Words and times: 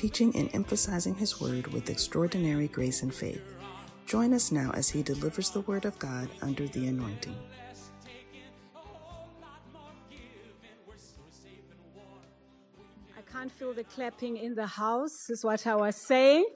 teaching 0.00 0.34
and 0.34 0.48
emphasizing 0.54 1.14
His 1.14 1.42
Word 1.42 1.66
with 1.74 1.90
extraordinary 1.90 2.68
grace 2.68 3.02
and 3.02 3.12
faith. 3.12 3.42
Join 4.06 4.32
us 4.32 4.50
now 4.50 4.70
as 4.72 4.88
he 4.88 5.02
delivers 5.02 5.50
the 5.50 5.60
Word 5.60 5.84
of 5.84 5.98
God 5.98 6.30
under 6.40 6.66
the 6.66 6.86
anointing. 6.86 7.36
I 13.14 13.20
can't 13.30 13.52
feel 13.52 13.74
the 13.74 13.84
clapping 13.84 14.38
in 14.38 14.54
the 14.54 14.66
house, 14.66 15.28
is 15.28 15.44
what 15.44 15.66
I 15.66 15.74
was 15.74 15.96
saying. 15.96 16.46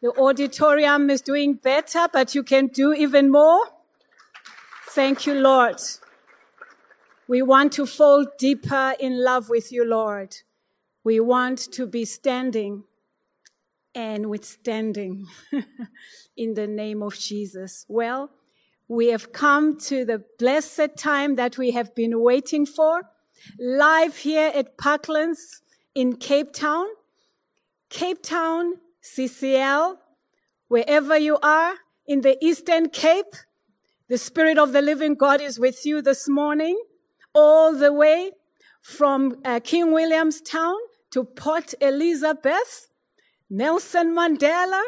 The 0.00 0.12
auditorium 0.16 1.10
is 1.10 1.22
doing 1.22 1.54
better, 1.54 2.06
but 2.12 2.36
you 2.36 2.44
can 2.44 2.68
do 2.68 2.92
even 2.92 3.32
more. 3.32 3.64
Thank 4.90 5.26
you, 5.26 5.34
Lord. 5.34 5.80
We 7.26 7.42
want 7.42 7.72
to 7.72 7.84
fall 7.84 8.26
deeper 8.38 8.94
in 9.00 9.24
love 9.24 9.48
with 9.48 9.72
you, 9.72 9.84
Lord. 9.84 10.36
We 11.04 11.18
want 11.18 11.58
to 11.72 11.86
be 11.86 12.04
standing 12.04 12.84
and 13.94 14.26
withstanding 14.30 15.26
in 16.36 16.54
the 16.54 16.68
name 16.68 17.02
of 17.02 17.18
Jesus. 17.18 17.84
Well, 17.88 18.30
we 18.86 19.08
have 19.08 19.32
come 19.32 19.78
to 19.80 20.04
the 20.04 20.22
blessed 20.38 20.96
time 20.96 21.34
that 21.36 21.58
we 21.58 21.72
have 21.72 21.94
been 21.94 22.20
waiting 22.20 22.66
for, 22.66 23.02
live 23.58 24.18
here 24.18 24.52
at 24.54 24.78
Parklands 24.78 25.62
in 25.94 26.16
Cape 26.16 26.52
Town. 26.52 26.86
Cape 27.90 28.22
Town, 28.22 28.74
CCL, 29.02 29.96
wherever 30.68 31.18
you 31.18 31.36
are 31.42 31.74
in 32.06 32.20
the 32.20 32.38
Eastern 32.44 32.88
Cape, 32.88 33.34
the 34.08 34.18
Spirit 34.18 34.56
of 34.56 34.72
the 34.72 34.82
living 34.82 35.14
God 35.14 35.40
is 35.40 35.58
with 35.58 35.84
you 35.84 36.00
this 36.00 36.28
morning, 36.28 36.80
all 37.34 37.74
the 37.76 37.92
way 37.92 38.30
from 38.82 39.40
uh, 39.44 39.60
King 39.60 39.92
Williamstown 39.92 40.76
to 41.12 41.24
Port 41.24 41.74
Elizabeth, 41.80 42.88
Nelson 43.50 44.14
Mandela, 44.14 44.82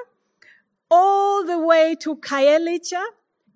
all 0.90 1.44
the 1.44 1.58
way 1.58 1.94
to 2.00 2.16
Khayelitsha 2.16 3.02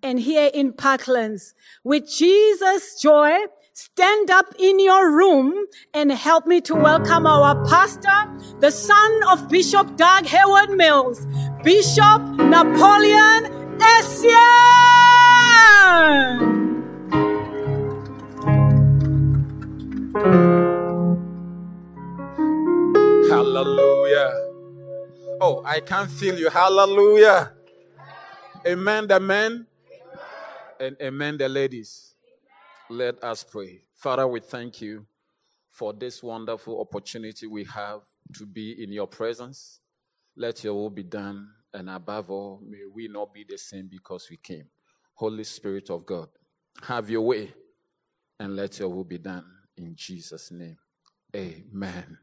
and 0.02 0.20
here 0.20 0.50
in 0.52 0.72
Parklands. 0.72 1.55
With 1.83 2.08
Jesus' 2.11 3.00
joy, 3.00 3.36
stand 3.72 4.30
up 4.30 4.55
in 4.58 4.78
your 4.80 5.11
room 5.11 5.55
and 5.94 6.12
help 6.12 6.46
me 6.46 6.61
to 6.62 6.74
welcome 6.74 7.27
our 7.27 7.55
pastor, 7.66 8.19
the 8.61 8.70
son 8.70 9.20
of 9.30 9.48
Bishop 9.48 9.96
Dag 9.96 10.27
Heward 10.27 10.70
Mills, 10.70 11.27
Bishop 11.64 12.20
Napoleon 12.36 13.80
Asian. 13.80 14.88
I 25.78 25.80
can 25.80 26.08
feel 26.08 26.36
you. 26.36 26.50
Hallelujah. 26.50 27.52
Amen, 28.66 29.06
the 29.06 29.20
men. 29.20 29.64
And 30.80 30.96
amen, 31.00 31.38
the 31.38 31.48
ladies. 31.48 32.16
Let 32.90 33.22
us 33.22 33.44
pray. 33.44 33.83
Father, 33.94 34.27
we 34.27 34.40
thank 34.40 34.80
you 34.83 35.06
for 35.70 35.92
this 35.92 36.20
wonderful 36.20 36.80
opportunity 36.80 37.46
we 37.46 37.62
have 37.62 38.00
to 38.38 38.44
be 38.44 38.83
in 38.83 38.90
your 38.90 39.06
presence. 39.06 39.78
Let 40.36 40.64
your 40.64 40.74
will 40.74 40.90
be 40.90 41.05
done. 41.05 41.48
And 41.72 41.88
above 41.88 42.28
all, 42.28 42.61
may 42.68 42.83
we 42.92 43.06
not 43.06 43.33
be 43.33 43.44
the 43.48 43.56
same 43.56 43.86
because 43.88 44.27
we 44.28 44.36
came. 44.36 44.64
Holy 45.14 45.44
Spirit 45.44 45.90
of 45.90 46.05
God, 46.05 46.28
have 46.83 47.08
your 47.08 47.22
way 47.22 47.55
and 48.40 48.56
let 48.56 48.80
your 48.80 48.88
will 48.88 49.05
be 49.05 49.18
done 49.18 49.44
in 49.77 49.94
Jesus' 49.94 50.50
name. 50.50 50.78
Amen. 51.36 52.18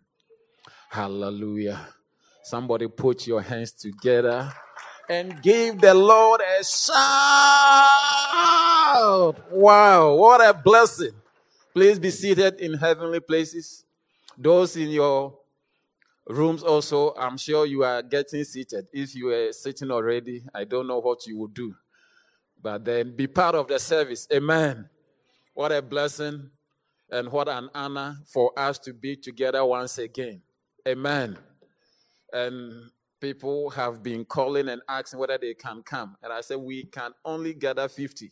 Hallelujah. 0.89 1.87
Somebody 2.45 2.87
put 2.87 3.25
your 3.25 3.41
hands 3.41 3.71
together 3.71 4.53
and 5.09 5.41
give 5.41 5.81
the 5.81 5.95
Lord 5.95 6.41
a 6.41 6.63
shout. 6.63 6.93
Wow, 9.49 10.13
what 10.13 10.47
a 10.47 10.53
blessing. 10.53 11.13
Please 11.73 11.97
be 11.97 12.11
seated 12.11 12.59
in 12.59 12.75
heavenly 12.75 13.19
places. 13.19 13.83
Those 14.37 14.77
in 14.77 14.89
your 14.89 15.39
rooms 16.27 16.61
also, 16.61 17.15
I'm 17.15 17.39
sure 17.39 17.65
you 17.65 17.83
are 17.83 18.03
getting 18.03 18.43
seated. 18.43 18.85
If 18.93 19.15
you 19.15 19.29
are 19.29 19.51
sitting 19.51 19.89
already, 19.89 20.43
I 20.53 20.65
don't 20.65 20.85
know 20.85 20.99
what 20.99 21.25
you 21.25 21.39
will 21.39 21.47
do. 21.47 21.73
But 22.61 22.85
then 22.85 23.15
be 23.15 23.25
part 23.25 23.55
of 23.55 23.69
the 23.69 23.79
service. 23.79 24.27
Amen. 24.31 24.87
What 25.55 25.71
a 25.71 25.81
blessing 25.81 26.51
and 27.09 27.31
what 27.31 27.49
an 27.49 27.71
honor 27.73 28.17
for 28.31 28.51
us 28.55 28.77
to 28.79 28.93
be 28.93 29.15
together 29.15 29.65
once 29.65 29.97
again. 29.97 30.43
Amen. 30.87 31.39
And 32.35 32.91
people 33.21 33.69
have 33.69 34.03
been 34.03 34.25
calling 34.25 34.67
and 34.67 34.81
asking 34.89 35.19
whether 35.19 35.37
they 35.37 35.53
can 35.53 35.81
come. 35.83 36.17
And 36.21 36.33
I 36.33 36.41
said, 36.41 36.57
we 36.57 36.83
can 36.83 37.11
only 37.23 37.53
gather 37.53 37.87
50. 37.87 38.29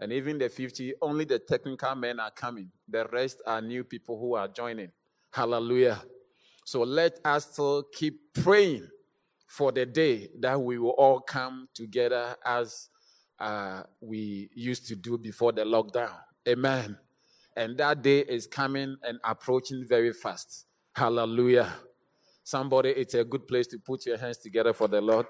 And 0.00 0.12
even 0.12 0.38
the 0.38 0.48
50, 0.48 0.94
only 1.00 1.24
the 1.24 1.38
technical 1.38 1.94
men 1.94 2.18
are 2.18 2.32
coming. 2.32 2.72
The 2.88 3.06
rest 3.12 3.40
are 3.46 3.62
new 3.62 3.84
people 3.84 4.18
who 4.18 4.34
are 4.34 4.48
joining. 4.48 4.90
Hallelujah. 5.32 6.02
So 6.64 6.82
let 6.82 7.20
us 7.24 7.52
still 7.52 7.84
keep 7.94 8.34
praying 8.34 8.88
for 9.46 9.70
the 9.70 9.86
day 9.86 10.28
that 10.40 10.60
we 10.60 10.78
will 10.78 10.90
all 10.90 11.20
come 11.20 11.68
together 11.72 12.34
as 12.44 12.88
uh, 13.38 13.84
we 14.00 14.50
used 14.54 14.88
to 14.88 14.96
do 14.96 15.16
before 15.16 15.52
the 15.52 15.62
lockdown. 15.62 16.16
Amen. 16.48 16.98
And 17.56 17.78
that 17.78 18.02
day 18.02 18.20
is 18.20 18.48
coming 18.48 18.96
and 19.04 19.18
approaching 19.24 19.84
very 19.88 20.12
fast. 20.12 20.66
Hallelujah. 20.94 21.72
Somebody, 22.46 22.90
it's 22.90 23.14
a 23.14 23.24
good 23.24 23.48
place 23.48 23.66
to 23.66 23.76
put 23.76 24.06
your 24.06 24.16
hands 24.16 24.38
together 24.38 24.72
for 24.72 24.86
the 24.86 25.00
Lord. 25.00 25.26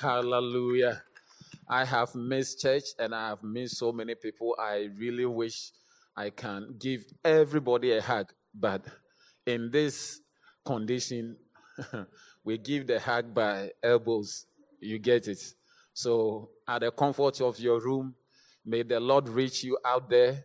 Hallelujah. 0.00 1.02
I 1.68 1.84
have 1.84 2.14
missed 2.14 2.60
church 2.60 2.84
and 3.00 3.12
I 3.12 3.30
have 3.30 3.42
missed 3.42 3.76
so 3.76 3.90
many 3.90 4.14
people. 4.14 4.54
I 4.60 4.88
really 4.96 5.26
wish 5.26 5.72
I 6.16 6.30
can 6.30 6.76
give 6.78 7.04
everybody 7.24 7.90
a 7.96 8.00
hug, 8.00 8.32
but 8.54 8.84
in 9.44 9.72
this 9.72 10.20
condition, 10.64 11.36
we 12.44 12.56
give 12.56 12.86
the 12.86 13.00
hug 13.00 13.34
by 13.34 13.72
elbows. 13.82 14.46
You 14.78 15.00
get 15.00 15.26
it. 15.26 15.42
So, 15.92 16.50
at 16.68 16.82
the 16.82 16.92
comfort 16.92 17.40
of 17.40 17.58
your 17.58 17.80
room, 17.80 18.14
may 18.64 18.84
the 18.84 19.00
Lord 19.00 19.28
reach 19.28 19.64
you 19.64 19.78
out 19.84 20.08
there. 20.08 20.44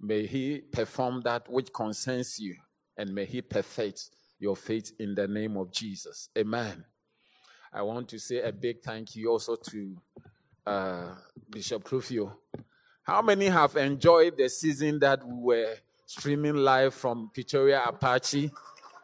May 0.00 0.24
He 0.24 0.62
perform 0.72 1.20
that 1.24 1.52
which 1.52 1.70
concerns 1.70 2.38
you 2.38 2.56
and 2.96 3.14
may 3.14 3.26
He 3.26 3.42
perfect 3.42 4.08
your 4.38 4.56
faith 4.56 4.92
in 4.98 5.14
the 5.14 5.26
name 5.26 5.56
of 5.56 5.72
Jesus. 5.72 6.28
Amen. 6.36 6.84
I 7.72 7.82
want 7.82 8.08
to 8.10 8.18
say 8.18 8.40
a 8.42 8.52
big 8.52 8.82
thank 8.82 9.14
you 9.14 9.30
also 9.30 9.56
to 9.56 9.96
uh, 10.66 11.14
Bishop 11.50 11.84
Krufio. 11.84 12.32
How 13.02 13.22
many 13.22 13.46
have 13.46 13.76
enjoyed 13.76 14.36
the 14.36 14.48
season 14.48 14.98
that 15.00 15.26
we 15.26 15.34
were 15.34 15.74
streaming 16.06 16.56
live 16.56 16.94
from 16.94 17.30
Pretoria 17.32 17.82
Apache? 17.84 18.50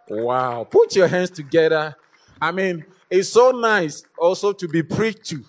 Wow. 0.09 0.65
Put 0.65 0.95
your 0.97 1.09
hands 1.09 1.31
together. 1.31 1.95
I 2.41 2.53
mean, 2.53 2.85
it's 3.11 3.31
so 3.31 3.51
nice 3.51 4.05
also 4.19 4.53
to 4.53 4.69
be 4.69 4.83
preached 4.83 5.27
to. 5.27 5.45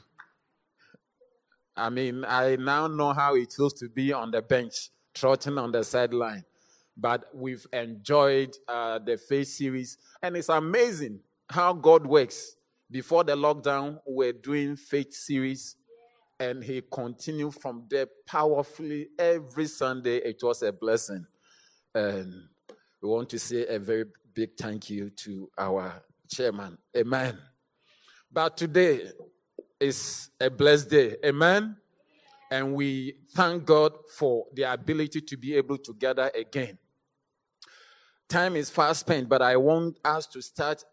I 1.75 1.89
mean, 1.89 2.23
I 2.25 2.55
now 2.55 2.87
know 2.87 3.11
how 3.11 3.35
it 3.35 3.51
feels 3.51 3.73
to 3.73 3.89
be 3.89 4.13
on 4.13 4.31
the 4.31 4.41
bench, 4.41 4.89
trotting 5.13 5.57
on 5.57 5.73
the 5.73 5.83
sideline 5.83 6.45
but 6.97 7.25
we've 7.33 7.65
enjoyed 7.73 8.55
uh, 8.67 8.99
the 8.99 9.17
faith 9.17 9.47
series. 9.47 9.97
And 10.21 10.37
it's 10.37 10.49
amazing 10.49 11.19
how 11.49 11.73
God 11.73 12.05
works. 12.05 12.55
Before 12.89 13.23
the 13.23 13.35
lockdown, 13.35 13.99
we 14.07 14.27
we're 14.27 14.33
doing 14.33 14.75
faith 14.75 15.13
series, 15.13 15.75
and 16.39 16.63
He 16.63 16.81
continued 16.91 17.55
from 17.55 17.85
there 17.89 18.07
powerfully 18.27 19.09
every 19.17 19.67
Sunday. 19.67 20.17
It 20.17 20.39
was 20.41 20.61
a 20.61 20.71
blessing. 20.71 21.25
And 21.93 22.33
we 23.01 23.09
want 23.09 23.29
to 23.29 23.39
say 23.39 23.65
a 23.67 23.79
very 23.79 24.05
big 24.33 24.55
thank 24.57 24.89
you 24.89 25.09
to 25.09 25.49
our 25.57 26.03
chairman. 26.29 26.77
Amen. 26.95 27.37
But 28.31 28.57
today 28.57 29.09
is 29.79 30.29
a 30.39 30.49
blessed 30.49 30.89
day. 30.89 31.15
Amen. 31.25 31.77
And 32.51 32.75
we 32.75 33.15
thank 33.33 33.65
God 33.65 33.93
for 34.17 34.45
the 34.53 34.63
ability 34.63 35.21
to 35.21 35.37
be 35.37 35.55
able 35.55 35.77
to 35.79 35.93
gather 35.93 36.31
again. 36.35 36.77
Time 38.27 38.55
is 38.55 38.69
fast 38.69 39.01
spent, 39.01 39.29
but 39.29 39.41
I 39.41 39.55
want 39.55 39.99
us 40.03 40.25
to 40.27 40.41
start 40.41 40.83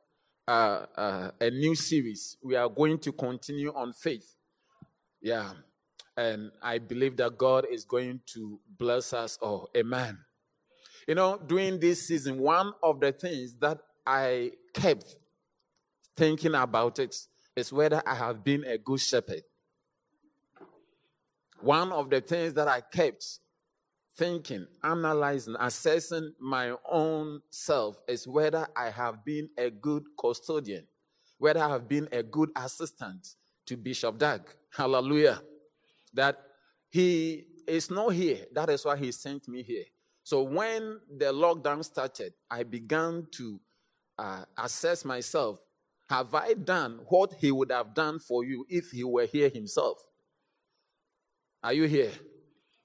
uh, 0.47 0.87
uh, 0.97 1.31
a 1.41 1.51
new 1.51 1.75
series. 1.75 2.37
We 2.43 2.57
are 2.57 2.69
going 2.69 2.99
to 3.01 3.13
continue 3.13 3.73
on 3.75 3.93
faith. 3.93 4.35
Yeah. 5.21 5.53
And 6.17 6.51
I 6.63 6.79
believe 6.79 7.17
that 7.17 7.39
God 7.39 7.67
is 7.71 7.85
going 7.85 8.21
to 8.35 8.61
bless 8.79 9.15
us 9.15 9.39
all. 9.41 9.71
Amen. 9.75 10.19
You 11.09 11.15
know, 11.15 11.41
during 11.47 11.81
this 11.81 12.07
season, 12.07 12.39
one 12.39 12.73
of 12.83 13.01
the 13.01 13.13
things 13.13 13.55
that 13.61 13.79
I 14.07 14.53
kept 14.75 15.17
thinking 16.17 16.55
about 16.55 16.99
it 16.99 17.17
is 17.57 17.73
whether 17.73 18.03
I 18.07 18.15
have 18.15 18.45
been 18.45 18.65
a 18.65 18.77
good 18.77 19.01
shepherd. 19.01 19.43
One 21.61 21.93
of 21.93 22.11
the 22.11 22.21
things 22.21 22.55
that 22.55 22.69
I 22.69 22.83
kept 22.83 23.25
thinking, 24.17 24.67
analyzing, 24.83 25.57
assessing 25.59 26.33
my 26.41 26.75
own 26.91 27.41
self 27.51 28.01
is 28.09 28.27
whether 28.27 28.67
I 28.77 28.91
have 28.91 29.25
been 29.25 29.49
a 29.59 29.71
good 29.71 30.05
custodian, 30.19 30.87
whether 31.39 31.61
I 31.61 31.69
have 31.69 31.89
been 31.89 32.09
a 32.13 32.23
good 32.23 32.51
assistant 32.57 33.27
to 33.67 33.77
Bishop 33.77 34.19
Dag. 34.19 34.43
Hallelujah. 34.75 35.41
That 36.15 36.39
he 36.91 37.47
is 37.67 37.91
not 37.91 38.11
here. 38.11 38.39
That 38.53 38.69
is 38.71 38.85
why 38.85 38.97
he 38.97 39.13
sent 39.13 39.49
me 39.49 39.63
here. 39.63 39.85
So 40.25 40.43
when 40.43 41.01
the 41.19 41.33
lockdown 41.33 41.85
started, 41.85 42.35
I 42.51 42.63
began 42.63 43.27
to 43.33 43.61
uh, 44.19 44.45
assess 44.59 45.05
myself. 45.05 45.61
Have 46.09 46.35
I 46.35 46.55
done 46.55 47.01
what 47.09 47.33
he 47.39 47.51
would 47.51 47.73
have 47.73 47.95
done 47.95 48.19
for 48.19 48.45
you 48.45 48.67
if 48.69 48.91
he 48.91 49.03
were 49.03 49.25
here 49.25 49.49
himself? 49.49 49.99
Are 51.63 51.73
you 51.73 51.85
here? 51.85 52.11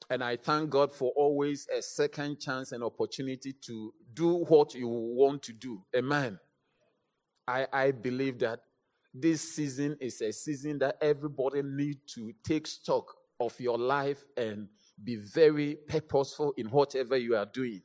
And 0.09 0.23
I 0.23 0.37
thank 0.37 0.69
God 0.69 0.91
for 0.91 1.11
always 1.15 1.67
a 1.75 1.81
second 1.81 2.39
chance 2.39 2.71
and 2.71 2.83
opportunity 2.83 3.53
to 3.65 3.93
do 4.13 4.45
what 4.45 4.73
you 4.73 4.87
want 4.87 5.43
to 5.43 5.53
do. 5.53 5.83
Amen. 5.95 6.39
I, 7.47 7.67
I 7.71 7.91
believe 7.91 8.39
that 8.39 8.61
this 9.13 9.55
season 9.55 9.97
is 9.99 10.21
a 10.21 10.31
season 10.31 10.79
that 10.79 10.97
everybody 11.01 11.61
needs 11.63 12.13
to 12.13 12.31
take 12.43 12.67
stock 12.67 13.13
of 13.39 13.59
your 13.59 13.77
life 13.77 14.23
and 14.35 14.67
be 15.03 15.15
very 15.15 15.77
purposeful 15.87 16.53
in 16.57 16.67
whatever 16.67 17.17
you 17.17 17.35
are 17.35 17.45
doing. 17.45 17.81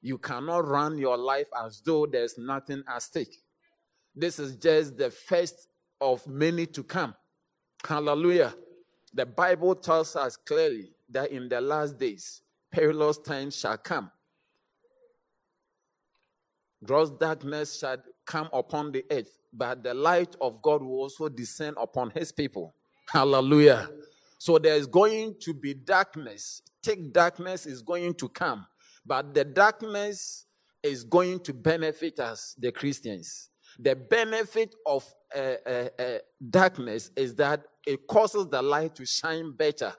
You 0.00 0.18
cannot 0.18 0.66
run 0.66 0.98
your 0.98 1.16
life 1.16 1.46
as 1.64 1.80
though 1.84 2.06
there's 2.06 2.36
nothing 2.36 2.82
at 2.88 3.02
stake. 3.02 3.36
This 4.14 4.38
is 4.38 4.56
just 4.56 4.96
the 4.96 5.10
first 5.10 5.68
of 6.00 6.26
many 6.26 6.66
to 6.66 6.82
come. 6.82 7.14
Hallelujah. 7.86 8.54
The 9.14 9.26
Bible 9.26 9.74
tells 9.74 10.16
us 10.16 10.36
clearly 10.36 10.90
that 11.12 11.30
in 11.30 11.48
the 11.48 11.60
last 11.60 11.98
days, 11.98 12.42
perilous 12.70 13.18
times 13.18 13.56
shall 13.56 13.76
come. 13.76 14.10
Gross 16.84 17.10
darkness 17.10 17.78
shall 17.78 17.98
come 18.26 18.48
upon 18.52 18.92
the 18.92 19.04
earth, 19.10 19.38
but 19.52 19.84
the 19.84 19.94
light 19.94 20.34
of 20.40 20.60
God 20.62 20.82
will 20.82 20.98
also 20.98 21.28
descend 21.28 21.76
upon 21.80 22.10
his 22.10 22.32
people. 22.32 22.74
Hallelujah. 23.08 23.88
So 24.38 24.58
there's 24.58 24.86
going 24.86 25.36
to 25.42 25.54
be 25.54 25.74
darkness. 25.74 26.62
Thick 26.82 27.12
darkness 27.12 27.66
is 27.66 27.82
going 27.82 28.14
to 28.14 28.28
come, 28.28 28.66
but 29.06 29.34
the 29.34 29.44
darkness 29.44 30.46
is 30.82 31.04
going 31.04 31.40
to 31.40 31.54
benefit 31.54 32.18
us, 32.18 32.56
the 32.58 32.72
Christians. 32.72 33.50
The 33.78 33.94
benefit 33.94 34.74
of 34.84 35.04
uh, 35.34 35.54
uh, 35.64 35.88
uh, 35.98 36.18
darkness 36.50 37.10
is 37.16 37.34
that 37.36 37.64
it 37.86 38.06
causes 38.08 38.48
the 38.48 38.60
light 38.60 38.94
to 38.96 39.06
shine 39.06 39.52
better. 39.52 39.92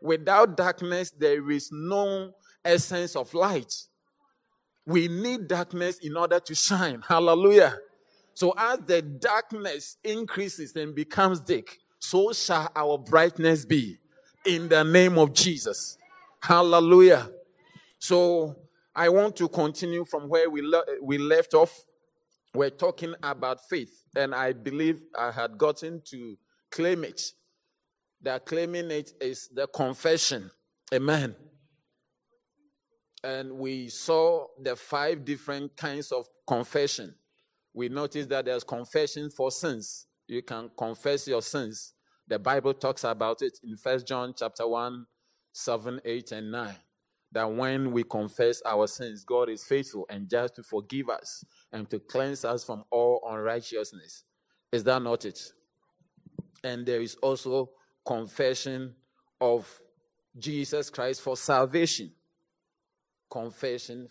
Without 0.00 0.56
darkness, 0.56 1.10
there 1.10 1.50
is 1.50 1.70
no 1.72 2.32
essence 2.64 3.16
of 3.16 3.32
light. 3.34 3.72
We 4.84 5.08
need 5.08 5.48
darkness 5.48 5.98
in 5.98 6.16
order 6.16 6.38
to 6.40 6.54
shine. 6.54 7.02
Hallelujah. 7.06 7.78
So, 8.34 8.54
as 8.56 8.80
the 8.86 9.02
darkness 9.02 9.96
increases 10.04 10.76
and 10.76 10.94
becomes 10.94 11.40
thick, 11.40 11.78
so 11.98 12.32
shall 12.32 12.70
our 12.76 12.98
brightness 12.98 13.64
be 13.64 13.98
in 14.44 14.68
the 14.68 14.84
name 14.84 15.18
of 15.18 15.32
Jesus. 15.32 15.96
Hallelujah. 16.42 17.30
So, 17.98 18.54
I 18.94 19.08
want 19.08 19.36
to 19.36 19.48
continue 19.48 20.04
from 20.04 20.28
where 20.28 20.48
we, 20.48 20.62
le- 20.62 20.84
we 21.02 21.18
left 21.18 21.54
off. 21.54 21.84
We're 22.54 22.70
talking 22.70 23.14
about 23.22 23.68
faith, 23.68 24.04
and 24.14 24.34
I 24.34 24.52
believe 24.52 25.02
I 25.18 25.30
had 25.30 25.58
gotten 25.58 26.00
to 26.06 26.38
claim 26.70 27.04
it. 27.04 27.20
That 28.22 28.46
claiming 28.46 28.90
it 28.90 29.12
is 29.20 29.48
the 29.48 29.66
confession. 29.66 30.50
Amen. 30.92 31.34
And 33.22 33.52
we 33.58 33.88
saw 33.88 34.46
the 34.60 34.76
five 34.76 35.24
different 35.24 35.76
kinds 35.76 36.12
of 36.12 36.26
confession. 36.46 37.14
We 37.74 37.88
noticed 37.88 38.28
that 38.30 38.44
there's 38.44 38.64
confession 38.64 39.30
for 39.30 39.50
sins. 39.50 40.06
You 40.28 40.42
can 40.42 40.70
confess 40.76 41.28
your 41.28 41.42
sins. 41.42 41.92
The 42.28 42.38
Bible 42.38 42.74
talks 42.74 43.04
about 43.04 43.42
it 43.42 43.58
in 43.62 43.76
First 43.76 44.06
John 44.06 44.34
chapter 44.36 44.66
1, 44.66 45.06
7, 45.52 46.00
8, 46.04 46.32
and 46.32 46.50
9. 46.50 46.74
That 47.32 47.52
when 47.52 47.92
we 47.92 48.02
confess 48.02 48.62
our 48.64 48.86
sins, 48.86 49.24
God 49.24 49.48
is 49.50 49.64
faithful 49.64 50.06
and 50.08 50.28
just 50.28 50.56
to 50.56 50.62
forgive 50.62 51.10
us 51.10 51.44
and 51.72 51.88
to 51.90 51.98
cleanse 51.98 52.44
us 52.44 52.64
from 52.64 52.84
all 52.90 53.22
unrighteousness. 53.28 54.24
Is 54.72 54.84
that 54.84 55.02
not 55.02 55.24
it? 55.24 55.40
And 56.64 56.86
there 56.86 57.00
is 57.00 57.16
also 57.16 57.70
confession 58.06 58.94
of 59.40 59.68
Jesus 60.38 60.90
Christ 60.90 61.20
for 61.20 61.36
salvation. 61.36 62.12
Confession 63.30 64.08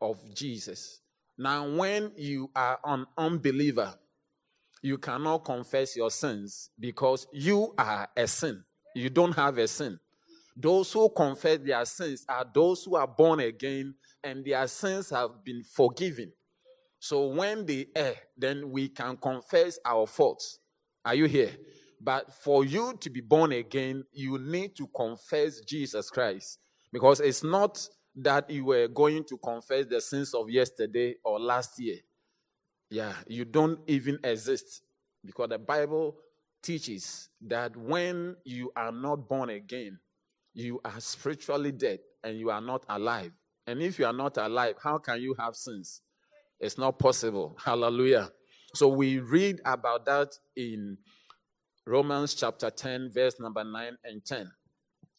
of 0.00 0.18
Jesus. 0.34 1.00
Now, 1.38 1.68
when 1.68 2.12
you 2.16 2.50
are 2.56 2.78
an 2.84 3.06
unbeliever, 3.18 3.94
you 4.82 4.98
cannot 4.98 5.44
confess 5.44 5.96
your 5.96 6.10
sins 6.10 6.70
because 6.78 7.26
you 7.32 7.74
are 7.76 8.08
a 8.16 8.26
sin. 8.26 8.64
You 8.94 9.10
don't 9.10 9.32
have 9.32 9.58
a 9.58 9.68
sin. 9.68 9.98
Those 10.56 10.90
who 10.92 11.10
confess 11.10 11.58
their 11.58 11.84
sins 11.84 12.24
are 12.28 12.46
those 12.54 12.84
who 12.84 12.96
are 12.96 13.06
born 13.06 13.40
again 13.40 13.94
and 14.24 14.44
their 14.44 14.66
sins 14.66 15.10
have 15.10 15.44
been 15.44 15.62
forgiven. 15.62 16.32
So 16.98 17.26
when 17.26 17.66
they 17.66 17.88
err, 17.94 18.14
then 18.36 18.70
we 18.70 18.88
can 18.88 19.18
confess 19.18 19.78
our 19.84 20.06
faults. 20.06 20.58
Are 21.04 21.14
you 21.14 21.26
here? 21.26 21.52
But 22.00 22.32
for 22.32 22.64
you 22.64 22.96
to 23.00 23.10
be 23.10 23.20
born 23.20 23.52
again, 23.52 24.04
you 24.12 24.38
need 24.38 24.76
to 24.76 24.86
confess 24.88 25.60
Jesus 25.60 26.10
Christ. 26.10 26.58
Because 26.92 27.20
it's 27.20 27.42
not 27.42 27.88
that 28.16 28.48
you 28.48 28.64
were 28.64 28.88
going 28.88 29.24
to 29.24 29.36
confess 29.38 29.86
the 29.86 30.00
sins 30.00 30.34
of 30.34 30.48
yesterday 30.48 31.16
or 31.24 31.38
last 31.38 31.78
year. 31.78 31.98
Yeah, 32.90 33.14
you 33.26 33.44
don't 33.44 33.80
even 33.86 34.18
exist. 34.24 34.82
Because 35.24 35.48
the 35.48 35.58
Bible 35.58 36.16
teaches 36.62 37.28
that 37.42 37.76
when 37.76 38.36
you 38.44 38.70
are 38.76 38.92
not 38.92 39.28
born 39.28 39.50
again, 39.50 39.98
you 40.54 40.80
are 40.84 41.00
spiritually 41.00 41.72
dead 41.72 41.98
and 42.24 42.38
you 42.38 42.50
are 42.50 42.60
not 42.60 42.84
alive. 42.88 43.32
And 43.66 43.82
if 43.82 43.98
you 43.98 44.06
are 44.06 44.12
not 44.12 44.36
alive, 44.36 44.76
how 44.82 44.98
can 44.98 45.20
you 45.20 45.34
have 45.38 45.56
sins? 45.56 46.02
It's 46.60 46.78
not 46.78 46.98
possible. 46.98 47.56
Hallelujah. 47.62 48.30
So 48.74 48.88
we 48.88 49.18
read 49.18 49.60
about 49.64 50.06
that 50.06 50.38
in 50.56 50.96
Romans 51.86 52.34
chapter 52.34 52.68
10, 52.68 53.10
verse 53.12 53.38
number 53.38 53.62
9 53.62 53.96
and 54.04 54.24
10. 54.24 54.50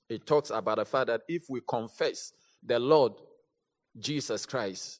It 0.09 0.25
talks 0.25 0.49
about 0.49 0.77
the 0.77 0.85
fact 0.85 1.07
that 1.07 1.21
if 1.27 1.43
we 1.49 1.61
confess 1.67 2.33
the 2.61 2.77
Lord 2.77 3.13
Jesus 3.97 4.45
Christ, 4.45 4.99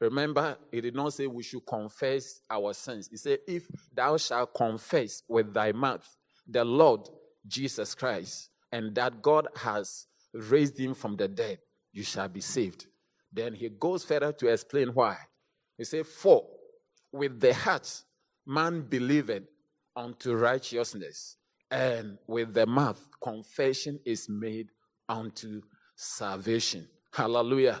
remember, 0.00 0.56
it 0.72 0.80
did 0.80 0.94
not 0.94 1.12
say 1.12 1.26
we 1.26 1.42
should 1.42 1.66
confess 1.66 2.40
our 2.50 2.72
sins. 2.72 3.10
It 3.12 3.18
said, 3.18 3.38
if 3.46 3.66
thou 3.92 4.16
shalt 4.16 4.54
confess 4.54 5.22
with 5.28 5.52
thy 5.52 5.72
mouth 5.72 6.08
the 6.46 6.64
Lord 6.64 7.08
Jesus 7.46 7.94
Christ, 7.94 8.48
and 8.72 8.94
that 8.94 9.20
God 9.22 9.46
has 9.56 10.06
raised 10.32 10.78
him 10.78 10.94
from 10.94 11.16
the 11.16 11.28
dead, 11.28 11.58
you 11.92 12.02
shall 12.02 12.28
be 12.28 12.40
saved. 12.40 12.86
Then 13.32 13.54
he 13.54 13.68
goes 13.68 14.04
further 14.04 14.32
to 14.32 14.48
explain 14.48 14.88
why. 14.88 15.18
He 15.76 15.84
said, 15.84 16.06
For 16.06 16.46
with 17.12 17.40
the 17.40 17.52
heart 17.52 18.02
man 18.46 18.82
believeth 18.82 19.44
unto 19.96 20.34
righteousness, 20.34 21.36
and 21.70 22.18
with 22.26 22.54
the 22.54 22.66
mouth 22.66 23.08
confession 23.22 23.98
is 24.04 24.28
made 24.28 24.68
unto 25.08 25.62
salvation. 25.96 26.88
Hallelujah. 27.12 27.80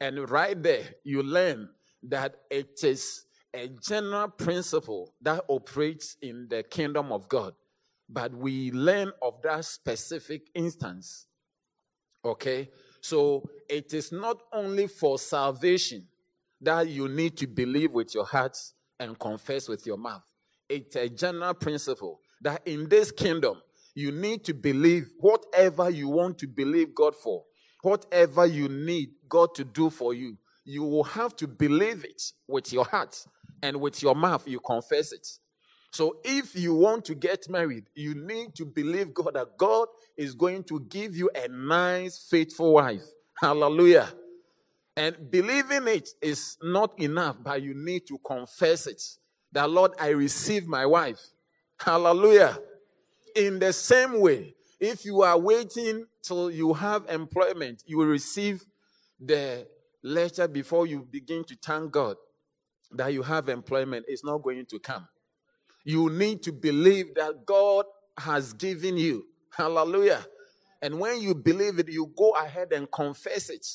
And 0.00 0.28
right 0.28 0.60
there, 0.60 0.84
you 1.04 1.22
learn 1.22 1.68
that 2.04 2.36
it 2.50 2.82
is 2.82 3.24
a 3.54 3.68
general 3.68 4.28
principle 4.28 5.14
that 5.22 5.44
operates 5.48 6.16
in 6.20 6.46
the 6.48 6.62
kingdom 6.62 7.10
of 7.12 7.28
God. 7.28 7.54
But 8.08 8.34
we 8.34 8.70
learn 8.70 9.12
of 9.22 9.40
that 9.42 9.64
specific 9.64 10.48
instance. 10.54 11.26
Okay? 12.24 12.68
So 13.00 13.48
it 13.68 13.94
is 13.94 14.12
not 14.12 14.42
only 14.52 14.86
for 14.86 15.18
salvation 15.18 16.06
that 16.60 16.88
you 16.88 17.08
need 17.08 17.36
to 17.38 17.46
believe 17.46 17.92
with 17.92 18.14
your 18.14 18.26
heart 18.26 18.56
and 18.98 19.18
confess 19.18 19.68
with 19.68 19.86
your 19.86 19.96
mouth 19.96 20.24
it's 20.68 20.96
a 20.96 21.08
general 21.08 21.54
principle 21.54 22.20
that 22.42 22.62
in 22.66 22.88
this 22.88 23.10
kingdom, 23.10 23.60
you 23.94 24.12
need 24.12 24.44
to 24.44 24.54
believe 24.54 25.08
whatever 25.18 25.88
you 25.88 26.08
want 26.08 26.38
to 26.38 26.46
believe 26.46 26.94
God 26.94 27.14
for, 27.14 27.44
whatever 27.82 28.44
you 28.46 28.68
need 28.68 29.10
God 29.28 29.54
to 29.54 29.64
do 29.64 29.90
for 29.90 30.12
you, 30.12 30.36
you 30.64 30.82
will 30.82 31.04
have 31.04 31.34
to 31.36 31.46
believe 31.46 32.04
it 32.04 32.22
with 32.46 32.72
your 32.72 32.84
heart 32.84 33.24
and 33.62 33.80
with 33.80 34.02
your 34.02 34.14
mouth 34.14 34.46
you 34.46 34.60
confess 34.60 35.12
it. 35.12 35.26
So 35.92 36.18
if 36.24 36.54
you 36.54 36.74
want 36.74 37.06
to 37.06 37.14
get 37.14 37.48
married, 37.48 37.84
you 37.94 38.14
need 38.14 38.54
to 38.56 38.66
believe 38.66 39.14
God 39.14 39.34
that 39.34 39.56
God 39.56 39.88
is 40.16 40.34
going 40.34 40.64
to 40.64 40.80
give 40.80 41.16
you 41.16 41.30
a 41.34 41.48
nice, 41.48 42.26
faithful 42.28 42.74
wife. 42.74 43.04
Hallelujah. 43.40 44.12
And 44.96 45.30
believing 45.30 45.88
it 45.88 46.10
is 46.20 46.58
not 46.62 46.98
enough, 46.98 47.36
but 47.42 47.62
you 47.62 47.74
need 47.74 48.06
to 48.08 48.18
confess 48.18 48.86
it. 48.86 49.02
That 49.56 49.70
Lord, 49.70 49.92
I 49.98 50.08
receive 50.08 50.66
my 50.66 50.84
wife. 50.84 51.30
Hallelujah. 51.78 52.58
In 53.34 53.58
the 53.58 53.72
same 53.72 54.20
way, 54.20 54.54
if 54.78 55.06
you 55.06 55.22
are 55.22 55.38
waiting 55.38 56.04
till 56.22 56.50
you 56.50 56.74
have 56.74 57.06
employment, 57.08 57.82
you 57.86 57.96
will 57.96 58.04
receive 58.04 58.66
the 59.18 59.66
letter 60.02 60.46
before 60.46 60.86
you 60.86 61.08
begin 61.10 61.42
to 61.44 61.56
thank 61.64 61.90
God 61.90 62.18
that 62.92 63.14
you 63.14 63.22
have 63.22 63.48
employment. 63.48 64.04
It's 64.08 64.22
not 64.22 64.42
going 64.42 64.66
to 64.66 64.78
come. 64.78 65.08
You 65.84 66.10
need 66.10 66.42
to 66.42 66.52
believe 66.52 67.14
that 67.14 67.46
God 67.46 67.86
has 68.18 68.52
given 68.52 68.98
you. 68.98 69.24
Hallelujah. 69.56 70.26
And 70.82 71.00
when 71.00 71.22
you 71.22 71.34
believe 71.34 71.78
it, 71.78 71.88
you 71.88 72.12
go 72.14 72.32
ahead 72.32 72.74
and 72.74 72.92
confess 72.92 73.48
it. 73.48 73.66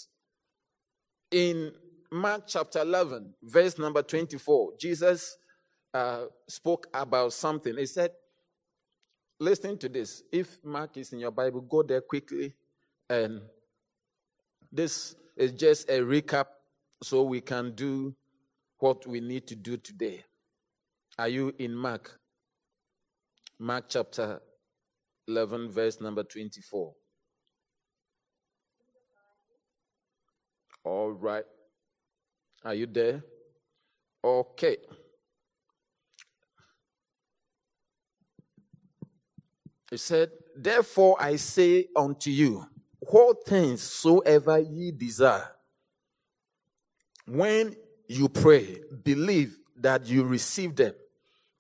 In 1.32 1.72
Mark 2.12 2.44
chapter 2.46 2.82
11, 2.82 3.34
verse 3.42 3.80
number 3.80 4.04
24, 4.04 4.74
Jesus 4.80 5.38
uh, 5.94 6.26
spoke 6.48 6.88
about 6.94 7.34
something. 7.34 7.78
He 7.78 7.86
said, 7.86 8.12
Listen 9.40 9.76
to 9.80 9.90
this. 9.90 10.22
If 10.32 10.64
Mark 10.64 10.98
is 10.98 11.14
in 11.14 11.20
your 11.20 11.32
Bible, 11.32 11.62
go 11.62 11.82
there 11.82 12.02
quickly. 12.02 12.54
And 13.10 13.42
this 14.72 15.16
is 15.36 15.52
just 15.54 15.90
a 15.90 16.00
recap 16.02 16.46
so 17.02 17.24
we 17.24 17.42
can 17.42 17.74
do 17.74 18.16
what 18.78 19.08
we 19.08 19.20
need 19.20 19.48
to 19.48 19.56
do 19.56 19.78
today. 19.78 20.24
Are 21.18 21.28
you 21.28 21.56
in 21.58 21.74
Mark? 21.74 22.20
Mark 23.58 23.86
chapter 23.90 24.40
11, 25.28 25.72
verse 25.72 26.00
number 26.00 26.22
24. 26.22 26.94
All 30.84 31.12
right. 31.12 31.46
Are 32.64 32.76
you 32.76 32.86
there? 32.86 33.24
Okay. 34.24 34.78
He 39.92 39.98
said, 39.98 40.32
Therefore 40.56 41.18
I 41.20 41.36
say 41.36 41.88
unto 41.96 42.32
you, 42.32 42.66
what 43.00 43.46
things 43.46 43.82
soever 43.82 44.58
ye 44.60 44.92
desire, 44.92 45.52
when 47.26 47.76
you 48.08 48.30
pray, 48.30 48.82
believe 49.04 49.58
that 49.76 50.08
you 50.08 50.24
receive 50.24 50.76
them 50.76 50.94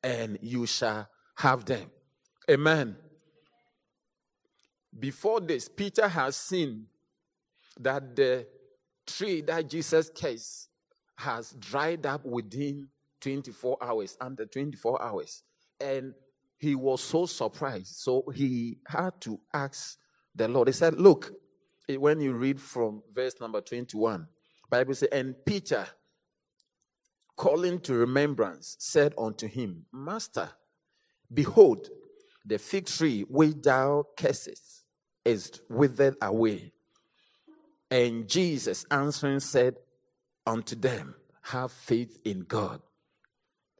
and 0.01 0.39
you 0.41 0.65
shall 0.65 1.07
have 1.35 1.65
them. 1.65 1.91
Amen. 2.50 2.95
Before 4.97 5.39
this, 5.39 5.67
Peter 5.67 6.07
has 6.07 6.35
seen 6.35 6.88
that 7.79 8.15
the 8.15 8.47
tree 9.07 9.41
that 9.41 9.69
Jesus 9.69 10.11
cursed 10.13 10.69
has 11.17 11.51
dried 11.51 12.05
up 12.05 12.25
within 12.25 12.88
24 13.21 13.77
hours, 13.81 14.17
under 14.19 14.45
24 14.45 15.01
hours. 15.01 15.43
And 15.79 16.13
he 16.61 16.75
was 16.75 17.01
so 17.01 17.25
surprised. 17.25 17.95
So 17.95 18.23
he 18.35 18.77
had 18.87 19.19
to 19.21 19.39
ask 19.51 19.97
the 20.35 20.47
Lord. 20.47 20.67
He 20.67 20.73
said, 20.73 21.01
Look, 21.01 21.31
eh, 21.89 21.95
when 21.95 22.21
you 22.21 22.33
read 22.33 22.61
from 22.61 23.01
verse 23.11 23.33
number 23.41 23.61
21, 23.61 24.27
Bible 24.69 24.93
says, 24.93 25.09
And 25.11 25.33
Peter, 25.43 25.87
calling 27.35 27.79
to 27.79 27.95
remembrance, 27.95 28.75
said 28.77 29.15
unto 29.17 29.47
him, 29.47 29.87
Master, 29.91 30.51
behold, 31.33 31.89
the 32.45 32.59
fig 32.59 32.85
tree 32.85 33.25
which 33.27 33.55
thou 33.63 34.05
cursest 34.15 34.83
is 35.25 35.61
withered 35.67 36.15
away. 36.21 36.73
And 37.89 38.29
Jesus 38.29 38.85
answering 38.91 39.39
said 39.39 39.77
unto 40.45 40.75
them, 40.75 41.15
Have 41.41 41.71
faith 41.71 42.21
in 42.23 42.41
God. 42.41 42.81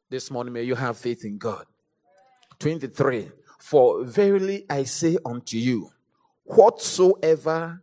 This 0.09 0.31
morning, 0.31 0.53
may 0.53 0.63
you 0.63 0.73
have 0.73 0.97
faith 0.97 1.23
in 1.23 1.38
God. 1.38 1.67
23 2.62 3.32
For 3.60 4.03
verily 4.03 4.65
I 4.70 4.84
say 4.84 5.18
unto 5.25 5.58
you, 5.58 5.89
whatsoever, 6.44 7.82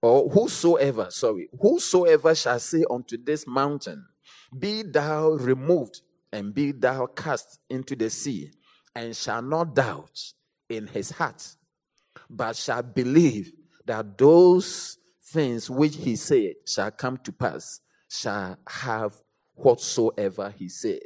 or 0.00 0.30
whosoever, 0.30 1.08
sorry, 1.10 1.50
whosoever 1.60 2.34
shall 2.34 2.58
say 2.58 2.84
unto 2.90 3.22
this 3.22 3.46
mountain, 3.46 4.06
Be 4.58 4.82
thou 4.82 5.32
removed 5.32 6.00
and 6.32 6.54
be 6.54 6.72
thou 6.72 7.06
cast 7.06 7.60
into 7.68 7.94
the 7.94 8.08
sea, 8.08 8.50
and 8.96 9.14
shall 9.14 9.42
not 9.42 9.74
doubt 9.74 10.32
in 10.70 10.86
his 10.86 11.10
heart, 11.10 11.56
but 12.30 12.56
shall 12.56 12.82
believe 12.82 13.52
that 13.84 14.16
those 14.16 14.96
things 15.22 15.68
which 15.68 15.96
he 15.96 16.16
said 16.16 16.54
shall 16.66 16.90
come 16.90 17.18
to 17.18 17.32
pass, 17.32 17.80
shall 18.08 18.56
have 18.66 19.12
whatsoever 19.54 20.52
he 20.56 20.70
said. 20.70 21.00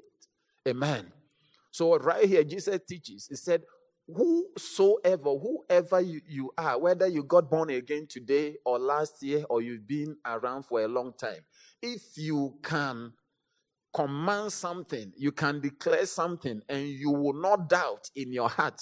Amen. 0.69 1.13
So, 1.77 1.99
right 1.99 2.25
here, 2.27 2.43
Jesus 2.43 2.81
teaches, 2.89 3.27
He 3.29 3.37
said, 3.37 3.63
Whosoever, 4.09 5.37
whoever 5.37 6.01
you, 6.01 6.23
you 6.27 6.51
are, 6.57 6.79
whether 6.79 7.07
you 7.07 7.23
got 7.23 7.51
born 7.51 7.69
again 7.69 8.07
today 8.09 8.57
or 8.65 8.79
last 8.79 9.23
year 9.23 9.45
or 9.51 9.61
you've 9.61 9.87
been 9.87 10.17
around 10.25 10.63
for 10.63 10.81
a 10.81 10.89
long 10.89 11.13
time, 11.21 11.45
if 11.83 12.17
you 12.17 12.55
can 12.63 13.13
command 13.93 14.55
something, 14.55 15.13
you 15.19 15.33
can 15.33 15.61
declare 15.61 16.07
something, 16.07 16.63
and 16.71 16.89
you 16.89 17.11
will 17.11 17.35
not 17.35 17.69
doubt 17.69 18.09
in 18.17 18.33
your 18.33 18.49
heart, 18.49 18.81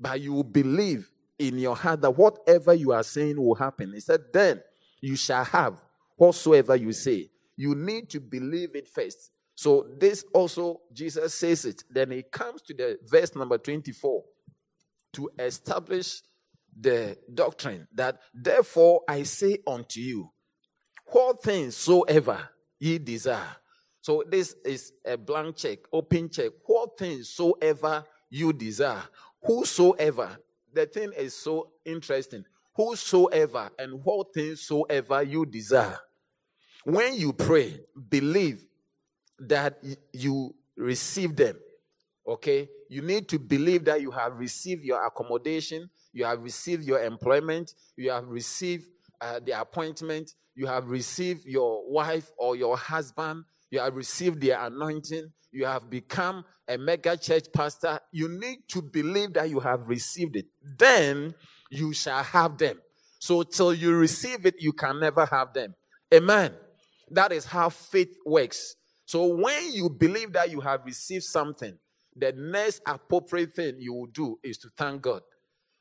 but 0.00 0.20
you 0.20 0.32
will 0.32 0.42
believe 0.42 1.08
in 1.38 1.56
your 1.56 1.76
heart 1.76 2.00
that 2.00 2.10
whatever 2.10 2.74
you 2.74 2.90
are 2.90 3.04
saying 3.04 3.40
will 3.40 3.54
happen. 3.54 3.92
He 3.92 4.00
said, 4.00 4.22
Then 4.32 4.60
you 5.00 5.14
shall 5.14 5.44
have 5.44 5.80
whatsoever 6.16 6.74
you 6.74 6.90
say. 6.92 7.30
You 7.56 7.76
need 7.76 8.10
to 8.10 8.18
believe 8.18 8.74
it 8.74 8.88
first. 8.88 9.30
So, 9.54 9.86
this 9.98 10.24
also, 10.32 10.80
Jesus 10.92 11.34
says 11.34 11.64
it. 11.64 11.84
Then 11.90 12.10
he 12.10 12.22
comes 12.22 12.62
to 12.62 12.74
the 12.74 12.98
verse 13.04 13.34
number 13.34 13.58
24 13.58 14.22
to 15.14 15.30
establish 15.38 16.22
the 16.78 17.18
doctrine 17.32 17.86
that, 17.94 18.18
therefore, 18.32 19.02
I 19.08 19.24
say 19.24 19.58
unto 19.66 20.00
you, 20.00 20.30
what 21.06 21.42
things 21.42 21.76
soever 21.76 22.48
ye 22.80 22.98
desire. 22.98 23.56
So, 24.00 24.24
this 24.28 24.56
is 24.64 24.92
a 25.04 25.16
blank 25.16 25.56
check, 25.56 25.80
open 25.92 26.30
check. 26.30 26.52
What 26.64 26.98
things 26.98 27.28
soever 27.28 28.04
you 28.30 28.52
desire. 28.52 29.04
Whosoever 29.42 30.38
the 30.72 30.86
thing 30.86 31.12
is 31.16 31.34
so 31.34 31.72
interesting. 31.84 32.44
Whosoever 32.74 33.70
and 33.78 34.02
what 34.02 34.32
things 34.32 34.62
soever 34.62 35.22
you 35.22 35.44
desire. 35.44 35.98
When 36.84 37.14
you 37.14 37.32
pray, 37.32 37.80
believe 38.08 38.66
that 39.48 39.82
you 40.12 40.54
receive 40.76 41.36
them. 41.36 41.56
Okay? 42.26 42.68
You 42.88 43.02
need 43.02 43.28
to 43.28 43.38
believe 43.38 43.84
that 43.86 44.00
you 44.00 44.10
have 44.10 44.38
received 44.38 44.84
your 44.84 45.04
accommodation, 45.04 45.88
you 46.12 46.24
have 46.24 46.42
received 46.42 46.84
your 46.84 47.02
employment, 47.02 47.74
you 47.96 48.10
have 48.10 48.28
received 48.28 48.86
uh, 49.20 49.40
the 49.44 49.58
appointment, 49.58 50.32
you 50.54 50.66
have 50.66 50.88
received 50.88 51.46
your 51.46 51.90
wife 51.90 52.30
or 52.36 52.56
your 52.56 52.76
husband, 52.76 53.44
you 53.70 53.80
have 53.80 53.94
received 53.94 54.40
the 54.40 54.50
anointing, 54.50 55.32
you 55.50 55.64
have 55.64 55.88
become 55.88 56.44
a 56.68 56.76
mega 56.76 57.16
church 57.16 57.46
pastor, 57.54 57.98
you 58.12 58.28
need 58.28 58.58
to 58.68 58.82
believe 58.82 59.32
that 59.32 59.48
you 59.48 59.60
have 59.60 59.88
received 59.88 60.36
it. 60.36 60.46
Then 60.78 61.34
you 61.70 61.92
shall 61.92 62.22
have 62.22 62.58
them. 62.58 62.78
So 63.18 63.42
till 63.42 63.72
you 63.72 63.94
receive 63.94 64.46
it, 64.46 64.56
you 64.58 64.72
can 64.72 65.00
never 65.00 65.24
have 65.26 65.52
them. 65.54 65.74
Amen. 66.12 66.52
That 67.10 67.32
is 67.32 67.44
how 67.44 67.68
faith 67.68 68.14
works. 68.26 68.76
So 69.12 69.26
when 69.26 69.74
you 69.74 69.90
believe 69.90 70.32
that 70.32 70.50
you 70.50 70.62
have 70.62 70.86
received 70.86 71.24
something, 71.24 71.76
the 72.16 72.32
next 72.32 72.80
appropriate 72.86 73.52
thing 73.52 73.74
you 73.78 73.92
will 73.92 74.06
do 74.06 74.38
is 74.42 74.56
to 74.56 74.70
thank 74.78 75.02
God. 75.02 75.20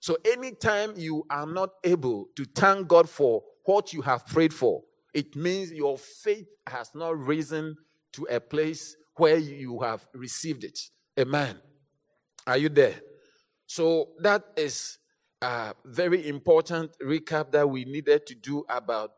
So 0.02 0.18
anytime 0.26 0.96
you 0.98 1.24
are 1.30 1.46
not 1.46 1.70
able 1.86 2.26
to 2.36 2.44
thank 2.44 2.90
God 2.90 3.10
for 3.10 3.42
what 3.64 3.94
you 3.94 4.02
have 4.02 4.28
prayed 4.28 4.54
for, 4.54 4.82
it 5.14 5.34
means 5.34 5.72
your 5.72 5.98
faith 5.98 6.46
has 6.68 6.92
not 6.94 7.18
risen 7.18 7.78
to 8.16 8.28
a 8.30 8.42
place 8.42 8.98
where 9.16 9.38
you 9.38 9.80
have 9.80 10.06
received 10.14 10.66
it. 10.66 10.78
Amen. 11.18 11.58
Are 12.46 12.58
you 12.58 12.68
there? 12.68 13.00
So 13.66 14.10
that 14.20 14.44
is 14.58 14.98
a 15.42 15.74
very 15.86 16.28
important 16.28 16.98
recap 17.02 17.54
that 17.54 17.70
we 17.70 17.86
needed 17.86 18.28
to 18.28 18.36
do 18.36 18.66
about 18.68 19.12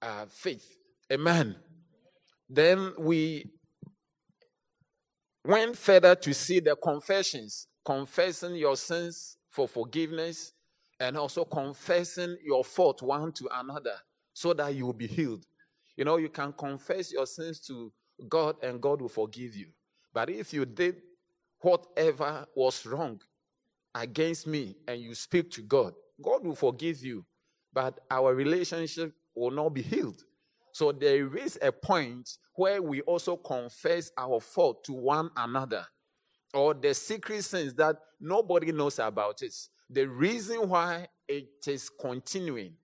uh, 0.00 0.24
faith. 0.30 0.78
Amen. 1.12 1.56
Then 2.54 2.92
we 2.98 3.50
went 5.42 5.74
further 5.74 6.14
to 6.14 6.34
see 6.34 6.60
the 6.60 6.76
confessions, 6.76 7.66
confessing 7.82 8.56
your 8.56 8.76
sins 8.76 9.38
for 9.48 9.66
forgiveness, 9.66 10.52
and 11.00 11.16
also 11.16 11.46
confessing 11.46 12.36
your 12.44 12.62
fault 12.62 13.00
one 13.00 13.32
to 13.32 13.48
another 13.54 13.94
so 14.34 14.52
that 14.52 14.74
you 14.74 14.84
will 14.84 14.92
be 14.92 15.06
healed. 15.06 15.46
You 15.96 16.04
know, 16.04 16.18
you 16.18 16.28
can 16.28 16.52
confess 16.52 17.10
your 17.10 17.24
sins 17.24 17.58
to 17.68 17.90
God 18.28 18.56
and 18.62 18.82
God 18.82 19.00
will 19.00 19.08
forgive 19.08 19.56
you. 19.56 19.68
But 20.12 20.28
if 20.28 20.52
you 20.52 20.66
did 20.66 20.96
whatever 21.60 22.46
was 22.54 22.84
wrong 22.84 23.18
against 23.94 24.46
me 24.46 24.76
and 24.86 25.00
you 25.00 25.14
speak 25.14 25.50
to 25.52 25.62
God, 25.62 25.94
God 26.22 26.44
will 26.44 26.54
forgive 26.54 27.02
you. 27.02 27.24
But 27.72 27.98
our 28.10 28.34
relationship 28.34 29.14
will 29.34 29.50
not 29.52 29.70
be 29.70 29.80
healed. 29.80 30.22
So 30.72 30.90
there 30.90 31.36
is 31.36 31.58
a 31.62 31.70
point 31.70 32.38
where 32.54 32.82
we 32.82 33.02
also 33.02 33.36
confess 33.36 34.10
our 34.16 34.40
fault 34.40 34.84
to 34.84 34.92
one 34.92 35.30
another 35.36 35.86
or 36.54 36.74
the 36.74 36.94
secret 36.94 37.42
sins 37.44 37.74
that 37.74 37.96
nobody 38.20 38.72
knows 38.72 38.98
about 38.98 39.42
it. 39.42 39.54
The 39.90 40.06
reason 40.08 40.68
why 40.68 41.08
it 41.28 41.48
is 41.66 41.90
continuing 41.90 42.74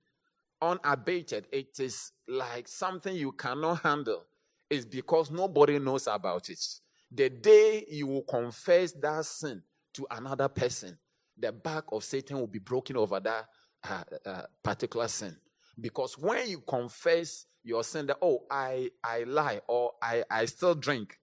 unabated, 0.61 1.47
it 1.53 1.79
is 1.79 2.13
like 2.27 2.69
something 2.69 3.15
you 3.15 3.33
cannot 3.33 3.83
handle, 3.83 4.25
is 4.69 4.85
because 4.85 5.31
nobody 5.31 5.79
knows 5.79 6.07
about 6.07 6.51
it. 6.51 6.63
The 7.11 7.31
day 7.31 7.87
you 7.89 8.07
will 8.07 8.23
confess 8.23 8.93
that 8.93 9.25
sin 9.25 9.63
to 9.95 10.07
another 10.11 10.49
person, 10.49 10.99
the 11.39 11.53
back 11.53 11.85
of 11.93 12.05
Satan 12.05 12.39
will 12.39 12.47
be 12.47 12.59
broken 12.59 12.97
over 12.97 13.21
that 13.21 13.47
uh, 13.89 14.03
uh, 14.27 14.43
particular 14.63 15.09
sin. 15.09 15.37
Because 15.81 16.19
when 16.19 16.49
you 16.49 16.61
confess 16.61 17.47
your 17.63 17.85
sin, 17.85 18.07
that, 18.07 18.19
oh, 18.21 18.45
I, 18.51 18.91
I 19.05 19.25
lie 19.25 19.61
or 19.69 19.93
I, 20.03 20.25
I 20.31 20.45
still 20.47 20.75
drink, 20.75 21.19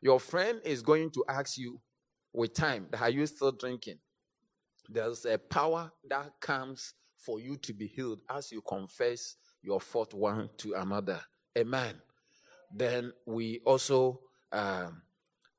your 0.00 0.18
friend 0.18 0.60
is 0.64 0.82
going 0.82 1.10
to 1.12 1.24
ask 1.28 1.56
you 1.56 1.80
with 2.32 2.54
time, 2.54 2.88
are 3.00 3.10
you 3.10 3.26
still 3.26 3.52
drinking? 3.52 3.98
There's 4.88 5.24
a 5.24 5.38
power 5.38 5.92
that 6.08 6.32
comes 6.40 6.94
for 7.16 7.38
you 7.38 7.56
to 7.58 7.72
be 7.72 7.86
healed 7.86 8.20
as 8.28 8.50
you 8.50 8.60
confess 8.62 9.36
your 9.62 9.80
fault 9.80 10.12
one 10.12 10.50
to 10.58 10.74
another. 10.74 11.20
Amen. 11.56 11.94
Then 12.74 13.12
we 13.26 13.60
also 13.64 14.20
um, 14.50 15.02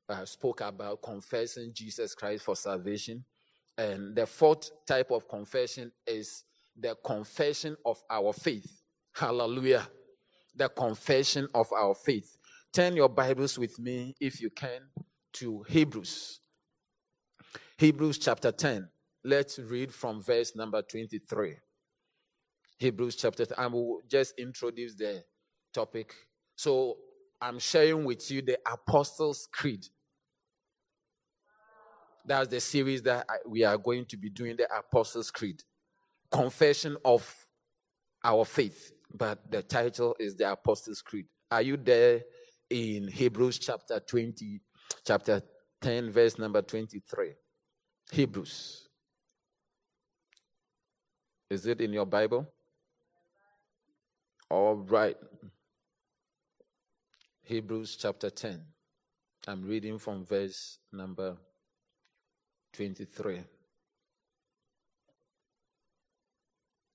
uh, 0.10 0.26
spoke 0.26 0.62
about 0.62 1.02
confessing 1.02 1.72
Jesus 1.74 2.14
Christ 2.14 2.44
for 2.44 2.56
salvation. 2.56 3.24
And 3.78 4.16
the 4.16 4.26
fourth 4.26 4.72
type 4.86 5.12
of 5.12 5.28
confession 5.28 5.92
is 6.06 6.44
the 6.80 6.96
confession 7.04 7.76
of 7.86 8.02
our 8.10 8.34
faith. 8.34 8.82
Hallelujah. 9.14 9.88
The 10.56 10.70
confession 10.70 11.48
of 11.54 11.72
our 11.72 11.96
faith. 11.96 12.38
Turn 12.72 12.96
your 12.96 13.10
Bibles 13.10 13.58
with 13.58 13.78
me, 13.80 14.16
if 14.20 14.42
you 14.42 14.50
can, 14.50 14.82
to 15.34 15.64
Hebrews. 15.68 16.40
Hebrews 17.78 18.18
chapter 18.18 18.52
10. 18.52 18.90
Let's 19.24 19.60
read 19.60 19.94
from 19.94 20.22
verse 20.22 20.56
number 20.56 20.82
23. 20.82 21.56
Hebrews 22.78 23.16
chapter 23.16 23.46
10. 23.46 23.58
I 23.58 23.68
will 23.68 24.02
just 24.10 24.34
introduce 24.38 24.96
the 24.96 25.24
topic. 25.74 26.14
So 26.56 26.98
I'm 27.42 27.60
sharing 27.60 28.06
with 28.06 28.30
you 28.32 28.42
the 28.42 28.58
Apostles' 28.72 29.48
Creed. 29.52 29.86
That's 32.26 32.48
the 32.48 32.60
series 32.60 33.02
that 33.04 33.28
we 33.46 33.64
are 33.64 33.78
going 33.78 34.06
to 34.06 34.18
be 34.18 34.30
doing 34.30 34.56
the 34.56 34.68
Apostles' 34.74 35.30
Creed. 35.30 35.62
Confession 36.34 36.98
of 37.06 37.24
our 38.24 38.44
faith. 38.44 38.92
But 39.14 39.52
the 39.52 39.62
title 39.62 40.16
is 40.20 40.36
the 40.36 40.52
Apostles' 40.52 41.02
Creed. 41.02 41.28
Are 41.52 41.62
you 41.62 41.78
there 41.78 42.22
in 42.70 43.08
Hebrews 43.08 43.60
chapter 43.60 44.00
20, 44.00 44.60
chapter 45.06 45.42
10, 45.82 46.10
verse 46.10 46.40
number 46.40 46.64
23? 46.64 47.34
Hebrews. 48.12 48.88
Is 51.52 51.68
it 51.68 51.82
in 51.82 51.94
your 51.94 52.08
Bible? 52.08 52.52
All 54.50 54.76
right. 54.76 55.18
Hebrews 57.44 57.96
chapter 58.00 58.32
10. 58.32 58.60
I'm 59.48 59.64
reading 59.64 60.00
from 60.00 60.26
verse 60.26 60.80
number 60.92 61.38
23. 62.74 63.44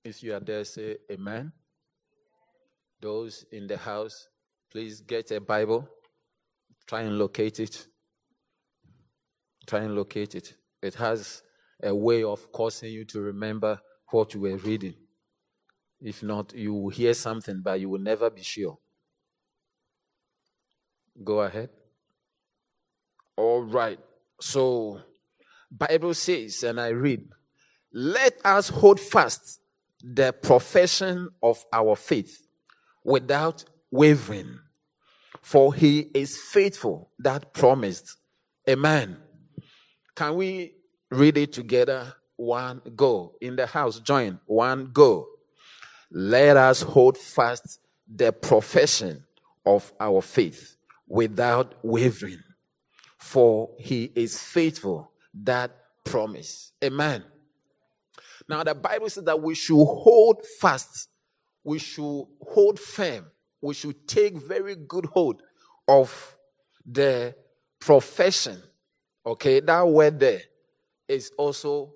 If 0.03 0.23
you 0.23 0.33
are 0.33 0.39
there, 0.39 0.63
say 0.63 0.97
amen. 1.11 1.51
Those 3.01 3.45
in 3.51 3.67
the 3.67 3.77
house, 3.77 4.27
please 4.71 5.01
get 5.01 5.31
a 5.31 5.39
Bible. 5.41 5.87
Try 6.87 7.01
and 7.01 7.17
locate 7.17 7.59
it. 7.59 7.87
Try 9.67 9.81
and 9.81 9.95
locate 9.95 10.35
it. 10.35 10.55
It 10.81 10.95
has 10.95 11.43
a 11.83 11.93
way 11.93 12.23
of 12.23 12.51
causing 12.51 12.91
you 12.91 13.05
to 13.05 13.21
remember 13.21 13.79
what 14.11 14.33
you 14.33 14.41
were 14.41 14.57
reading. 14.57 14.95
If 16.01 16.23
not, 16.23 16.53
you 16.53 16.73
will 16.73 16.89
hear 16.89 17.13
something, 17.13 17.61
but 17.61 17.79
you 17.79 17.89
will 17.89 17.99
never 17.99 18.29
be 18.29 18.41
sure. 18.41 18.77
Go 21.23 21.41
ahead. 21.41 21.69
All 23.35 23.61
right. 23.61 23.99
So, 24.39 25.01
Bible 25.69 26.13
says, 26.13 26.63
and 26.63 26.79
I 26.79 26.89
read, 26.89 27.27
let 27.93 28.39
us 28.45 28.69
hold 28.69 28.99
fast 28.99 29.59
the 30.03 30.33
profession 30.33 31.29
of 31.41 31.65
our 31.73 31.95
faith 31.95 32.47
without 33.03 33.63
wavering, 33.91 34.59
for 35.41 35.73
he 35.73 36.09
is 36.13 36.37
faithful 36.37 37.11
that 37.19 37.53
promised. 37.53 38.17
Amen. 38.69 39.17
Can 40.15 40.35
we 40.35 40.75
read 41.09 41.37
it 41.37 41.53
together? 41.53 42.13
One 42.35 42.81
go. 42.95 43.35
In 43.41 43.55
the 43.55 43.65
house, 43.65 43.99
join. 43.99 44.39
One 44.45 44.91
go. 44.93 45.27
Let 46.11 46.57
us 46.57 46.81
hold 46.81 47.17
fast 47.17 47.79
the 48.07 48.31
profession 48.31 49.25
of 49.65 49.91
our 49.99 50.21
faith 50.21 50.77
without 51.07 51.75
wavering, 51.83 52.41
for 53.17 53.69
he 53.77 54.11
is 54.15 54.41
faithful 54.41 55.11
that 55.33 55.71
promise. 56.03 56.71
Amen. 56.83 57.23
Now, 58.49 58.63
the 58.63 58.75
Bible 58.75 59.09
says 59.09 59.23
that 59.25 59.41
we 59.41 59.55
should 59.55 59.85
hold 59.85 60.43
fast, 60.59 61.07
we 61.63 61.79
should 61.79 62.25
hold 62.41 62.79
firm, 62.79 63.27
we 63.61 63.73
should 63.73 64.07
take 64.07 64.35
very 64.37 64.75
good 64.75 65.05
hold 65.05 65.41
of 65.87 66.35
the 66.85 67.35
profession 67.79 68.61
Okay, 69.29 69.59
that 69.59 69.87
word 69.87 70.19
there 70.19 70.41
is 71.07 71.31
also 71.37 71.93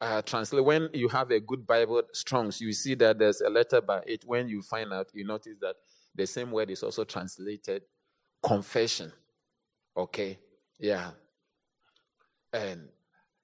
uh, 0.00 0.20
translated. 0.22 0.66
When 0.66 0.90
you 0.92 1.08
have 1.08 1.30
a 1.30 1.40
good 1.40 1.66
Bible, 1.66 2.02
Strongs, 2.12 2.60
you 2.60 2.72
see 2.72 2.94
that 2.96 3.18
there's 3.18 3.40
a 3.40 3.48
letter 3.48 3.80
by 3.80 4.02
it. 4.06 4.24
When 4.26 4.48
you 4.48 4.60
find 4.62 4.92
out, 4.92 5.08
you 5.14 5.24
notice 5.24 5.56
that 5.62 5.76
the 6.14 6.26
same 6.26 6.50
word 6.50 6.70
is 6.70 6.82
also 6.82 7.04
translated 7.04 7.84
confession. 8.42 9.12
Okay, 9.96 10.38
yeah. 10.78 11.12
And 12.52 12.88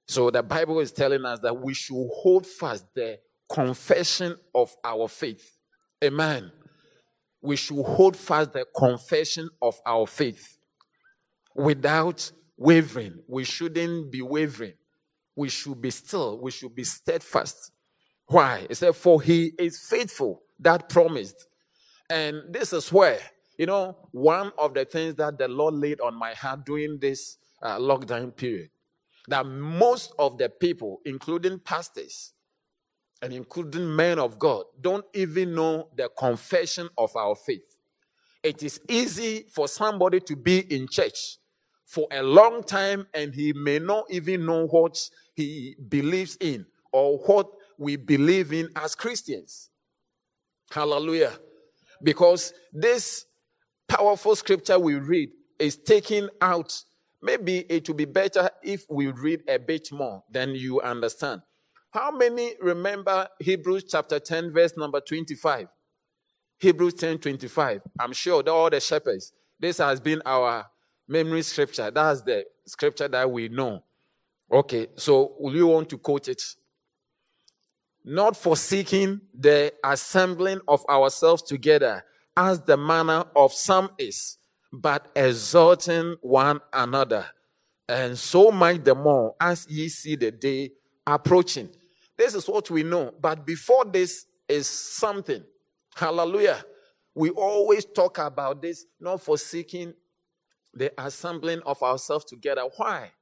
so 0.06 0.30
the 0.30 0.42
Bible 0.42 0.80
is 0.80 0.92
telling 0.92 1.24
us 1.24 1.40
that 1.40 1.56
we 1.56 1.74
should 1.74 2.08
hold 2.22 2.46
fast 2.46 2.86
the 2.94 3.18
confession 3.48 4.36
of 4.54 4.74
our 4.84 5.08
faith. 5.08 5.56
Amen. 6.02 6.50
We 7.40 7.56
should 7.56 7.82
hold 7.82 8.16
fast 8.16 8.52
the 8.52 8.66
confession 8.76 9.48
of 9.60 9.78
our 9.86 10.06
faith 10.06 10.58
without 11.54 12.30
wavering. 12.56 13.20
We 13.28 13.44
shouldn't 13.44 14.10
be 14.10 14.22
wavering. 14.22 14.74
We 15.36 15.48
should 15.48 15.80
be 15.80 15.90
still. 15.90 16.40
We 16.40 16.50
should 16.50 16.74
be 16.74 16.84
steadfast. 16.84 17.72
Why? 18.26 18.66
It 18.70 18.76
said, 18.76 18.94
For 18.94 19.20
he 19.20 19.52
is 19.58 19.86
faithful 19.88 20.42
that 20.60 20.88
promised. 20.88 21.46
And 22.08 22.42
this 22.50 22.72
is 22.72 22.92
where, 22.92 23.18
you 23.58 23.66
know, 23.66 23.96
one 24.12 24.52
of 24.58 24.74
the 24.74 24.84
things 24.84 25.16
that 25.16 25.38
the 25.38 25.48
Lord 25.48 25.74
laid 25.74 26.00
on 26.00 26.14
my 26.14 26.32
heart 26.34 26.64
during 26.64 26.98
this 26.98 27.38
uh, 27.62 27.78
lockdown 27.78 28.34
period, 28.34 28.70
that 29.28 29.46
most 29.46 30.12
of 30.18 30.38
the 30.38 30.48
people, 30.48 31.00
including 31.04 31.58
pastors 31.58 32.32
and 33.22 33.32
including 33.32 33.94
men 33.94 34.18
of 34.18 34.38
God, 34.38 34.64
don't 34.80 35.04
even 35.14 35.54
know 35.54 35.88
the 35.96 36.10
confession 36.18 36.88
of 36.98 37.14
our 37.16 37.34
faith. 37.34 37.76
It 38.42 38.62
is 38.62 38.80
easy 38.88 39.46
for 39.50 39.68
somebody 39.68 40.20
to 40.20 40.36
be 40.36 40.58
in 40.58 40.86
church 40.88 41.38
for 41.86 42.06
a 42.10 42.22
long 42.22 42.62
time 42.62 43.06
and 43.14 43.34
he 43.34 43.52
may 43.54 43.78
not 43.78 44.04
even 44.10 44.44
know 44.44 44.66
what 44.66 44.98
he 45.34 45.76
believes 45.88 46.36
in 46.40 46.66
or 46.92 47.18
what 47.18 47.48
we 47.78 47.96
believe 47.96 48.52
in 48.52 48.68
as 48.76 48.94
Christians. 48.94 49.70
Hallelujah. 50.70 51.32
Because 52.02 52.52
this 52.72 53.26
powerful 53.88 54.36
scripture 54.36 54.78
we 54.78 54.94
read 54.96 55.30
is 55.58 55.76
taking 55.76 56.28
out. 56.40 56.84
Maybe 57.24 57.60
it 57.70 57.88
would 57.88 57.96
be 57.96 58.04
better 58.04 58.50
if 58.62 58.84
we 58.90 59.06
read 59.06 59.44
a 59.48 59.58
bit 59.58 59.90
more, 59.90 60.22
then 60.30 60.50
you 60.50 60.82
understand. 60.82 61.40
How 61.90 62.10
many 62.10 62.52
remember 62.60 63.26
Hebrews 63.40 63.84
chapter 63.88 64.20
10, 64.20 64.52
verse 64.52 64.76
number 64.76 65.00
25? 65.00 65.68
Hebrews 66.58 66.92
10 66.92 67.18
25. 67.18 67.80
I'm 67.98 68.12
sure 68.12 68.46
all 68.50 68.68
the 68.68 68.78
shepherds, 68.78 69.32
this 69.58 69.78
has 69.78 70.00
been 70.00 70.20
our 70.26 70.66
memory 71.08 71.40
scripture. 71.40 71.90
That's 71.90 72.20
the 72.20 72.44
scripture 72.66 73.08
that 73.08 73.30
we 73.30 73.48
know. 73.48 73.82
Okay, 74.52 74.88
so 74.96 75.34
will 75.38 75.56
you 75.56 75.68
want 75.68 75.88
to 75.88 75.98
quote 75.98 76.28
it? 76.28 76.42
Not 78.04 78.36
forsaking 78.36 79.22
the 79.32 79.72
assembling 79.82 80.60
of 80.68 80.84
ourselves 80.90 81.40
together 81.40 82.04
as 82.36 82.60
the 82.60 82.76
manner 82.76 83.24
of 83.34 83.54
some 83.54 83.92
is, 83.98 84.36
but 84.80 85.10
exhorting 85.14 86.16
one 86.20 86.60
another, 86.72 87.26
and 87.88 88.18
so 88.18 88.50
much 88.50 88.82
the 88.84 88.94
more 88.94 89.34
as 89.40 89.66
ye 89.68 89.88
see 89.88 90.16
the 90.16 90.30
day 90.30 90.70
approaching. 91.06 91.68
This 92.16 92.34
is 92.34 92.48
what 92.48 92.70
we 92.70 92.82
know. 92.82 93.12
But 93.20 93.44
before 93.46 93.84
this 93.84 94.26
is 94.48 94.66
something. 94.66 95.42
Hallelujah. 95.94 96.64
We 97.14 97.30
always 97.30 97.84
talk 97.84 98.18
about 98.18 98.62
this, 98.62 98.86
not 99.00 99.20
forsaking 99.20 99.94
the 100.72 100.92
assembling 100.98 101.60
of 101.60 101.82
ourselves 101.82 102.24
together. 102.24 102.62
Why? 102.76 103.12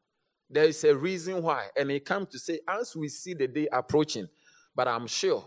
There 0.48 0.64
is 0.64 0.82
a 0.84 0.96
reason 0.96 1.42
why. 1.42 1.68
And 1.76 1.90
it 1.90 2.04
comes 2.04 2.28
to 2.28 2.38
say, 2.38 2.60
as 2.68 2.96
we 2.96 3.08
see 3.08 3.34
the 3.34 3.48
day 3.48 3.68
approaching, 3.72 4.28
but 4.74 4.88
I'm 4.88 5.06
sure 5.06 5.46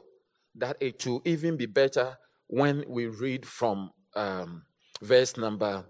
that 0.55 0.77
it 0.79 1.05
will 1.05 1.21
even 1.25 1.57
be 1.57 1.65
better 1.65 2.17
when 2.47 2.83
we 2.87 3.07
read 3.07 3.45
from 3.45 3.91
um, 4.15 4.63
verse 5.01 5.37
number 5.37 5.85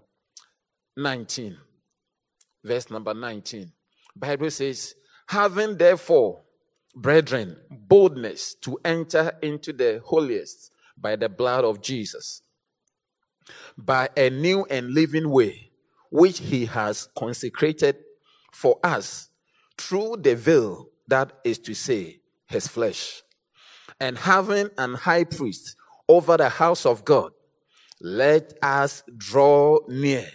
19. 0.96 1.56
Verse 2.64 2.90
number 2.90 3.14
19. 3.14 3.70
Bible 4.16 4.50
says, 4.50 4.94
having 5.26 5.76
therefore, 5.76 6.42
brethren, 6.94 7.56
boldness 7.70 8.54
to 8.62 8.78
enter 8.84 9.32
into 9.42 9.72
the 9.72 10.00
holiest 10.04 10.72
by 10.96 11.16
the 11.16 11.28
blood 11.28 11.64
of 11.64 11.82
Jesus, 11.82 12.42
by 13.76 14.08
a 14.16 14.30
new 14.30 14.64
and 14.70 14.94
living 14.94 15.28
way, 15.28 15.70
which 16.10 16.38
he 16.38 16.64
has 16.64 17.08
consecrated 17.16 17.96
for 18.52 18.78
us 18.82 19.28
through 19.76 20.16
the 20.20 20.34
veil, 20.34 20.88
that 21.08 21.32
is 21.44 21.58
to 21.58 21.74
say, 21.74 22.20
his 22.46 22.66
flesh. 22.66 23.22
And 24.00 24.16
having 24.16 24.70
an 24.78 24.94
high 24.94 25.24
priest 25.24 25.76
over 26.08 26.36
the 26.36 26.48
house 26.48 26.86
of 26.86 27.04
God, 27.04 27.32
let 28.00 28.54
us 28.62 29.02
draw 29.18 29.78
near 29.88 30.26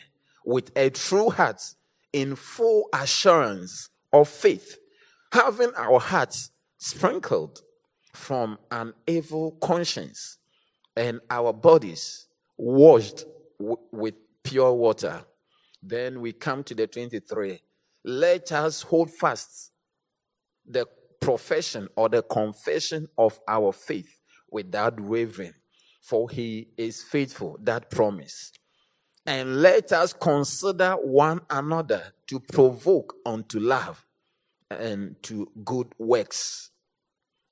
with 0.45 0.71
a 0.75 0.89
true 0.89 1.29
heart 1.29 1.61
in 2.13 2.35
full 2.35 2.89
assurance 2.93 3.89
of 4.11 4.27
faith, 4.27 4.77
having 5.31 5.71
our 5.75 5.99
hearts 5.99 6.51
sprinkled 6.77 7.61
from 8.13 8.57
an 8.71 8.93
evil 9.07 9.51
conscience 9.61 10.37
and 10.95 11.21
our 11.29 11.53
bodies 11.53 12.27
washed 12.57 13.23
w- 13.59 13.77
with 13.91 14.15
pure 14.43 14.73
water. 14.73 15.23
Then 15.81 16.19
we 16.21 16.33
come 16.33 16.63
to 16.65 16.75
the 16.75 16.87
23. 16.87 17.61
Let 18.03 18.51
us 18.51 18.81
hold 18.81 19.09
fast 19.11 19.71
the 20.65 20.87
profession 21.19 21.87
or 21.95 22.09
the 22.09 22.23
confession 22.23 23.07
of 23.17 23.39
our 23.47 23.71
faith 23.71 24.19
without 24.51 24.99
wavering, 24.99 25.53
for 26.01 26.29
he 26.29 26.67
is 26.77 27.01
faithful, 27.03 27.57
that 27.61 27.89
promise. 27.89 28.51
And 29.25 29.61
let 29.61 29.91
us 29.91 30.13
consider 30.13 30.93
one 30.93 31.41
another 31.49 32.13
to 32.27 32.39
provoke 32.39 33.15
unto 33.25 33.59
love 33.59 34.05
and 34.69 35.21
to 35.23 35.51
good 35.63 35.93
works, 35.97 36.71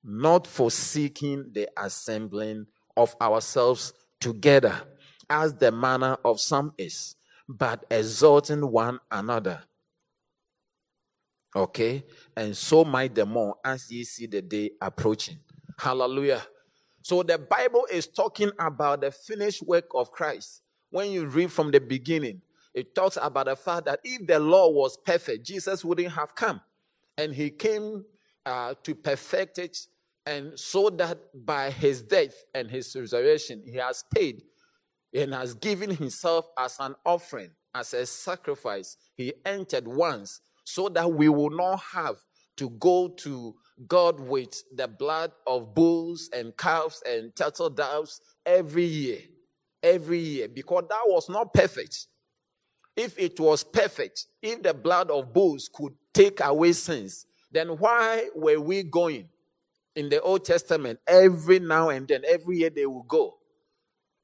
not 0.04 0.48
forsaking 0.48 1.52
the 1.54 1.70
assembling 1.78 2.66
of 2.98 3.16
ourselves 3.22 3.94
together, 4.20 4.82
as 5.30 5.54
the 5.54 5.72
manner 5.72 6.18
of 6.26 6.40
some 6.40 6.74
is, 6.78 7.16
but 7.48 7.86
exhorting 7.92 8.72
one 8.72 9.00
another. 9.12 9.62
Okay? 11.56 12.04
And 12.36 12.56
so 12.58 12.84
might 12.84 13.14
the 13.14 13.26
more 13.26 13.56
as 13.64 13.92
ye 13.92 14.04
see 14.04 14.26
the 14.26 14.42
day 14.42 14.72
approaching. 14.82 15.38
Hallelujah. 15.78 16.42
So 17.02 17.24
the 17.24 17.38
Bible 17.38 17.88
is 17.92 18.08
talking 18.08 18.52
about 18.60 19.02
the 19.02 19.12
finished 19.12 19.64
work 19.64 19.86
of 19.94 20.12
Christ. 20.12 20.62
When 20.90 21.12
you 21.12 21.26
read 21.26 21.52
from 21.52 21.72
the 21.72 21.80
beginning, 21.80 22.42
it 22.74 22.96
talks 22.96 23.18
about 23.22 23.48
the 23.48 23.56
fact 23.56 23.86
that 23.86 24.00
if 24.04 24.26
the 24.28 24.40
law 24.40 24.70
was 24.70 24.98
perfect, 24.98 25.46
Jesus 25.46 25.84
wouldn't 25.84 26.12
have 26.12 26.36
come. 26.36 26.62
And 27.18 27.34
he 27.34 27.50
came 27.50 28.06
uh, 28.46 28.74
to 28.84 28.96
perfect 28.96 29.58
it, 29.58 29.78
and 30.26 30.58
so 30.58 30.90
that 30.92 31.20
by 31.46 31.72
his 31.72 32.02
death 32.02 32.34
and 32.54 32.70
his 32.70 32.96
resurrection, 32.96 33.62
he 33.66 33.78
has 33.78 34.04
paid 34.14 34.44
and 35.14 35.34
has 35.34 35.54
given 35.56 35.90
himself 35.96 36.48
as 36.58 36.78
an 36.80 36.96
offering, 37.06 37.52
as 37.74 37.94
a 37.94 38.06
sacrifice. 38.06 38.96
He 39.16 39.34
entered 39.46 39.88
once 39.88 40.42
so 40.64 40.88
that 40.90 41.12
we 41.12 41.30
will 41.30 41.50
not 41.50 41.78
have 41.94 42.18
to 42.58 42.70
go 42.72 43.08
to 43.08 43.56
God 43.88 44.20
with 44.20 44.62
the 44.76 44.88
blood 44.88 45.32
of 45.48 45.74
bulls 45.74 46.30
and 46.34 46.56
calves 46.58 47.02
and 47.08 47.36
turtle 47.36 47.70
doves 47.70 48.22
every 48.46 48.86
year. 48.86 49.20
Every 49.82 50.20
year, 50.20 50.48
because 50.48 50.86
that 50.90 51.04
was 51.06 51.30
not 51.30 51.54
perfect. 51.54 52.08
If 52.96 53.18
it 53.18 53.40
was 53.40 53.64
perfect, 53.64 54.26
if 54.42 54.62
the 54.62 54.74
blood 54.74 55.10
of 55.10 55.34
bulls 55.34 55.70
could 55.74 55.94
take 56.14 56.42
away 56.42 56.74
sins, 56.74 57.26
then 57.52 57.70
why 57.70 58.30
were 58.36 58.60
we 58.60 58.84
going 58.84 59.30
in 59.96 60.10
the 60.10 60.22
Old 60.22 60.44
Testament 60.44 61.00
every 61.08 61.60
now 61.60 61.90
and 61.90 62.08
then, 62.08 62.24
every 62.28 62.58
year 62.58 62.70
they 62.70 62.86
will 62.86 63.04
go? 63.04 63.38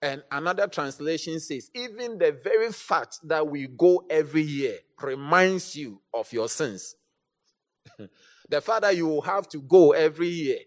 And 0.02 0.24
another 0.30 0.68
translation 0.68 1.40
says, 1.40 1.72
even 1.74 2.18
the 2.18 2.32
very 2.32 2.72
fact 2.72 3.20
that 3.24 3.48
we 3.48 3.68
go 3.68 4.04
every 4.10 4.44
year 4.44 4.78
reminds 5.02 5.76
you 5.76 6.02
of 6.14 6.32
your 6.34 6.50
sins. 6.50 6.96
the 8.50 8.62
fact 8.62 8.82
that 8.82 8.96
you 8.96 9.08
will 9.08 9.22
have 9.22 9.48
to 9.50 9.62
go 9.62 9.94
every 9.94 10.28
year, 10.28 10.60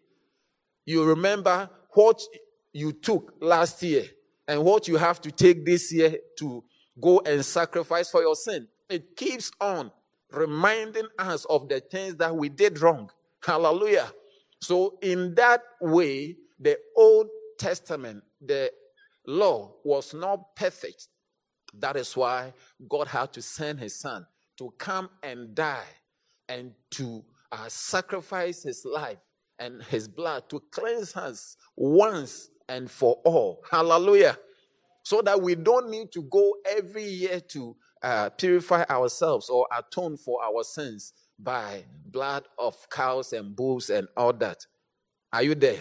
you 0.87 1.05
remember 1.05 1.69
what 1.91 2.21
you 2.73 2.93
took 2.93 3.35
last 3.41 3.83
year 3.83 4.05
and 4.49 4.65
what 4.65 4.89
you 4.89 4.97
have 4.97 5.21
to 5.21 5.31
take 5.31 5.65
this 5.65 5.93
year 5.93 6.17
to 6.39 6.65
go 7.01 7.21
and 7.25 7.45
sacrifice 7.45 8.11
for 8.11 8.23
your 8.23 8.35
sin. 8.35 8.67
It 8.89 9.17
keeps 9.17 9.53
on 9.61 9.93
reminding 10.33 11.07
us 11.19 11.45
of 11.45 11.69
the 11.69 11.81
things 11.81 12.17
that 12.17 12.35
we 12.35 12.49
did 12.49 12.81
wrong. 12.81 13.11
Hallelujah. 13.43 14.11
So, 14.61 14.99
in 15.03 15.35
that 15.37 15.63
way, 15.81 16.37
the 16.59 16.79
Old 16.97 17.29
Testament, 17.59 18.25
the 18.41 18.73
law 19.27 19.75
was 19.85 20.15
not 20.15 20.57
perfect. 20.57 21.09
That 21.75 21.97
is 21.97 22.17
why 22.17 22.55
God 22.89 23.07
had 23.07 23.33
to 23.35 23.43
send 23.43 23.79
his 23.79 23.95
son 23.95 24.27
to 24.57 24.73
come 24.79 25.11
and 25.23 25.55
die 25.55 25.87
and 26.49 26.73
to 26.93 27.23
uh, 27.53 27.69
sacrifice 27.69 28.63
his 28.63 28.85
life 28.85 29.19
and 29.59 29.83
his 29.85 30.09
blood 30.09 30.49
to 30.49 30.63
cleanse 30.73 31.15
us 31.17 31.57
once 31.77 32.49
and 32.69 32.91
for 32.91 33.15
all. 33.25 33.63
Hallelujah. 33.71 34.39
So 35.03 35.23
that 35.23 35.41
we 35.41 35.55
don't 35.55 35.91
need 35.91 36.13
to 36.13 36.23
go 36.23 36.55
every 36.67 37.05
year 37.05 37.41
to 37.41 37.77
uh, 38.03 38.31
purify 38.31 38.85
ourselves 38.91 39.49
or 39.49 39.67
atone 39.77 40.17
for 40.17 40.43
our 40.43 40.63
sins 40.63 41.13
by 41.39 41.85
blood 42.07 42.45
of 42.59 42.77
cows 42.91 43.33
and 43.33 43.55
bulls 43.57 43.91
and 43.91 44.09
all 44.17 44.33
that. 44.35 44.59
Are 45.33 45.43
you 45.43 45.55
there? 45.55 45.81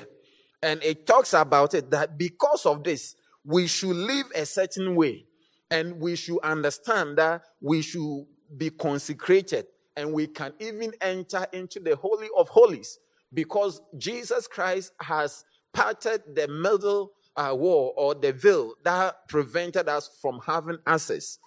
And 0.62 0.82
it 0.84 1.06
talks 1.06 1.34
about 1.34 1.73
it 1.73 1.91
that 1.91 2.17
because 2.17 2.65
of 2.65 2.84
this, 2.84 3.15
we 3.43 3.67
should 3.67 3.95
live 3.95 4.26
a 4.36 4.45
certain 4.45 4.95
way 4.95 5.26
and 5.69 6.00
we 6.00 6.15
should 6.15 6.39
understand 6.39 7.17
that 7.17 7.43
we 7.62 7.82
should 7.82 8.26
be 8.58 8.69
consecrated 8.69 9.67
and 9.95 10.13
we 10.13 10.28
can 10.28 10.54
even 10.60 10.93
enter 11.02 11.45
into 11.54 11.80
the 11.80 11.95
Holy 11.95 12.28
of 12.38 12.47
Holies 12.50 13.00
because 13.34 13.82
Jesus 13.97 14.47
Christ 14.47 14.93
has 15.02 15.43
parted 15.78 16.24
the 16.34 16.48
middle 16.48 17.12
uh, 17.36 17.54
wall 17.56 17.94
or 17.96 18.16
the 18.16 18.34
veil 18.34 18.74
that 18.84 19.28
prevented 19.30 19.88
us 19.88 20.10
from 20.20 20.40
having 20.44 20.80
access. 20.88 21.38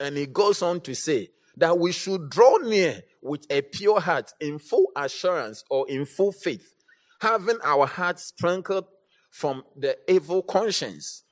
And 0.00 0.16
he 0.16 0.26
goes 0.26 0.62
on 0.62 0.80
to 0.80 0.96
say 0.96 1.30
that 1.56 1.78
we 1.78 1.92
should 1.92 2.28
draw 2.28 2.56
near 2.56 3.02
with 3.22 3.46
a 3.48 3.62
pure 3.62 4.00
heart 4.00 4.32
in 4.40 4.58
full 4.58 4.86
assurance 4.96 5.62
or 5.70 5.88
in 5.88 6.04
full 6.06 6.32
faith, 6.32 6.74
having 7.20 7.58
our 7.62 7.86
hearts 7.86 8.24
sprinkled 8.24 8.86
from 9.30 9.62
the 9.76 9.96
evil 10.08 10.42
conscience 10.42 11.22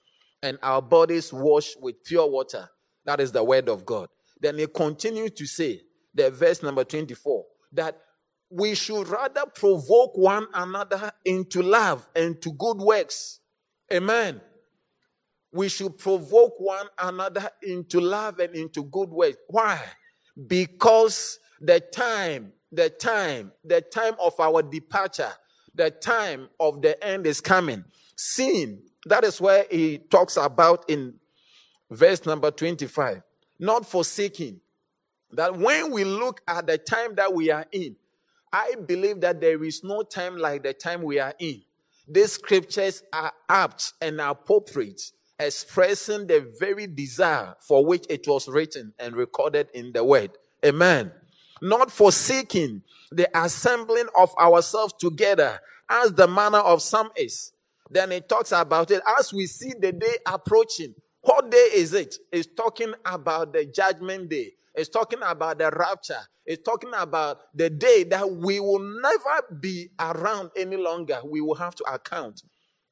and 0.41 0.57
our 0.63 0.81
bodies 0.81 1.33
washed 1.33 1.81
with 1.83 2.05
pure 2.05 2.31
water. 2.31 2.69
That 3.07 3.21
is 3.21 3.33
the 3.33 3.43
word 3.43 3.69
of 3.69 3.85
God. 3.85 4.09
Then 4.41 4.59
he 4.59 4.69
continues 4.69 5.33
to 5.33 5.47
say, 5.47 5.81
the 6.15 6.31
verse 6.31 6.63
number 6.63 6.85
24, 6.85 7.45
that 7.73 8.01
we 8.55 8.77
should 8.77 9.09
rather 9.09 9.47
provoke 9.53 10.17
one 10.17 10.47
another 10.55 11.11
into 11.25 11.61
love 11.61 12.09
and 12.15 12.41
to 12.41 12.53
good 12.53 12.79
works. 12.79 13.41
Amen. 13.93 14.41
We 15.53 15.69
should 15.69 15.99
provoke 15.99 16.55
one 16.59 16.87
another 16.97 17.51
into 17.65 18.01
love 18.01 18.39
and 18.39 18.55
into 18.55 18.85
good 18.85 19.09
works. 19.09 19.39
Why? 19.49 19.81
Because 20.47 21.41
the 21.61 21.81
time, 21.81 22.53
the 22.71 22.91
time, 22.91 23.51
the 23.65 23.81
time 23.81 24.15
of 24.23 24.39
our 24.39 24.63
departure, 24.63 25.33
the 25.75 25.91
time 25.91 26.49
of 26.61 26.81
the 26.81 27.03
end 27.05 27.27
is 27.27 27.41
coming. 27.41 27.85
Sin, 28.15 28.83
that 29.07 29.25
is 29.25 29.41
where 29.41 29.67
he 29.69 29.99
talks 29.99 30.37
about 30.37 30.85
in 30.89 31.15
verse 31.91 32.25
number 32.25 32.53
25. 32.53 33.21
Not 33.59 33.85
forsaking. 33.85 34.61
That 35.33 35.57
when 35.57 35.91
we 35.91 36.05
look 36.05 36.41
at 36.47 36.69
the 36.69 36.79
time 36.79 37.17
that 37.17 37.35
we 37.35 37.51
are 37.51 37.67
in, 37.73 37.97
I 38.55 38.77
believe 38.87 39.21
that 39.23 39.41
there 39.41 39.65
is 39.65 39.83
no 39.83 40.05
time 40.05 40.37
like 40.37 40.63
the 40.63 40.73
time 40.73 41.03
we 41.03 41.19
are 41.19 41.35
in. 41.41 41.63
These 42.07 42.35
scriptures 42.35 43.03
are 43.13 43.33
apt 43.49 43.95
and 44.01 44.21
appropriate 44.21 45.03
expressing 45.41 46.29
the 46.29 46.53
very 46.61 46.87
desire 46.87 47.57
for 47.67 47.85
which 47.85 48.07
it 48.09 48.29
was 48.29 48.47
written 48.47 48.95
and 49.01 49.17
recorded 49.17 49.71
in 49.75 49.91
the 49.91 50.05
word. 50.05 50.31
Amen. 50.65 51.11
Not 51.61 51.91
forsaking 51.91 52.83
the 53.11 53.29
assembling 53.37 54.07
of 54.17 54.33
ourselves 54.37 54.95
together 55.01 55.59
as 55.91 56.13
the 56.13 56.29
manner 56.29 56.59
of 56.59 56.81
some 56.81 57.11
is. 57.17 57.51
Then 57.91 58.13
it 58.13 58.29
talks 58.29 58.53
about 58.53 58.93
it 58.93 59.03
as 59.19 59.33
we 59.33 59.47
see 59.47 59.73
the 59.77 59.91
day 59.91 60.19
approaching. 60.27 60.95
What 61.25 61.51
day 61.51 61.69
is 61.73 61.95
it? 61.95 62.17
It's 62.31 62.49
talking 62.55 62.93
about 63.07 63.55
the 63.55 63.65
judgment 63.65 64.29
day. 64.29 64.53
It's 64.75 64.91
talking 64.91 65.21
about 65.23 65.59
the 65.59 65.71
rapture. 65.71 66.21
It's 66.45 66.63
talking 66.63 66.91
about 66.95 67.39
the 67.55 67.71
day 67.71 68.05
that 68.05 68.31
we 68.31 68.61
will 68.61 68.81
never 69.01 69.57
be 69.61 69.89
around 69.99 70.51
any 70.55 70.77
longer. 70.77 71.21
We 71.25 71.41
will 71.41 71.55
have 71.55 71.75
to 71.77 71.85
account 71.85 72.43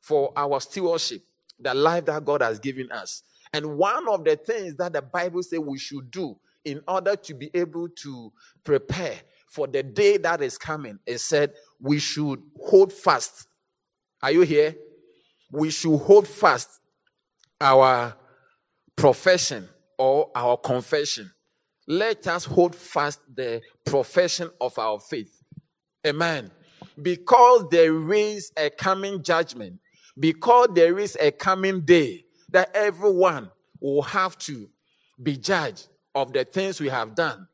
for 0.01 0.33
our 0.35 0.61
stewardship, 0.61 1.23
the 1.61 1.75
life 1.75 2.07
that 2.07 2.25
God 2.25 2.41
has 2.41 2.59
given 2.59 2.91
us. 2.91 3.23
And 3.53 3.77
one 3.77 4.09
of 4.09 4.25
the 4.25 4.37
things 4.37 4.77
that 4.77 4.95
the 4.95 5.03
Bible 5.03 5.43
says 5.43 5.59
we 5.59 5.79
should 5.79 6.11
do 6.11 6.37
in 6.65 6.81
order 6.89 7.17
to 7.17 7.35
be 7.35 7.51
able 7.53 7.89
to 7.89 8.33
prepare 8.65 9.17
for 9.47 9.67
the 9.67 9.83
day 9.83 10.17
that 10.17 10.41
is 10.41 10.57
coming 10.57 10.99
is 11.05 11.23
said 11.23 11.53
we 11.79 11.99
should 11.99 12.41
hold 12.65 12.93
fast. 12.93 13.47
Are 14.23 14.31
you 14.33 14.41
here? 14.43 14.75
We 15.51 15.71
should 15.71 15.99
hold 15.99 16.27
fast 16.27 16.81
our 17.61 18.15
profession 19.03 19.69
or 19.99 20.31
our 20.33 20.57
confession. 20.57 21.29
Let 21.89 22.29
us 22.29 22.45
hold 22.45 22.73
fast 22.73 23.19
the 23.35 23.61
profession 23.85 24.49
of 24.61 24.79
our 24.79 25.01
faith. 25.01 25.43
Amen. 26.07 26.53
Because 27.03 27.69
there 27.69 28.13
is 28.13 28.53
a 28.57 28.71
coming 28.71 29.21
judgment, 29.21 29.81
because 30.17 30.69
there 30.75 31.01
is 31.01 31.19
a 31.21 31.33
coming 31.33 31.81
day 31.81 32.25
that 32.51 32.71
everyone 32.77 33.51
will 33.81 34.03
have 34.03 34.39
to 34.39 34.71
be 35.21 35.37
judged 35.37 35.89
of 36.15 36.33
the 36.33 36.45
things 36.45 36.81
we 36.81 36.89
have 36.89 37.17
done. 37.17 37.49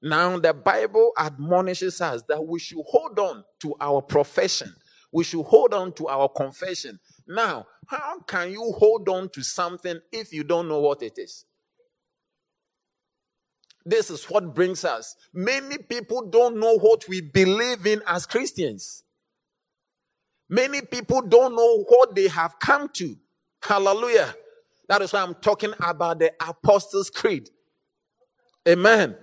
Now, 0.00 0.38
the 0.38 0.54
Bible 0.54 1.10
admonishes 1.18 2.00
us 2.00 2.22
that 2.28 2.46
we 2.46 2.60
should 2.60 2.84
hold 2.86 3.18
on 3.18 3.42
to 3.62 3.74
our 3.80 4.00
profession, 4.00 4.72
we 5.10 5.24
should 5.24 5.46
hold 5.46 5.74
on 5.74 5.94
to 5.94 6.06
our 6.06 6.28
confession. 6.28 7.00
Now, 7.26 7.66
how 7.86 8.20
can 8.20 8.50
you 8.50 8.72
hold 8.78 9.08
on 9.08 9.28
to 9.30 9.42
something 9.42 10.00
if 10.12 10.32
you 10.32 10.44
don't 10.44 10.68
know 10.68 10.80
what 10.80 11.02
it 11.02 11.18
is? 11.18 11.44
This 13.84 14.10
is 14.10 14.24
what 14.24 14.54
brings 14.54 14.84
us. 14.84 15.14
Many 15.32 15.78
people 15.78 16.28
don't 16.28 16.58
know 16.58 16.76
what 16.76 17.08
we 17.08 17.20
believe 17.20 17.86
in 17.86 18.02
as 18.06 18.26
Christians. 18.26 19.04
Many 20.48 20.82
people 20.82 21.22
don't 21.22 21.54
know 21.54 21.84
what 21.84 22.14
they 22.14 22.28
have 22.28 22.58
come 22.58 22.88
to. 22.94 23.16
Hallelujah. 23.62 24.34
That 24.88 25.02
is 25.02 25.12
why 25.12 25.22
I'm 25.22 25.34
talking 25.34 25.72
about 25.80 26.18
the 26.18 26.32
Apostles' 26.40 27.10
Creed. 27.10 27.48
Amen. 28.68 29.16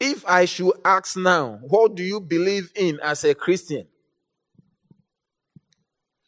If 0.00 0.24
I 0.26 0.44
should 0.44 0.72
ask 0.84 1.16
now, 1.16 1.58
what 1.62 1.94
do 1.94 2.02
you 2.02 2.20
believe 2.20 2.70
in 2.74 2.98
as 3.02 3.24
a 3.24 3.34
Christian? 3.34 3.86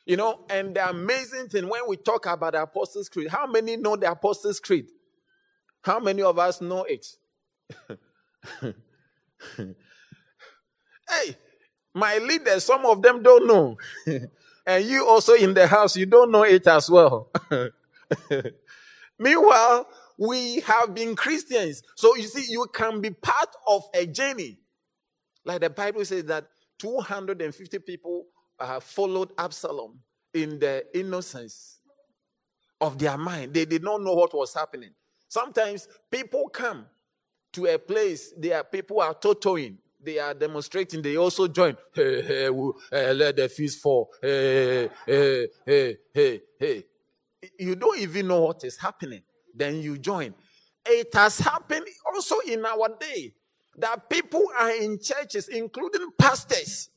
You 0.06 0.16
know, 0.16 0.40
and 0.48 0.74
the 0.74 0.88
amazing 0.88 1.48
thing 1.48 1.68
when 1.68 1.82
we 1.86 1.96
talk 1.96 2.26
about 2.26 2.54
the 2.54 2.62
Apostles' 2.62 3.08
Creed, 3.08 3.28
how 3.28 3.46
many 3.46 3.76
know 3.76 3.96
the 3.96 4.10
Apostles' 4.10 4.60
Creed? 4.60 4.86
How 5.82 6.00
many 6.00 6.22
of 6.22 6.38
us 6.38 6.60
know 6.60 6.84
it? 6.84 7.06
hey, 11.08 11.36
my 11.94 12.18
leaders, 12.18 12.64
some 12.64 12.84
of 12.86 13.02
them 13.02 13.22
don't 13.22 13.46
know. 13.46 13.78
and 14.66 14.84
you 14.84 15.06
also 15.06 15.34
in 15.34 15.54
the 15.54 15.66
house, 15.66 15.96
you 15.96 16.06
don't 16.06 16.30
know 16.30 16.42
it 16.42 16.66
as 16.66 16.90
well. 16.90 17.30
Meanwhile, 19.18 19.86
we 20.18 20.60
have 20.60 20.94
been 20.94 21.16
Christians. 21.16 21.82
So 21.94 22.14
you 22.16 22.24
see, 22.24 22.50
you 22.50 22.66
can 22.72 23.00
be 23.00 23.10
part 23.10 23.48
of 23.66 23.84
a 23.94 24.06
journey. 24.06 24.58
Like 25.44 25.60
the 25.62 25.70
Bible 25.70 26.04
says 26.04 26.24
that 26.24 26.46
250 26.78 27.78
people 27.80 28.26
uh, 28.60 28.80
followed 28.80 29.30
Absalom 29.38 29.98
in 30.34 30.58
the 30.58 30.84
innocence 30.94 31.80
of 32.80 32.98
their 32.98 33.18
mind. 33.18 33.54
They 33.54 33.64
did 33.64 33.82
not 33.82 34.00
know 34.00 34.14
what 34.14 34.34
was 34.34 34.54
happening. 34.54 34.90
Sometimes 35.28 35.88
people 36.10 36.48
come 36.48 36.86
to 37.52 37.66
a 37.66 37.78
place, 37.78 38.32
there 38.36 38.62
people 38.64 39.00
are 39.00 39.14
totoing, 39.14 39.76
they 40.02 40.18
are 40.18 40.34
demonstrating, 40.34 41.02
they 41.02 41.16
also 41.16 41.46
join. 41.48 41.76
Hey, 41.94 42.22
hey, 42.22 42.46
uh, 42.46 43.12
let 43.12 43.36
the 43.36 43.48
feast 43.48 43.80
fall. 43.82 44.10
Hey, 44.22 44.88
hey, 45.06 45.48
hey, 45.66 45.96
hey, 46.14 46.40
hey. 46.58 46.84
You 47.58 47.74
don't 47.74 47.98
even 47.98 48.28
know 48.28 48.42
what 48.42 48.64
is 48.64 48.76
happening. 48.76 49.22
Then 49.54 49.80
you 49.80 49.98
join. 49.98 50.34
It 50.86 51.08
has 51.14 51.38
happened 51.38 51.86
also 52.12 52.38
in 52.40 52.64
our 52.64 52.96
day 52.98 53.34
that 53.76 54.08
people 54.08 54.44
are 54.58 54.70
in 54.70 54.98
churches, 55.00 55.48
including 55.48 56.10
pastors, 56.18 56.90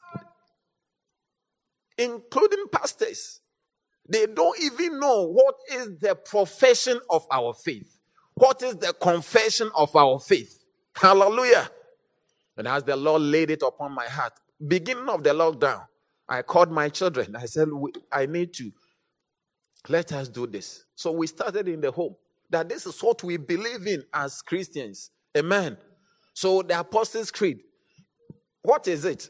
including 1.97 2.65
pastors. 2.71 3.41
They 4.07 4.25
don't 4.25 4.59
even 4.61 4.99
know 4.99 5.27
what 5.27 5.55
is 5.71 5.97
the 5.99 6.15
profession 6.15 6.99
of 7.09 7.25
our 7.31 7.53
faith. 7.53 7.99
What 8.35 8.61
is 8.61 8.75
the 8.75 8.93
confession 8.93 9.69
of 9.75 9.95
our 9.95 10.19
faith? 10.19 10.63
Hallelujah. 10.95 11.69
And 12.57 12.67
as 12.67 12.83
the 12.83 12.95
Lord 12.95 13.21
laid 13.21 13.49
it 13.49 13.61
upon 13.61 13.93
my 13.93 14.05
heart, 14.05 14.33
beginning 14.67 15.09
of 15.09 15.23
the 15.23 15.31
lockdown, 15.31 15.85
I 16.27 16.41
called 16.41 16.71
my 16.71 16.89
children. 16.89 17.35
I 17.35 17.45
said, 17.45 17.69
I 18.11 18.25
need 18.25 18.53
to 18.55 18.71
let 19.89 20.11
us 20.13 20.29
do 20.29 20.47
this. 20.47 20.85
So 20.95 21.11
we 21.11 21.27
started 21.27 21.67
in 21.67 21.81
the 21.81 21.91
home. 21.91 22.15
That 22.49 22.69
this 22.69 22.85
is 22.85 23.01
what 23.01 23.23
we 23.23 23.37
believe 23.37 23.87
in 23.87 24.03
as 24.13 24.41
Christians. 24.41 25.09
Amen. 25.35 25.77
So 26.33 26.61
the 26.61 26.79
Apostles' 26.79 27.31
Creed, 27.31 27.61
what 28.61 28.87
is 28.87 29.05
it? 29.05 29.29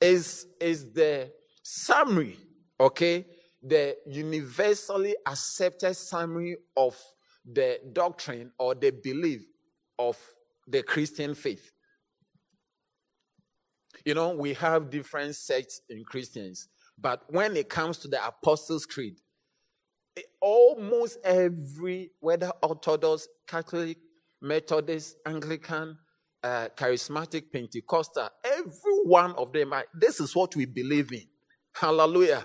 Is 0.00 0.46
is 0.60 0.92
the 0.92 1.30
summary, 1.74 2.36
okay? 2.78 3.24
The 3.62 3.96
universally 4.06 5.16
accepted 5.26 5.94
summary 5.94 6.58
of 6.76 6.94
the 7.50 7.80
doctrine 7.92 8.52
or 8.58 8.74
the 8.74 8.90
belief 8.90 9.42
of 9.98 10.18
the 10.68 10.82
Christian 10.82 11.34
faith. 11.34 11.72
You 14.04 14.14
know, 14.14 14.36
we 14.36 14.52
have 14.54 14.90
different 14.90 15.34
sects 15.34 15.80
in 15.88 16.04
Christians, 16.04 16.68
but 16.98 17.22
when 17.28 17.56
it 17.56 17.70
comes 17.70 17.98
to 17.98 18.08
the 18.08 18.24
Apostles' 18.26 18.84
Creed, 18.84 19.16
almost 20.42 21.18
every, 21.24 22.10
whether 22.20 22.52
Orthodox, 22.62 23.28
Catholic, 23.46 23.96
Methodist, 24.42 25.16
Anglican, 25.24 25.96
uh, 26.42 26.68
Charismatic, 26.76 27.50
Pentecostal, 27.50 28.28
every 28.44 28.98
one 29.04 29.32
of 29.36 29.52
them, 29.52 29.72
this 29.94 30.20
is 30.20 30.36
what 30.36 30.54
we 30.54 30.66
believe 30.66 31.12
in. 31.12 31.31
Hallelujah. 31.72 32.44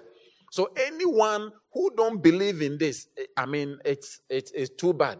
So 0.51 0.69
anyone 0.75 1.51
who 1.73 1.91
don't 1.95 2.21
believe 2.21 2.61
in 2.61 2.77
this, 2.77 3.07
eh, 3.17 3.25
I 3.35 3.45
mean, 3.45 3.77
it's, 3.85 4.21
it's, 4.29 4.51
it's 4.51 4.69
too 4.69 4.93
bad. 4.93 5.19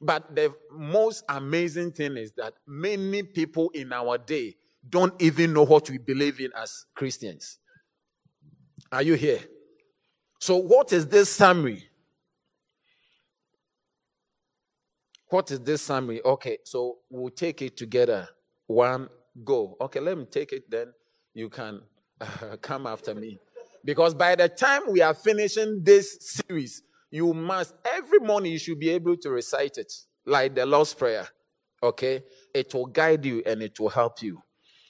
But 0.00 0.34
the 0.34 0.52
most 0.72 1.24
amazing 1.28 1.92
thing 1.92 2.16
is 2.16 2.32
that 2.32 2.54
many 2.66 3.22
people 3.22 3.70
in 3.74 3.92
our 3.92 4.18
day 4.18 4.56
don't 4.88 5.20
even 5.22 5.52
know 5.52 5.64
what 5.64 5.88
we 5.90 5.98
believe 5.98 6.40
in 6.40 6.50
as 6.56 6.86
Christians. 6.94 7.58
Are 8.90 9.02
you 9.02 9.14
here? 9.14 9.40
So, 10.40 10.56
what 10.56 10.92
is 10.92 11.06
this 11.06 11.30
summary? 11.30 11.88
What 15.28 15.50
is 15.50 15.60
this 15.60 15.82
summary? 15.82 16.20
Okay, 16.24 16.58
so 16.64 16.98
we'll 17.08 17.30
take 17.30 17.62
it 17.62 17.76
together. 17.76 18.28
One, 18.66 19.08
go. 19.44 19.76
Okay, 19.80 20.00
let 20.00 20.18
me 20.18 20.24
take 20.24 20.52
it, 20.52 20.68
then 20.68 20.92
you 21.32 21.48
can 21.48 21.80
come 22.60 22.86
after 22.86 23.14
me. 23.14 23.38
Because 23.84 24.14
by 24.14 24.34
the 24.34 24.48
time 24.48 24.82
we 24.90 25.00
are 25.00 25.14
finishing 25.14 25.82
this 25.82 26.18
series, 26.20 26.82
you 27.10 27.34
must, 27.34 27.74
every 27.84 28.20
morning, 28.20 28.52
you 28.52 28.58
should 28.58 28.78
be 28.78 28.90
able 28.90 29.16
to 29.18 29.30
recite 29.30 29.76
it 29.78 29.92
like 30.24 30.54
the 30.54 30.64
Lord's 30.64 30.94
Prayer. 30.94 31.28
Okay? 31.82 32.22
It 32.54 32.72
will 32.74 32.86
guide 32.86 33.24
you 33.24 33.42
and 33.44 33.62
it 33.62 33.78
will 33.80 33.88
help 33.88 34.22
you. 34.22 34.40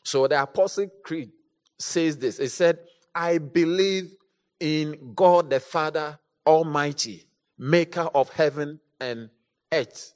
So 0.04 0.26
the 0.28 0.42
Apostle 0.42 0.88
Creed 1.04 1.30
says 1.78 2.16
this 2.18 2.38
it 2.38 2.50
said, 2.50 2.78
I 3.14 3.38
believe 3.38 4.14
in 4.60 5.14
God 5.14 5.50
the 5.50 5.60
Father 5.60 6.18
Almighty, 6.46 7.26
maker 7.58 8.08
of 8.14 8.28
heaven 8.30 8.80
and 9.00 9.30
earth. 9.72 10.12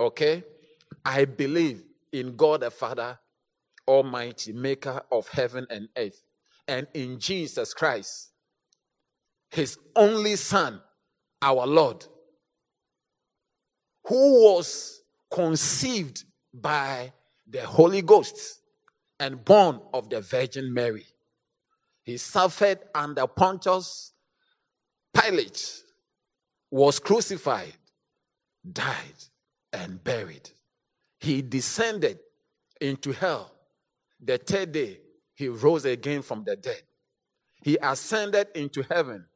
Okay? 0.00 0.44
I 1.04 1.24
believe 1.24 1.82
in 2.12 2.36
God 2.36 2.60
the 2.60 2.70
Father 2.70 3.18
Almighty, 3.88 4.52
maker 4.52 5.02
of 5.10 5.26
heaven 5.28 5.66
and 5.70 5.88
earth 5.96 6.22
and 6.68 6.86
in 6.92 7.18
Jesus 7.18 7.72
Christ, 7.72 8.30
his 9.50 9.78
only 9.96 10.36
Son, 10.36 10.80
our 11.40 11.66
Lord, 11.66 12.04
who 14.06 14.44
was 14.44 15.00
conceived 15.30 16.24
by 16.52 17.12
the 17.48 17.62
Holy 17.62 18.02
Ghost 18.02 18.60
and 19.18 19.42
born 19.44 19.80
of 19.94 20.10
the 20.10 20.20
Virgin 20.20 20.72
Mary. 20.72 21.06
He 22.04 22.18
suffered 22.18 22.80
under 22.94 23.26
Pontius 23.26 24.12
Pilate 25.14 25.82
was 26.70 26.98
crucified, 26.98 27.76
died, 28.70 29.24
and 29.72 30.02
buried. 30.04 30.50
He 31.18 31.42
descended 31.42 32.18
into 32.80 33.12
hell. 33.12 33.57
The 34.20 34.38
third 34.38 34.72
day, 34.72 35.00
he 35.34 35.48
rose 35.48 35.84
again 35.84 36.22
from 36.22 36.44
the 36.44 36.56
dead. 36.56 36.82
He 37.62 37.78
ascended 37.80 38.48
into 38.54 38.82
heaven 38.82 39.26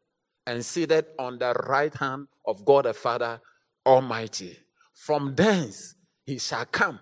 and 0.46 0.64
seated 0.64 1.06
on 1.18 1.38
the 1.38 1.52
right 1.68 1.94
hand 1.94 2.26
of 2.46 2.64
God 2.64 2.84
the 2.86 2.94
Father 2.94 3.40
Almighty. 3.86 4.58
From 4.94 5.34
thence 5.34 5.94
he 6.24 6.38
shall 6.38 6.64
come 6.66 6.98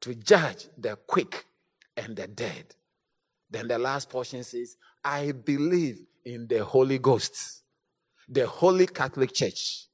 to 0.00 0.14
judge 0.14 0.68
the 0.78 0.96
quick 1.06 1.44
and 1.96 2.16
the 2.16 2.26
dead. 2.26 2.74
Then 3.50 3.68
the 3.68 3.78
last 3.78 4.08
portion 4.08 4.42
says, 4.44 4.76
I 5.04 5.32
believe 5.32 5.98
in 6.24 6.46
the 6.46 6.64
Holy 6.64 6.98
Ghost, 6.98 7.62
the 8.28 8.46
Holy 8.46 8.86
Catholic 8.86 9.32
Church, 9.32 9.86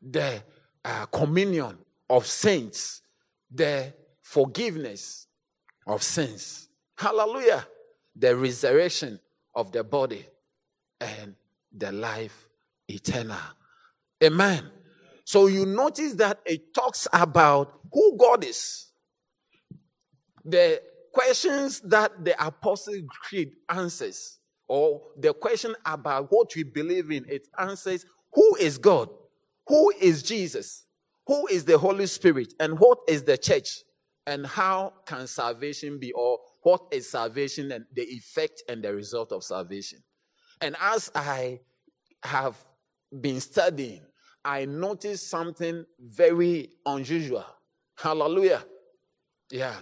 the 0.00 0.42
uh, 0.84 1.06
communion 1.06 1.78
of 2.08 2.26
saints, 2.26 3.02
the 3.50 3.92
forgiveness 4.22 5.25
of 5.86 6.02
sins. 6.02 6.68
Hallelujah. 6.96 7.66
The 8.16 8.34
resurrection 8.36 9.20
of 9.54 9.72
the 9.72 9.84
body 9.84 10.26
and 11.00 11.34
the 11.76 11.92
life 11.92 12.48
eternal. 12.88 13.38
Amen. 14.22 14.70
So 15.24 15.46
you 15.46 15.66
notice 15.66 16.14
that 16.14 16.40
it 16.46 16.72
talks 16.72 17.06
about 17.12 17.80
who 17.92 18.16
God 18.16 18.44
is. 18.44 18.86
The 20.44 20.80
questions 21.12 21.80
that 21.80 22.24
the 22.24 22.34
Apostle 22.44 23.00
Creed 23.08 23.52
answers, 23.68 24.38
or 24.68 25.02
the 25.18 25.32
question 25.34 25.74
about 25.84 26.28
what 26.30 26.54
we 26.54 26.62
believe 26.62 27.10
in, 27.10 27.24
it 27.28 27.48
answers 27.58 28.06
who 28.32 28.56
is 28.56 28.78
God, 28.78 29.08
who 29.66 29.92
is 30.00 30.22
Jesus, 30.22 30.86
who 31.26 31.46
is 31.48 31.64
the 31.64 31.78
Holy 31.78 32.06
Spirit, 32.06 32.54
and 32.60 32.78
what 32.78 32.98
is 33.08 33.24
the 33.24 33.36
church, 33.36 33.82
and 34.26 34.46
how 34.46 34.92
can 35.06 35.26
salvation 35.26 35.98
be, 35.98 36.12
or 36.12 36.38
what 36.62 36.82
is 36.90 37.08
salvation 37.08 37.70
and 37.72 37.84
the 37.94 38.02
effect 38.02 38.62
and 38.68 38.82
the 38.82 38.92
result 38.94 39.32
of 39.32 39.44
salvation. 39.44 40.02
And 40.60 40.76
as 40.80 41.10
I 41.14 41.60
have 42.24 42.56
been 43.20 43.40
studying, 43.40 44.02
I 44.44 44.64
noticed 44.64 45.28
something 45.28 45.84
very 46.00 46.70
unusual. 46.84 47.44
Hallelujah. 47.96 48.64
Yeah. 49.50 49.76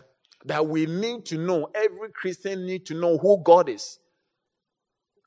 That 0.44 0.66
we 0.66 0.86
need 0.86 1.24
to 1.26 1.38
know, 1.38 1.68
every 1.74 2.10
Christian 2.12 2.66
need 2.66 2.84
to 2.86 2.94
know 2.94 3.16
who 3.16 3.42
God 3.42 3.68
is. 3.68 3.98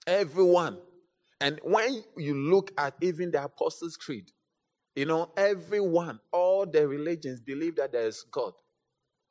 Everyone. 0.05 0.77
And 1.41 1.59
when 1.63 2.03
you 2.17 2.35
look 2.35 2.71
at 2.77 2.95
even 3.01 3.31
the 3.31 3.43
Apostles' 3.43 3.97
Creed, 3.97 4.31
you 4.95 5.05
know, 5.05 5.31
everyone, 5.37 6.19
all 6.31 6.65
the 6.65 6.87
religions 6.87 7.39
believe 7.39 7.75
that 7.77 7.91
there 7.91 8.07
is 8.07 8.23
God. 8.31 8.53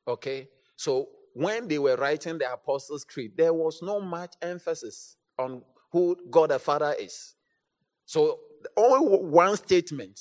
Okay? 0.07 0.49
So 0.77 1.09
when 1.33 1.69
they 1.69 1.79
were 1.79 1.97
writing 1.97 2.38
the 2.38 2.53
Apostles' 2.53 3.05
Creed, 3.05 3.33
there 3.37 3.53
was 3.53 3.83
no 3.83 4.01
much 4.01 4.35
emphasis 4.40 5.16
on 5.38 5.62
who 5.92 6.16
God 6.31 6.51
the 6.51 6.59
Father 6.59 6.95
is. 6.99 7.35
So 8.05 8.40
only 8.77 9.19
one 9.19 9.57
statement. 9.57 10.21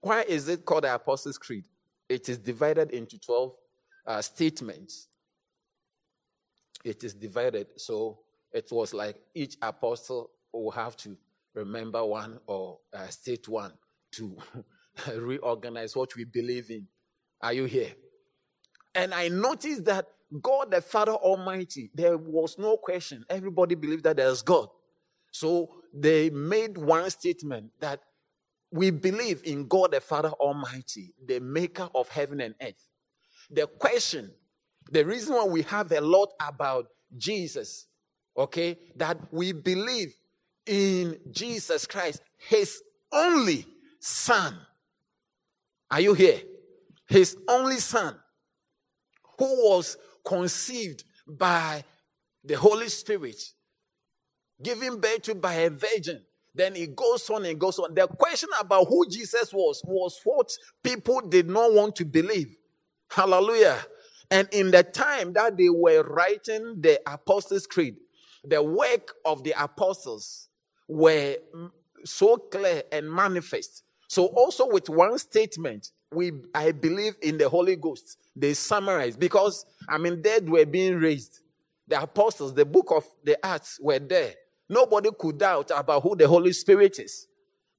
Why 0.00 0.22
is 0.22 0.48
it 0.48 0.64
called 0.64 0.84
the 0.84 0.94
Apostles' 0.94 1.38
Creed? 1.38 1.64
It 2.08 2.28
is 2.28 2.38
divided 2.38 2.90
into 2.90 3.18
12 3.18 3.52
uh, 4.06 4.22
statements. 4.22 5.08
It 6.84 7.02
is 7.04 7.14
divided. 7.14 7.68
So 7.76 8.20
it 8.52 8.68
was 8.70 8.94
like 8.94 9.16
each 9.34 9.56
apostle 9.62 10.30
will 10.52 10.70
have 10.70 10.96
to 10.98 11.16
remember 11.54 12.04
one 12.04 12.38
or 12.46 12.78
uh, 12.92 13.08
state 13.08 13.48
one 13.48 13.72
to 14.12 14.36
reorganize 15.16 15.96
what 15.96 16.14
we 16.14 16.24
believe 16.24 16.70
in. 16.70 16.86
Are 17.40 17.52
you 17.52 17.64
here? 17.64 17.92
And 18.94 19.12
I 19.12 19.28
noticed 19.28 19.84
that 19.86 20.06
God 20.42 20.70
the 20.70 20.80
Father 20.80 21.12
Almighty, 21.12 21.90
there 21.94 22.16
was 22.16 22.58
no 22.58 22.76
question. 22.76 23.24
Everybody 23.28 23.74
believed 23.74 24.04
that 24.04 24.16
there's 24.16 24.42
God. 24.42 24.68
So 25.30 25.70
they 25.92 26.30
made 26.30 26.78
one 26.78 27.08
statement 27.10 27.70
that 27.80 28.00
we 28.70 28.90
believe 28.90 29.42
in 29.44 29.68
God 29.68 29.92
the 29.92 30.00
Father 30.00 30.30
Almighty, 30.30 31.14
the 31.24 31.40
maker 31.40 31.88
of 31.94 32.08
heaven 32.08 32.40
and 32.40 32.54
earth. 32.60 32.88
The 33.50 33.66
question, 33.66 34.32
the 34.90 35.04
reason 35.04 35.34
why 35.34 35.44
we 35.44 35.62
have 35.62 35.92
a 35.92 36.00
lot 36.00 36.30
about 36.40 36.86
Jesus, 37.16 37.86
okay, 38.36 38.78
that 38.96 39.32
we 39.32 39.52
believe 39.52 40.14
in 40.66 41.18
Jesus 41.30 41.86
Christ, 41.86 42.22
his 42.48 42.82
only 43.12 43.66
son. 44.00 44.58
Are 45.90 46.00
you 46.00 46.14
here? 46.14 46.40
His 47.06 47.36
only 47.48 47.78
son, 47.78 48.18
who 49.38 49.68
was 49.68 49.96
conceived 50.24 51.04
by 51.26 51.84
the 52.44 52.54
Holy 52.54 52.88
Spirit 52.88 53.42
given 54.62 55.00
birth 55.00 55.22
to 55.22 55.34
by 55.34 55.54
a 55.54 55.70
virgin. 55.70 56.22
Then 56.54 56.76
it 56.76 56.94
goes 56.94 57.28
on 57.30 57.44
and 57.44 57.58
goes 57.58 57.78
on. 57.78 57.94
The 57.94 58.06
question 58.06 58.48
about 58.60 58.86
who 58.88 59.08
Jesus 59.08 59.52
was 59.52 59.82
was 59.84 60.20
what 60.24 60.50
people 60.82 61.20
did 61.20 61.48
not 61.48 61.72
want 61.72 61.96
to 61.96 62.04
believe. 62.04 62.56
Hallelujah. 63.10 63.84
And 64.30 64.48
in 64.52 64.70
the 64.70 64.82
time 64.82 65.32
that 65.34 65.56
they 65.56 65.68
were 65.68 66.02
writing 66.04 66.76
the 66.80 67.00
Apostles' 67.06 67.66
Creed, 67.66 67.96
the 68.44 68.62
work 68.62 69.14
of 69.24 69.42
the 69.42 69.54
apostles 69.62 70.48
were 70.88 71.36
so 72.04 72.36
clear 72.36 72.82
and 72.92 73.10
manifest. 73.10 73.82
So 74.08 74.26
also 74.26 74.68
with 74.68 74.88
one 74.88 75.18
statement, 75.18 75.90
we 76.14 76.32
I 76.54 76.72
believe 76.72 77.14
in 77.22 77.38
the 77.38 77.48
Holy 77.48 77.76
Ghost. 77.76 78.18
They 78.36 78.54
summarize 78.54 79.16
because 79.16 79.64
I 79.88 79.98
mean 79.98 80.22
dead 80.22 80.48
were 80.48 80.66
being 80.66 80.96
raised. 80.96 81.40
The 81.86 82.00
apostles, 82.00 82.54
the 82.54 82.64
book 82.64 82.90
of 82.90 83.04
the 83.24 83.44
Acts 83.44 83.78
were 83.80 83.98
there. 83.98 84.34
Nobody 84.68 85.10
could 85.18 85.38
doubt 85.38 85.70
about 85.74 86.02
who 86.02 86.16
the 86.16 86.26
Holy 86.26 86.52
Spirit 86.52 86.98
is. 86.98 87.26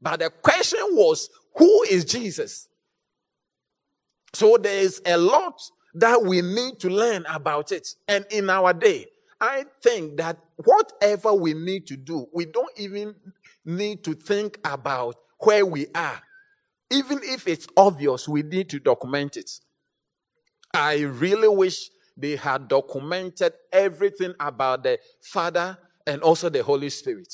But 0.02 0.19
the 0.19 0.30
question 0.30 0.86
was, 0.91 1.30
who 1.56 1.84
is 1.84 2.06
Jesus? 2.06 2.67
So 4.34 4.58
there 4.58 4.78
is 4.78 5.02
a 5.06 5.17
lot 5.17 5.60
that 5.95 6.21
we 6.21 6.41
need 6.41 6.80
to 6.82 6.89
learn 6.89 7.26
about 7.28 7.71
it. 7.71 7.88
And 8.08 8.26
in 8.30 8.50
our 8.50 8.74
day, 8.74 9.08
I 9.39 9.65
think 9.82 10.17
that 10.17 10.38
whatever 10.58 11.34
we 11.34 11.54
need 11.54 11.88
to 11.88 11.98
do, 11.98 12.28
we 12.34 12.45
don't 12.45 12.71
even 12.78 13.15
need 13.63 14.04
to 14.04 14.13
think 14.13 14.60
about 14.63 15.15
where 15.39 15.65
we 15.65 15.88
are. 15.95 16.21
Even 16.91 17.19
if 17.24 17.48
it's 17.48 17.67
obvious, 17.76 18.28
we 18.28 18.43
need 18.43 18.69
to 18.69 18.80
document 18.80 19.38
it. 19.38 19.50
I 20.74 21.02
really 21.02 21.48
wish 21.48 21.89
they 22.17 22.36
had 22.36 22.67
documented 22.67 23.54
everything 23.71 24.34
about 24.39 24.84
the 24.84 25.00
Father, 25.21 25.78
and 26.08 26.21
also 26.21 26.50
the 26.50 26.63
Holy 26.63 26.89
Spirit. 26.89 27.34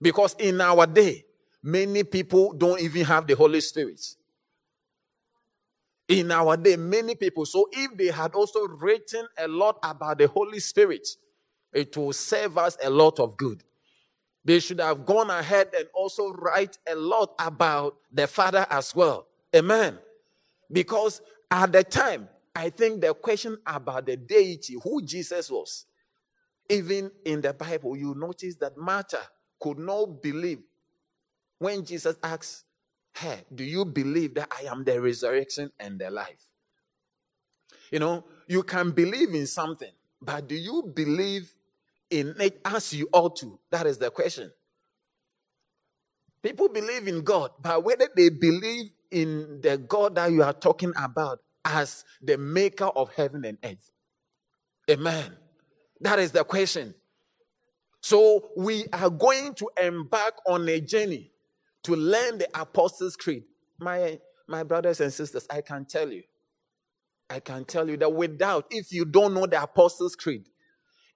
Because 0.00 0.34
in 0.38 0.60
our 0.60 0.86
day, 0.86 1.24
many 1.62 2.02
people 2.02 2.52
don't 2.52 2.80
even 2.80 3.04
have 3.04 3.26
the 3.26 3.34
Holy 3.34 3.60
Spirit. 3.60 4.00
In 6.08 6.32
our 6.32 6.56
day, 6.56 6.76
many 6.76 7.14
people. 7.14 7.46
So 7.46 7.68
if 7.72 7.96
they 7.96 8.08
had 8.08 8.34
also 8.34 8.66
written 8.66 9.26
a 9.38 9.46
lot 9.46 9.78
about 9.82 10.18
the 10.18 10.26
Holy 10.26 10.58
Spirit, 10.58 11.06
it 11.72 11.96
will 11.96 12.12
serve 12.12 12.58
us 12.58 12.76
a 12.82 12.90
lot 12.90 13.20
of 13.20 13.36
good. 13.36 13.62
They 14.44 14.60
should 14.60 14.80
have 14.80 15.04
gone 15.04 15.30
ahead 15.30 15.68
and 15.76 15.86
also 15.94 16.32
write 16.32 16.78
a 16.86 16.94
lot 16.94 17.34
about 17.38 17.96
the 18.12 18.26
Father 18.26 18.66
as 18.70 18.94
well. 18.94 19.26
Amen. 19.54 19.98
Because 20.72 21.20
at 21.50 21.72
the 21.72 21.84
time, 21.84 22.28
I 22.54 22.70
think 22.70 23.00
the 23.00 23.14
question 23.14 23.58
about 23.66 24.06
the 24.06 24.16
deity, 24.16 24.76
who 24.82 25.02
Jesus 25.02 25.50
was, 25.50 25.86
even 26.68 27.10
in 27.24 27.40
the 27.40 27.52
Bible, 27.52 27.96
you 27.96 28.14
notice 28.14 28.56
that 28.56 28.76
Martha 28.76 29.20
could 29.60 29.78
not 29.78 30.22
believe 30.22 30.60
when 31.58 31.84
Jesus 31.84 32.16
asked 32.22 32.64
her, 33.16 33.38
Do 33.54 33.64
you 33.64 33.84
believe 33.84 34.34
that 34.34 34.52
I 34.56 34.70
am 34.70 34.84
the 34.84 35.00
resurrection 35.00 35.70
and 35.78 35.98
the 35.98 36.10
life? 36.10 36.42
You 37.90 37.98
know, 37.98 38.24
you 38.46 38.62
can 38.62 38.92
believe 38.92 39.34
in 39.34 39.46
something, 39.46 39.90
but 40.22 40.48
do 40.48 40.54
you 40.54 40.90
believe 40.94 41.52
in 42.10 42.34
it 42.40 42.60
as 42.64 42.92
you 42.92 43.08
ought 43.12 43.36
to? 43.36 43.58
That 43.70 43.86
is 43.86 43.98
the 43.98 44.10
question. 44.10 44.50
People 46.42 46.68
believe 46.68 47.06
in 47.06 47.22
God, 47.22 47.50
but 47.60 47.84
whether 47.84 48.08
they 48.16 48.30
believe 48.30 48.90
in 49.10 49.60
the 49.60 49.76
God 49.76 50.14
that 50.14 50.32
you 50.32 50.42
are 50.42 50.52
talking 50.52 50.92
about 50.96 51.40
as 51.64 52.04
the 52.22 52.38
maker 52.38 52.86
of 52.86 53.12
heaven 53.14 53.44
and 53.44 53.58
earth. 53.64 53.90
Amen. 54.90 55.36
That 56.00 56.18
is 56.18 56.32
the 56.32 56.44
question. 56.44 56.94
So 58.00 58.50
we 58.56 58.86
are 58.92 59.10
going 59.10 59.54
to 59.54 59.68
embark 59.80 60.34
on 60.46 60.68
a 60.68 60.80
journey 60.80 61.30
to 61.84 61.94
learn 61.94 62.38
the 62.38 62.48
Apostles' 62.58 63.16
Creed. 63.16 63.44
My, 63.78 64.18
my 64.48 64.62
brothers 64.62 65.00
and 65.00 65.12
sisters, 65.12 65.46
I 65.50 65.60
can 65.60 65.84
tell 65.84 66.10
you, 66.10 66.22
I 67.28 67.40
can 67.40 67.64
tell 67.64 67.88
you 67.88 67.96
that 67.98 68.12
without, 68.12 68.66
if 68.70 68.92
you 68.92 69.04
don't 69.04 69.34
know 69.34 69.46
the 69.46 69.62
Apostles' 69.62 70.16
Creed, 70.16 70.48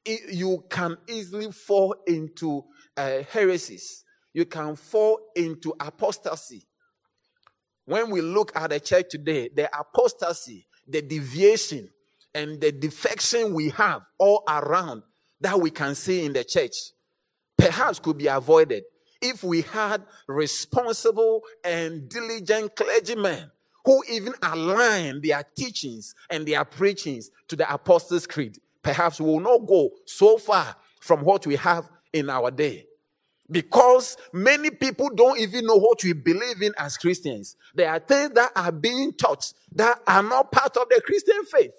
you 0.04 0.64
can 0.68 0.96
easily 1.08 1.50
fall 1.50 1.94
into 2.06 2.64
uh, 2.96 3.22
heresies. 3.30 4.04
you 4.32 4.44
can 4.44 4.76
fall 4.76 5.20
into 5.34 5.74
apostasy. 5.80 6.66
When 7.86 8.10
we 8.10 8.20
look 8.20 8.52
at 8.56 8.70
the 8.70 8.80
church 8.80 9.06
today, 9.10 9.48
the 9.54 9.70
apostasy, 9.78 10.66
the 10.86 11.02
deviation, 11.02 11.88
and 12.34 12.60
the 12.60 12.72
defection 12.72 13.54
we 13.54 13.70
have 13.70 14.02
all 14.18 14.42
around 14.48 15.02
that 15.40 15.60
we 15.60 15.70
can 15.70 15.94
see 15.94 16.24
in 16.24 16.32
the 16.32 16.42
church 16.42 16.74
perhaps 17.56 17.98
could 17.98 18.18
be 18.18 18.26
avoided 18.26 18.82
if 19.22 19.44
we 19.44 19.62
had 19.62 20.02
responsible 20.26 21.42
and 21.62 22.08
diligent 22.08 22.74
clergymen 22.74 23.50
who 23.84 24.02
even 24.10 24.32
align 24.42 25.20
their 25.22 25.44
teachings 25.56 26.14
and 26.30 26.46
their 26.46 26.64
preachings 26.64 27.30
to 27.48 27.56
the 27.56 27.72
Apostles' 27.72 28.26
Creed. 28.26 28.58
Perhaps 28.84 29.20
we 29.20 29.26
will 29.26 29.40
not 29.40 29.66
go 29.66 29.90
so 30.04 30.38
far 30.38 30.76
from 31.00 31.22
what 31.22 31.46
we 31.46 31.56
have 31.56 31.88
in 32.12 32.30
our 32.30 32.50
day. 32.50 32.86
Because 33.50 34.16
many 34.32 34.70
people 34.70 35.10
don't 35.10 35.38
even 35.38 35.66
know 35.66 35.76
what 35.76 36.02
we 36.04 36.12
believe 36.12 36.62
in 36.62 36.72
as 36.78 36.96
Christians. 36.96 37.56
There 37.74 37.90
are 37.90 37.98
things 37.98 38.30
that 38.34 38.52
are 38.54 38.72
being 38.72 39.12
taught 39.12 39.52
that 39.72 40.00
are 40.06 40.22
not 40.22 40.52
part 40.52 40.76
of 40.76 40.88
the 40.88 41.02
Christian 41.04 41.44
faith. 41.44 41.74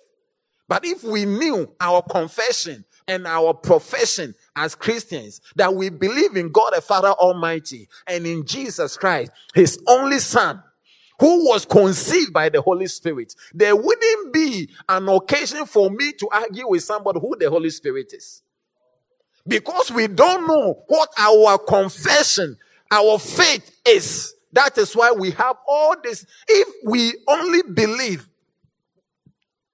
But 0.67 0.85
if 0.85 1.03
we 1.03 1.25
knew 1.25 1.73
our 1.79 2.01
confession 2.01 2.85
and 3.07 3.27
our 3.27 3.53
profession 3.53 4.33
as 4.55 4.73
Christians 4.73 5.41
that 5.55 5.73
we 5.73 5.89
believe 5.89 6.35
in 6.35 6.51
God 6.51 6.73
the 6.75 6.81
Father 6.81 7.09
Almighty 7.09 7.87
and 8.07 8.25
in 8.25 8.45
Jesus 8.45 8.97
Christ, 8.97 9.31
His 9.53 9.79
only 9.87 10.19
Son, 10.19 10.61
who 11.19 11.47
was 11.47 11.65
conceived 11.65 12.33
by 12.33 12.49
the 12.49 12.61
Holy 12.61 12.87
Spirit, 12.87 13.35
there 13.53 13.75
wouldn't 13.75 14.33
be 14.33 14.69
an 14.89 15.07
occasion 15.07 15.65
for 15.65 15.89
me 15.89 16.11
to 16.13 16.27
argue 16.31 16.67
with 16.69 16.83
somebody 16.83 17.19
who 17.19 17.35
the 17.37 17.49
Holy 17.49 17.69
Spirit 17.69 18.13
is. 18.13 18.41
Because 19.47 19.91
we 19.91 20.07
don't 20.07 20.47
know 20.47 20.83
what 20.87 21.09
our 21.17 21.57
confession, 21.57 22.57
our 22.91 23.19
faith 23.19 23.79
is. 23.85 24.33
That 24.51 24.77
is 24.77 24.95
why 24.95 25.11
we 25.11 25.31
have 25.31 25.57
all 25.67 25.95
this. 26.03 26.25
If 26.47 26.67
we 26.85 27.13
only 27.27 27.61
believe, 27.73 28.27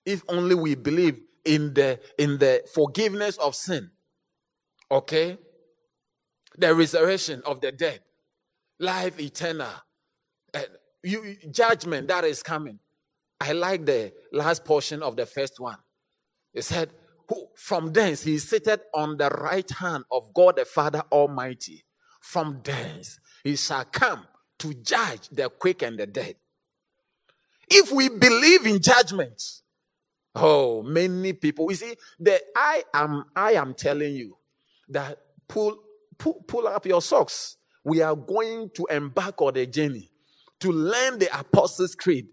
if 0.06 0.24
only 0.28 0.56
we 0.56 0.76
believe 0.76 1.22
in 1.46 1.74
the 1.74 2.00
in 2.18 2.38
the 2.38 2.64
forgiveness 2.74 3.38
of 3.38 3.56
sin, 3.56 3.92
okay, 4.90 5.38
the 6.58 6.76
resurrection 6.76 7.42
of 7.46 7.62
the 7.62 7.72
dead, 7.72 8.02
life 8.80 9.20
eternal, 9.20 9.70
you, 11.04 11.36
judgment 11.50 12.08
that 12.08 12.24
is 12.24 12.44
coming. 12.44 12.80
I 13.40 13.54
like 13.54 13.86
the 13.86 14.14
last 14.32 14.64
portion 14.64 15.02
of 15.02 15.16
the 15.16 15.26
first 15.26 15.60
one. 15.60 15.78
It 16.54 16.64
said, 16.64 16.92
who, 17.28 17.48
from 17.56 17.92
thence 17.94 18.24
he 18.24 18.36
is 18.36 18.48
seated 18.48 18.82
on 18.94 19.18
the 19.18 19.30
right 19.30 19.70
hand 19.72 20.04
of 20.12 20.34
God 20.34 20.58
the 20.58 20.66
Father 20.66 21.02
Almighty. 21.12 21.84
From 22.20 22.62
thence 22.64 23.20
he 23.44 23.56
shall 23.56 23.86
come 23.86 24.28
to 24.60 24.74
judge 24.76 25.30
the 25.30 25.50
quick 25.50 25.82
and 25.82 25.98
the 25.98 26.06
dead. 26.06 26.36
If 27.70 27.92
we 27.92 28.10
believe 28.10 28.66
in 28.68 28.82
judgment, 28.82 29.42
oh, 30.36 30.84
many 30.84 31.34
people, 31.34 31.72
you 31.72 31.76
see, 31.78 31.96
that 32.20 32.42
I 32.56 32.84
am, 32.94 33.26
I 33.36 33.54
am 33.54 33.74
telling 33.74 34.14
you 34.14 34.38
that 34.90 35.18
pull, 35.48 35.80
pull, 36.18 36.44
pull 36.48 36.68
up 36.68 36.86
your 36.86 37.02
socks. 37.02 37.58
We 37.84 38.02
are 38.02 38.16
going 38.16 38.70
to 38.76 38.86
embark 38.92 39.42
on 39.42 39.58
a 39.58 39.66
journey 39.66 40.11
to 40.62 40.72
learn 40.72 41.20
the 41.20 41.28
Apostles' 41.38 41.96
Creed. 41.96 42.28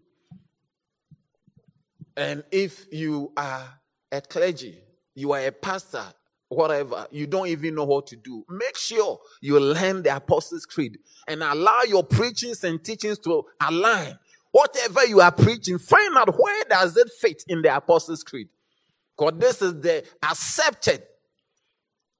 And 2.16 2.42
if 2.50 2.86
you 2.92 3.32
are 3.36 3.68
a 4.10 4.20
clergy, 4.20 4.78
you 5.14 5.32
are 5.32 5.40
a 5.40 5.52
pastor, 5.52 6.04
whatever, 6.48 7.06
you 7.10 7.26
don't 7.26 7.48
even 7.48 7.74
know 7.74 7.84
what 7.84 8.06
to 8.08 8.16
do, 8.16 8.44
make 8.48 8.76
sure 8.76 9.18
you 9.40 9.58
learn 9.58 10.02
the 10.02 10.14
Apostles' 10.14 10.66
Creed 10.66 10.98
and 11.26 11.42
allow 11.42 11.82
your 11.86 12.04
preachings 12.04 12.64
and 12.64 12.82
teachings 12.82 13.18
to 13.20 13.44
align. 13.60 14.18
Whatever 14.50 15.04
you 15.06 15.20
are 15.20 15.32
preaching, 15.32 15.78
find 15.78 16.16
out 16.16 16.36
where 16.38 16.64
does 16.68 16.96
it 16.96 17.10
fit 17.20 17.44
in 17.48 17.62
the 17.62 17.74
Apostles' 17.74 18.24
Creed. 18.24 18.48
Because 19.16 19.38
this 19.38 19.62
is 19.62 19.80
the 19.80 20.04
accepted, 20.22 21.02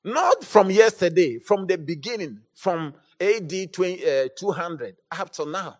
not 0.05 0.45
from 0.45 0.71
yesterday, 0.71 1.39
from 1.39 1.67
the 1.67 1.79
beginning, 1.79 2.41
from 2.55 2.95
AD 3.21 3.73
20, 3.73 4.05
uh, 4.05 4.29
200 4.37 4.97
up 5.11 5.31
to 5.33 5.47
now. 5.47 5.77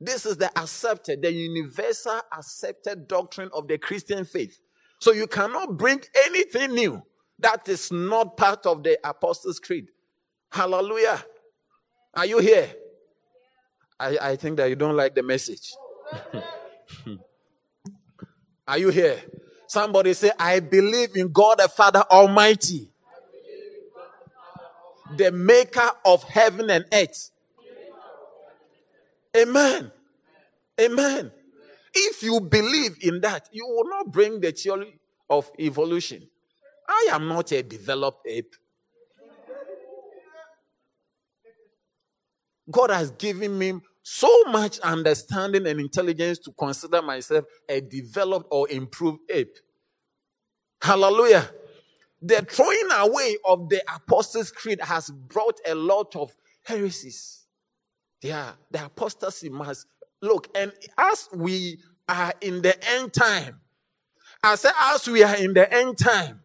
This 0.00 0.26
is 0.26 0.36
the 0.36 0.56
accepted, 0.58 1.22
the 1.22 1.32
universal 1.32 2.20
accepted 2.32 3.08
doctrine 3.08 3.50
of 3.52 3.66
the 3.66 3.78
Christian 3.78 4.24
faith. 4.24 4.58
So 5.00 5.12
you 5.12 5.26
cannot 5.26 5.76
bring 5.76 6.00
anything 6.26 6.72
new 6.72 7.02
that 7.40 7.68
is 7.68 7.90
not 7.92 8.36
part 8.36 8.66
of 8.66 8.82
the 8.82 8.98
Apostles' 9.04 9.60
Creed. 9.60 9.88
Hallelujah. 10.50 11.24
Are 12.14 12.26
you 12.26 12.38
here? 12.38 12.68
I, 13.98 14.18
I 14.20 14.36
think 14.36 14.56
that 14.58 14.68
you 14.68 14.76
don't 14.76 14.96
like 14.96 15.14
the 15.14 15.22
message. 15.22 15.72
Are 18.68 18.78
you 18.78 18.90
here? 18.90 19.20
Somebody 19.66 20.14
say, 20.14 20.30
I 20.38 20.60
believe 20.60 21.16
in 21.16 21.32
God 21.32 21.58
the 21.58 21.68
Father 21.68 22.04
Almighty, 22.10 22.90
the 25.16 25.32
maker 25.32 25.90
of 26.04 26.22
heaven 26.24 26.70
and 26.70 26.84
earth 26.92 27.30
Amen. 29.38 29.92
Amen. 30.80 31.32
If 31.94 32.22
you 32.22 32.40
believe 32.40 32.96
in 33.00 33.20
that, 33.22 33.48
you 33.52 33.66
will 33.66 33.88
not 33.88 34.12
bring 34.12 34.40
the 34.40 34.52
theory 34.52 34.98
of 35.30 35.50
evolution. 35.58 36.28
I 36.88 37.08
am 37.12 37.28
not 37.28 37.52
a 37.52 37.62
developed 37.62 38.26
ape. 38.26 38.54
God 42.70 42.90
has 42.90 43.10
given 43.12 43.58
me 43.58 43.80
so 44.02 44.44
much 44.44 44.78
understanding 44.80 45.66
and 45.66 45.80
intelligence 45.80 46.38
to 46.40 46.52
consider 46.52 47.02
myself 47.02 47.44
a 47.68 47.80
developed 47.80 48.46
or 48.50 48.68
improved 48.70 49.20
ape. 49.30 49.56
Hallelujah. 50.80 51.50
The 52.22 52.46
throwing 52.48 52.88
away 52.92 53.36
of 53.44 53.68
the 53.68 53.82
Apostles' 53.94 54.50
Creed 54.50 54.80
has 54.80 55.10
brought 55.10 55.60
a 55.66 55.74
lot 55.74 56.14
of 56.16 56.34
heresies. 56.64 57.37
Yeah, 58.20 58.52
the 58.70 58.86
apostasy 58.86 59.48
must 59.48 59.86
look. 60.20 60.48
And 60.54 60.72
as 60.96 61.28
we 61.34 61.78
are 62.08 62.32
in 62.40 62.62
the 62.62 62.76
end 62.90 63.12
time, 63.12 63.60
say, 64.56 64.70
as 64.80 65.08
we 65.08 65.22
are 65.22 65.36
in 65.36 65.54
the 65.54 65.72
end 65.72 65.98
time, 65.98 66.40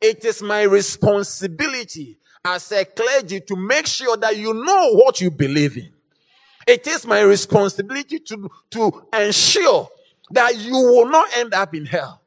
it 0.00 0.24
is 0.24 0.42
my 0.42 0.62
responsibility 0.62 2.18
as 2.44 2.70
a 2.72 2.84
clergy 2.84 3.40
to 3.40 3.56
make 3.56 3.86
sure 3.86 4.16
that 4.16 4.36
you 4.36 4.54
know 4.54 4.92
what 4.94 5.20
you 5.20 5.30
believe 5.30 5.76
in. 5.76 5.90
It 6.66 6.86
is 6.86 7.06
my 7.06 7.20
responsibility 7.20 8.20
to, 8.20 8.50
to 8.70 9.06
ensure 9.12 9.88
that 10.30 10.56
you 10.56 10.72
will 10.74 11.08
not 11.08 11.28
end 11.36 11.54
up 11.54 11.74
in 11.74 11.86
hell. 11.86 12.22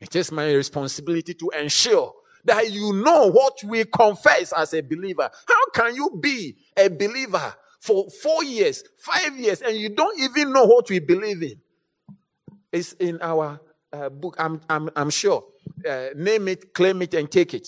It 0.00 0.14
is 0.16 0.32
my 0.32 0.52
responsibility 0.52 1.34
to 1.34 1.50
ensure 1.50 2.14
that 2.44 2.70
you 2.70 2.92
know 2.94 3.30
what 3.30 3.62
we 3.64 3.84
confess 3.84 4.52
as 4.52 4.72
a 4.74 4.80
believer. 4.80 5.30
How 5.46 5.70
can 5.74 5.94
you 5.94 6.18
be 6.20 6.56
a 6.76 6.88
believer 6.88 7.54
for 7.88 8.10
four 8.10 8.44
years, 8.44 8.84
five 8.98 9.34
years, 9.38 9.62
and 9.62 9.74
you 9.74 9.88
don't 9.88 10.20
even 10.20 10.52
know 10.52 10.66
what 10.66 10.90
we 10.90 10.98
believe 10.98 11.42
in. 11.42 11.58
It's 12.70 12.92
in 12.92 13.18
our 13.22 13.58
uh, 13.90 14.10
book, 14.10 14.36
I'm, 14.38 14.60
I'm, 14.68 14.90
I'm 14.94 15.08
sure. 15.08 15.42
Uh, 15.88 16.08
name 16.14 16.48
it, 16.48 16.74
claim 16.74 17.00
it, 17.00 17.14
and 17.14 17.30
take 17.30 17.54
it. 17.54 17.66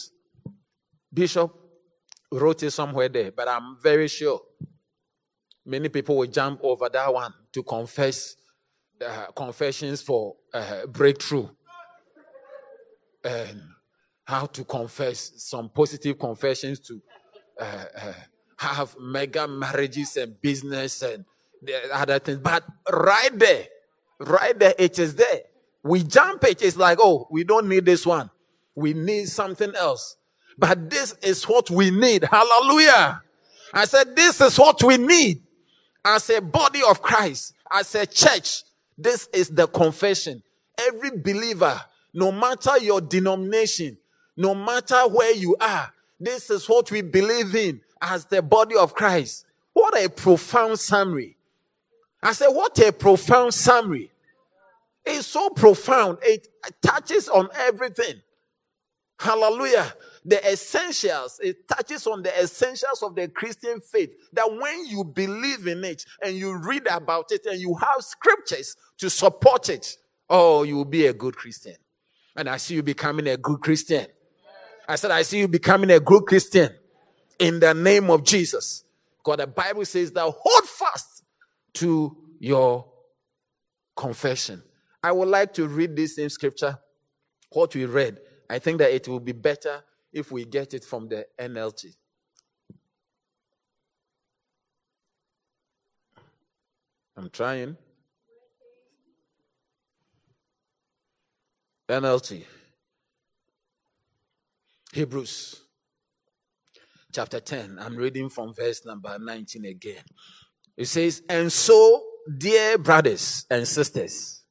Bishop 1.13 1.51
wrote 2.31 2.63
it 2.63 2.71
somewhere 2.73 3.09
there, 3.09 3.33
but 3.33 3.49
I'm 3.49 3.79
very 3.83 4.09
sure 4.09 4.43
many 5.65 5.89
people 5.89 6.19
will 6.19 6.27
jump 6.29 6.61
over 6.63 6.91
that 6.91 7.15
one 7.15 7.33
to 7.53 7.63
confess 7.63 8.37
uh, 9.05 9.27
confessions 9.35 10.03
for 10.03 10.37
uh, 10.53 10.85
breakthrough 10.87 11.49
and 13.25 13.63
how 14.25 14.45
to 14.47 14.65
confess 14.65 15.33
some 15.37 15.71
positive 15.71 16.19
confessions 16.19 16.79
to 16.81 17.01
uh, 17.59 17.85
uh, 18.03 18.13
have 18.61 18.95
mega 19.01 19.49
marriages 19.49 20.19
and 20.19 20.39
business 20.43 21.01
and 21.01 21.25
the 21.63 21.75
other 21.95 22.19
things. 22.19 22.39
But 22.39 22.63
right 22.93 23.37
there, 23.39 23.65
right 24.19 24.59
there, 24.59 24.75
it 24.79 24.99
is 24.99 25.15
there. 25.15 25.43
We 25.83 26.03
jump 26.03 26.45
it. 26.45 26.61
It's 26.61 26.77
like, 26.77 26.99
oh, 27.01 27.27
we 27.31 27.43
don't 27.43 27.69
need 27.69 27.87
this 27.87 28.05
one. 28.05 28.29
We 28.75 28.93
need 28.93 29.29
something 29.31 29.75
else. 29.75 30.17
But 30.59 30.91
this 30.91 31.15
is 31.23 31.45
what 31.45 31.71
we 31.71 31.91
need. 31.91 32.25
Hallelujah. 32.25 33.23
I 33.73 33.87
said, 33.87 34.15
this 34.15 34.43
is 34.43 34.59
what 34.59 34.83
we 34.83 34.99
need 34.99 35.43
as 36.05 36.29
a 36.29 36.43
body 36.43 36.81
of 36.87 37.01
Christ, 37.01 37.55
as 37.73 37.95
a 37.95 38.05
church. 38.05 38.65
This 38.99 39.27
is 39.33 39.49
the 39.49 39.69
confession. 39.69 40.43
Every 40.79 41.17
believer, 41.17 41.81
no 42.13 42.31
matter 42.31 42.77
your 42.79 43.01
denomination, 43.01 43.97
no 44.37 44.55
matter 44.55 45.09
where 45.09 45.35
you 45.35 45.57
are, 45.59 45.91
this 46.19 46.51
is 46.51 46.69
what 46.69 46.91
we 46.91 47.01
believe 47.01 47.55
in 47.55 47.81
as 48.01 48.25
the 48.27 48.43
body 48.43 48.77
of 48.77 48.95
Christ. 48.95 49.47
What 49.73 49.97
a 50.03 50.09
profound 50.09 50.79
summary. 50.79 51.37
I 52.23 52.33
said, 52.33 52.49
what 52.49 52.79
a 52.79 52.93
profound 52.93 53.55
summary. 53.55 54.11
It's 55.05 55.27
so 55.27 55.51
profound. 55.51 56.19
It 56.23 56.49
touches 56.83 57.29
on 57.29 57.49
everything. 57.55 58.21
Hallelujah. 59.19 59.93
the 60.25 60.53
essentials. 60.53 61.41
It 61.43 61.67
touches 61.69 62.07
on 62.07 62.23
the 62.23 62.43
essentials 62.43 63.03
of 63.03 63.15
the 63.15 63.29
Christian 63.29 63.81
faith. 63.81 64.11
That 64.33 64.51
when 64.51 64.87
you 64.87 65.05
believe 65.05 65.67
in 65.67 65.85
it 65.85 66.05
and 66.23 66.37
you 66.37 66.57
read 66.57 66.87
about 66.91 67.33
it 67.33 67.47
and 67.47 67.61
you 67.61 67.75
have 67.75 67.97
scriptures 68.01 68.77
to 68.99 69.09
support 69.09 69.69
it, 69.69 69.97
oh, 70.29 70.63
you 70.63 70.77
will 70.77 70.85
be 70.85 71.07
a 71.07 71.13
good 71.13 71.37
Christian. 71.37 71.77
And 72.37 72.49
I 72.49 72.59
see 72.59 72.75
you 72.75 72.83
becoming 72.83 73.27
a 73.29 73.37
good 73.37 73.61
Christian. 73.61 74.07
I 74.89 74.97
said, 74.97 75.11
I 75.11 75.23
see 75.23 75.39
you 75.39 75.49
becoming 75.49 75.91
a 75.91 76.01
good 76.01 76.25
Christian 76.27 76.71
in 77.41 77.59
the 77.59 77.75
name 77.75 78.11
of 78.11 78.23
Jesus. 78.23 78.85
Because 79.19 79.39
the 79.39 79.47
Bible 79.49 79.85
says 79.85 80.13
that 80.13 80.23
hold 80.23 80.65
fast 80.69 81.25
to 81.75 82.17
your 82.39 82.87
confession. 83.97 84.63
I 85.03 85.13
would 85.13 85.29
like 85.29 85.53
to 85.55 85.67
read 85.67 85.97
this 85.97 86.17
same 86.17 86.29
scripture, 86.29 86.79
what 87.51 87.75
we 87.75 87.87
read. 87.87 88.21
I 88.49 88.59
think 88.59 88.79
that 88.79 88.93
it 88.93 89.09
will 89.09 89.21
be 89.21 89.33
better 89.33 89.83
if 90.13 90.31
we 90.31 90.45
get 90.45 90.75
it 90.75 90.85
from 90.85 91.09
the 91.09 91.27
NLT. 91.39 91.95
I'm 97.17 97.31
trying. 97.31 97.77
NLT. 101.89 102.45
Hebrews 104.93 105.61
chapter 107.13 107.41
10. 107.41 107.79
I'm 107.81 107.97
reading 107.97 108.29
from 108.29 108.55
verse 108.55 108.85
number 108.85 109.19
19 109.19 109.65
again. 109.65 110.03
It 110.77 110.87
says, 110.87 111.23
And 111.29 111.53
so, 111.53 112.03
dear 112.39 112.79
brothers 112.79 113.47
and 113.51 113.67
sisters, 113.67 114.43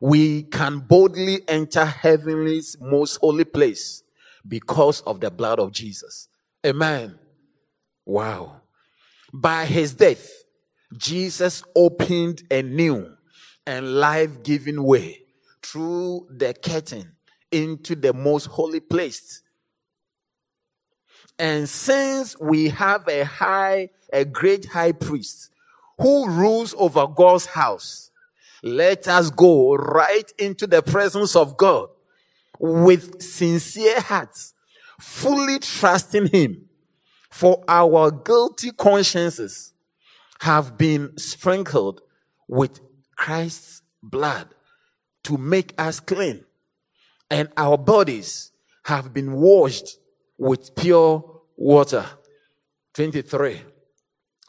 we 0.00 0.44
can 0.44 0.80
boldly 0.80 1.40
enter 1.48 1.84
heavenly's 1.84 2.76
most 2.80 3.16
holy 3.16 3.44
place 3.44 4.02
because 4.46 5.00
of 5.02 5.20
the 5.20 5.30
blood 5.30 5.58
of 5.58 5.72
Jesus. 5.72 6.28
Amen. 6.64 7.18
Wow. 8.06 8.62
By 9.32 9.66
his 9.66 9.94
death, 9.94 10.30
Jesus 10.96 11.62
opened 11.76 12.42
a 12.50 12.62
new 12.62 13.14
and 13.66 13.96
life 13.96 14.42
giving 14.42 14.82
way 14.82 15.20
through 15.62 16.26
the 16.30 16.54
curtain 16.54 17.12
into 17.52 17.94
the 17.94 18.12
most 18.12 18.46
holy 18.46 18.80
place 18.80 19.42
and 21.38 21.68
since 21.68 22.38
we 22.40 22.68
have 22.70 23.06
a 23.06 23.24
high, 23.24 23.90
a 24.12 24.24
great 24.24 24.66
high 24.66 24.92
priest 24.92 25.50
who 25.98 26.28
rules 26.28 26.74
over 26.76 27.06
God's 27.06 27.46
house, 27.46 28.10
let 28.62 29.06
us 29.06 29.30
go 29.30 29.74
right 29.74 30.30
into 30.38 30.66
the 30.66 30.82
presence 30.82 31.36
of 31.36 31.56
God 31.56 31.88
with 32.58 33.22
sincere 33.22 34.00
hearts, 34.00 34.54
fully 35.00 35.60
trusting 35.60 36.26
Him. 36.28 36.64
For 37.30 37.62
our 37.68 38.10
guilty 38.10 38.72
consciences 38.72 39.72
have 40.40 40.76
been 40.76 41.16
sprinkled 41.18 42.00
with 42.48 42.80
Christ's 43.14 43.82
blood 44.02 44.48
to 45.24 45.36
make 45.36 45.74
us 45.78 46.00
clean, 46.00 46.44
and 47.30 47.48
our 47.56 47.76
bodies 47.76 48.50
have 48.84 49.12
been 49.12 49.34
washed 49.34 49.98
with 50.38 50.74
pure 50.74 51.42
water. 51.56 52.06
23. 52.94 53.60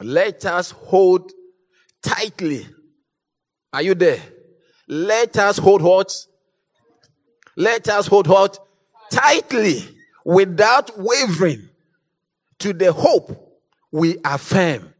Let 0.02 0.46
us 0.46 0.70
hold 0.70 1.32
tightly. 2.02 2.66
Are 3.72 3.82
you 3.82 3.94
there? 3.94 4.20
Let 4.88 5.36
us 5.36 5.58
hold 5.58 5.82
what? 5.82 6.12
Let 7.56 7.88
us 7.88 8.06
hold 8.06 8.26
what? 8.26 8.58
Tightly 9.10 9.82
without 10.24 10.98
wavering 10.98 11.68
to 12.60 12.72
the 12.72 12.92
hope 12.92 13.60
we 13.92 14.16
affirm. 14.24 14.94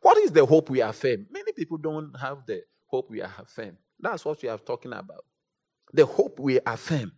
What 0.00 0.18
is 0.18 0.32
the 0.32 0.44
hope 0.44 0.70
we 0.70 0.80
affirm? 0.80 1.26
Many 1.30 1.52
people 1.52 1.76
don't 1.76 2.12
have 2.18 2.38
the 2.46 2.62
hope 2.86 3.10
we 3.10 3.20
affirm. 3.20 3.76
That's 3.98 4.24
what 4.24 4.42
we 4.42 4.48
are 4.48 4.58
talking 4.58 4.92
about. 4.92 5.24
The 5.92 6.06
hope 6.06 6.40
we 6.40 6.58
affirm. 6.64 7.12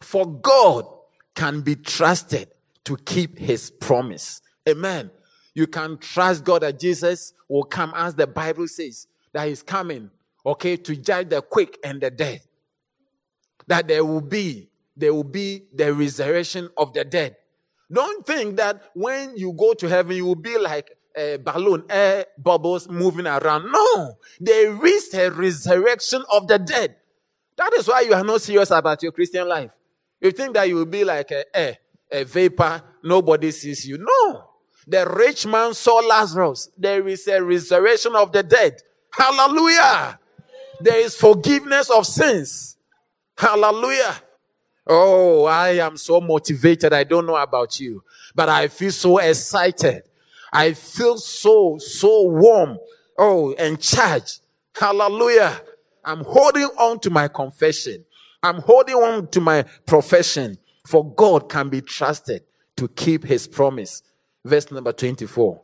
For 0.00 0.26
God 0.26 0.86
can 1.34 1.60
be 1.60 1.76
trusted 1.76 2.48
to 2.84 2.96
keep 2.96 3.38
his 3.38 3.70
promise. 3.70 4.40
Amen. 4.68 5.10
You 5.54 5.66
can 5.66 5.98
trust 5.98 6.44
God 6.44 6.62
that 6.62 6.78
Jesus 6.78 7.32
will 7.48 7.64
come 7.64 7.92
as 7.94 8.14
the 8.14 8.26
Bible 8.26 8.68
says 8.68 9.06
that 9.32 9.48
he's 9.48 9.62
coming, 9.62 10.10
okay, 10.44 10.76
to 10.76 10.96
judge 10.96 11.28
the 11.28 11.42
quick 11.42 11.78
and 11.84 12.00
the 12.00 12.10
dead. 12.10 12.42
That 13.66 13.88
there 13.88 14.04
will 14.04 14.20
be, 14.20 14.70
there 14.96 15.14
will 15.14 15.24
be 15.24 15.64
the 15.74 15.92
resurrection 15.92 16.68
of 16.76 16.92
the 16.92 17.04
dead. 17.04 17.36
Don't 17.90 18.26
think 18.26 18.56
that 18.56 18.90
when 18.94 19.36
you 19.36 19.52
go 19.52 19.74
to 19.74 19.88
heaven, 19.88 20.16
you 20.16 20.26
will 20.26 20.34
be 20.34 20.58
like 20.58 20.90
a 21.16 21.36
balloon, 21.36 21.84
air 21.88 22.26
bubbles 22.36 22.88
moving 22.88 23.26
around. 23.26 23.70
No, 23.70 24.14
there 24.40 24.84
is 24.84 25.14
a 25.14 25.30
resurrection 25.30 26.24
of 26.32 26.48
the 26.48 26.58
dead. 26.58 26.96
That 27.56 27.72
is 27.74 27.86
why 27.86 28.00
you 28.00 28.14
are 28.14 28.24
not 28.24 28.40
serious 28.40 28.70
about 28.70 29.02
your 29.02 29.12
Christian 29.12 29.48
life. 29.48 29.70
You 30.24 30.30
think 30.30 30.54
that 30.54 30.66
you 30.68 30.76
will 30.76 30.86
be 30.86 31.04
like 31.04 31.30
a, 31.32 31.44
a, 31.54 31.78
a 32.10 32.24
vapor, 32.24 32.82
nobody 33.02 33.50
sees 33.50 33.86
you. 33.86 33.98
No. 33.98 34.44
The 34.86 35.06
rich 35.06 35.46
man 35.46 35.74
saw 35.74 35.96
Lazarus. 35.96 36.70
There 36.78 37.06
is 37.06 37.28
a 37.28 37.42
resurrection 37.42 38.16
of 38.16 38.32
the 38.32 38.42
dead. 38.42 38.80
Hallelujah. 39.10 40.18
There 40.80 40.98
is 40.98 41.14
forgiveness 41.14 41.90
of 41.90 42.06
sins. 42.06 42.78
Hallelujah. 43.36 44.16
Oh, 44.86 45.44
I 45.44 45.72
am 45.76 45.98
so 45.98 46.22
motivated. 46.22 46.94
I 46.94 47.04
don't 47.04 47.26
know 47.26 47.36
about 47.36 47.78
you, 47.78 48.02
but 48.34 48.48
I 48.48 48.68
feel 48.68 48.92
so 48.92 49.18
excited. 49.18 50.04
I 50.50 50.72
feel 50.72 51.18
so, 51.18 51.76
so 51.78 52.22
warm. 52.28 52.78
Oh, 53.18 53.52
and 53.58 53.78
charged. 53.78 54.40
Hallelujah. 54.74 55.60
I'm 56.02 56.24
holding 56.24 56.64
on 56.78 56.98
to 57.00 57.10
my 57.10 57.28
confession. 57.28 58.06
I'm 58.44 58.60
holding 58.60 58.96
on 58.96 59.28
to 59.28 59.40
my 59.40 59.62
profession, 59.86 60.58
for 60.86 61.14
God 61.14 61.48
can 61.48 61.70
be 61.70 61.80
trusted 61.80 62.42
to 62.76 62.88
keep 62.88 63.24
his 63.24 63.48
promise. 63.48 64.02
Verse 64.44 64.70
number 64.70 64.92
24. 64.92 65.62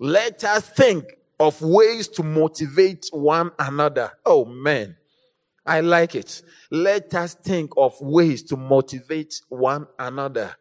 Let 0.00 0.42
us 0.42 0.68
think 0.70 1.04
of 1.38 1.62
ways 1.62 2.08
to 2.08 2.24
motivate 2.24 3.06
one 3.12 3.52
another. 3.60 4.10
Oh 4.26 4.44
man, 4.44 4.96
I 5.64 5.82
like 5.82 6.16
it. 6.16 6.42
Let 6.72 7.14
us 7.14 7.34
think 7.34 7.70
of 7.76 7.94
ways 8.00 8.42
to 8.44 8.56
motivate 8.56 9.40
one 9.48 9.86
another 9.96 10.56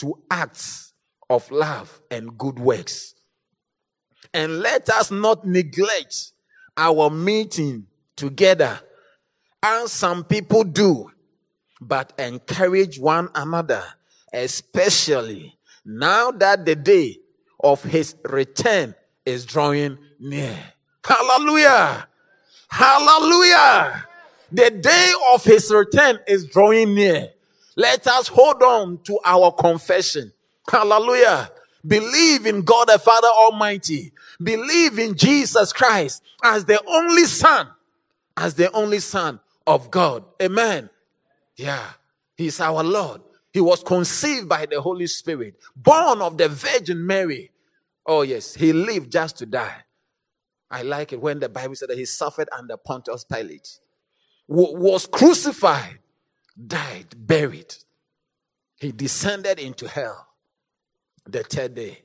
to 0.00 0.22
acts 0.30 0.92
of 1.30 1.50
love 1.50 1.98
and 2.10 2.36
good 2.36 2.58
works. 2.58 3.14
And 4.34 4.60
let 4.60 4.90
us 4.90 5.10
not 5.10 5.46
neglect 5.46 6.32
our 6.76 7.08
meeting 7.08 7.86
together 8.16 8.80
and 9.62 9.88
some 9.88 10.24
people 10.24 10.64
do, 10.64 11.10
but 11.80 12.12
encourage 12.18 12.98
one 12.98 13.28
another, 13.34 13.82
especially 14.32 15.58
now 15.84 16.30
that 16.30 16.64
the 16.64 16.74
day 16.74 17.18
of 17.62 17.82
his 17.82 18.14
return 18.24 18.94
is 19.24 19.44
drawing 19.44 19.98
near. 20.18 20.56
Hallelujah! 21.04 22.06
Hallelujah! 22.68 24.06
The 24.52 24.70
day 24.70 25.12
of 25.32 25.44
his 25.44 25.70
return 25.70 26.18
is 26.26 26.46
drawing 26.46 26.94
near. 26.94 27.30
Let 27.76 28.06
us 28.06 28.28
hold 28.28 28.62
on 28.62 28.98
to 29.04 29.18
our 29.24 29.52
confession. 29.52 30.32
Hallelujah. 30.68 31.50
Believe 31.86 32.46
in 32.46 32.62
God 32.62 32.88
the 32.88 32.98
Father 32.98 33.28
Almighty. 33.28 34.12
Believe 34.42 34.98
in 34.98 35.14
Jesus 35.16 35.72
Christ 35.72 36.22
as 36.42 36.64
the 36.64 36.82
only 36.86 37.24
Son, 37.24 37.68
as 38.36 38.54
the 38.54 38.70
only 38.72 38.98
Son 38.98 39.40
of 39.66 39.90
God. 39.90 40.24
Amen. 40.42 40.90
Yeah. 41.56 41.84
He's 42.36 42.60
our 42.60 42.82
Lord. 42.82 43.22
He 43.52 43.60
was 43.60 43.82
conceived 43.82 44.48
by 44.48 44.66
the 44.66 44.80
Holy 44.80 45.06
Spirit, 45.06 45.56
born 45.76 46.22
of 46.22 46.38
the 46.38 46.48
Virgin 46.48 47.06
Mary. 47.06 47.50
Oh, 48.06 48.22
yes. 48.22 48.54
He 48.54 48.72
lived 48.72 49.12
just 49.12 49.38
to 49.38 49.46
die. 49.46 49.76
I 50.70 50.82
like 50.82 51.12
it 51.12 51.20
when 51.20 51.40
the 51.40 51.48
Bible 51.48 51.74
said 51.74 51.90
that 51.90 51.98
he 51.98 52.04
suffered 52.04 52.48
under 52.56 52.76
Pontius 52.76 53.24
Pilate, 53.24 53.80
was 54.46 55.06
crucified, 55.06 55.98
died, 56.66 57.06
buried. 57.16 57.74
He 58.76 58.92
descended 58.92 59.58
into 59.58 59.88
hell 59.88 60.28
the 61.26 61.42
third 61.42 61.74
day. 61.74 62.02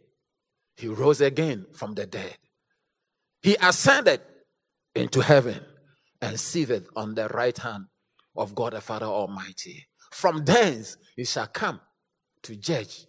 He 0.75 0.87
rose 0.87 1.21
again 1.21 1.67
from 1.73 1.93
the 1.93 2.05
dead. 2.05 2.37
He 3.41 3.55
ascended 3.61 4.21
into 4.95 5.21
heaven 5.21 5.63
and 6.25 6.39
seated 6.39 6.87
on 6.95 7.13
the 7.13 7.27
right 7.29 7.57
hand 7.57 7.85
of 8.35 8.55
God 8.55 8.73
the 8.73 8.81
Father 8.81 9.05
Almighty. 9.05 9.87
From 10.11 10.43
thence 10.43 10.97
he 11.15 11.23
shall 11.23 11.47
come 11.47 11.79
to 12.41 12.55
judge 12.55 13.05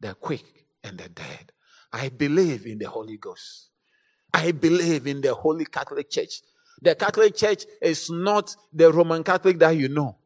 the 0.00 0.14
quick 0.14 0.44
and 0.84 0.98
the 0.98 1.08
dead. 1.08 1.52
I 1.92 2.08
believe 2.08 2.66
in 2.66 2.78
the 2.78 2.88
Holy 2.88 3.16
Ghost. 3.16 3.70
I 4.32 4.52
believe 4.52 5.06
in 5.06 5.20
the 5.20 5.34
Holy 5.34 5.64
Catholic 5.64 6.08
Church. 6.08 6.40
The 6.80 6.94
Catholic 6.94 7.34
Church 7.34 7.64
is 7.82 8.08
not 8.08 8.54
the 8.72 8.90
Roman 8.92 9.24
Catholic 9.24 9.58
that 9.58 9.76
you 9.76 9.88
know. 9.88 10.16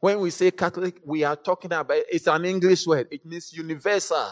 When 0.00 0.18
we 0.20 0.30
say 0.30 0.50
Catholic, 0.50 1.00
we 1.04 1.24
are 1.24 1.36
talking 1.36 1.72
about 1.72 1.98
it's 2.10 2.26
an 2.26 2.46
English 2.46 2.86
word. 2.86 3.08
It 3.10 3.24
means 3.26 3.52
universal. 3.52 4.28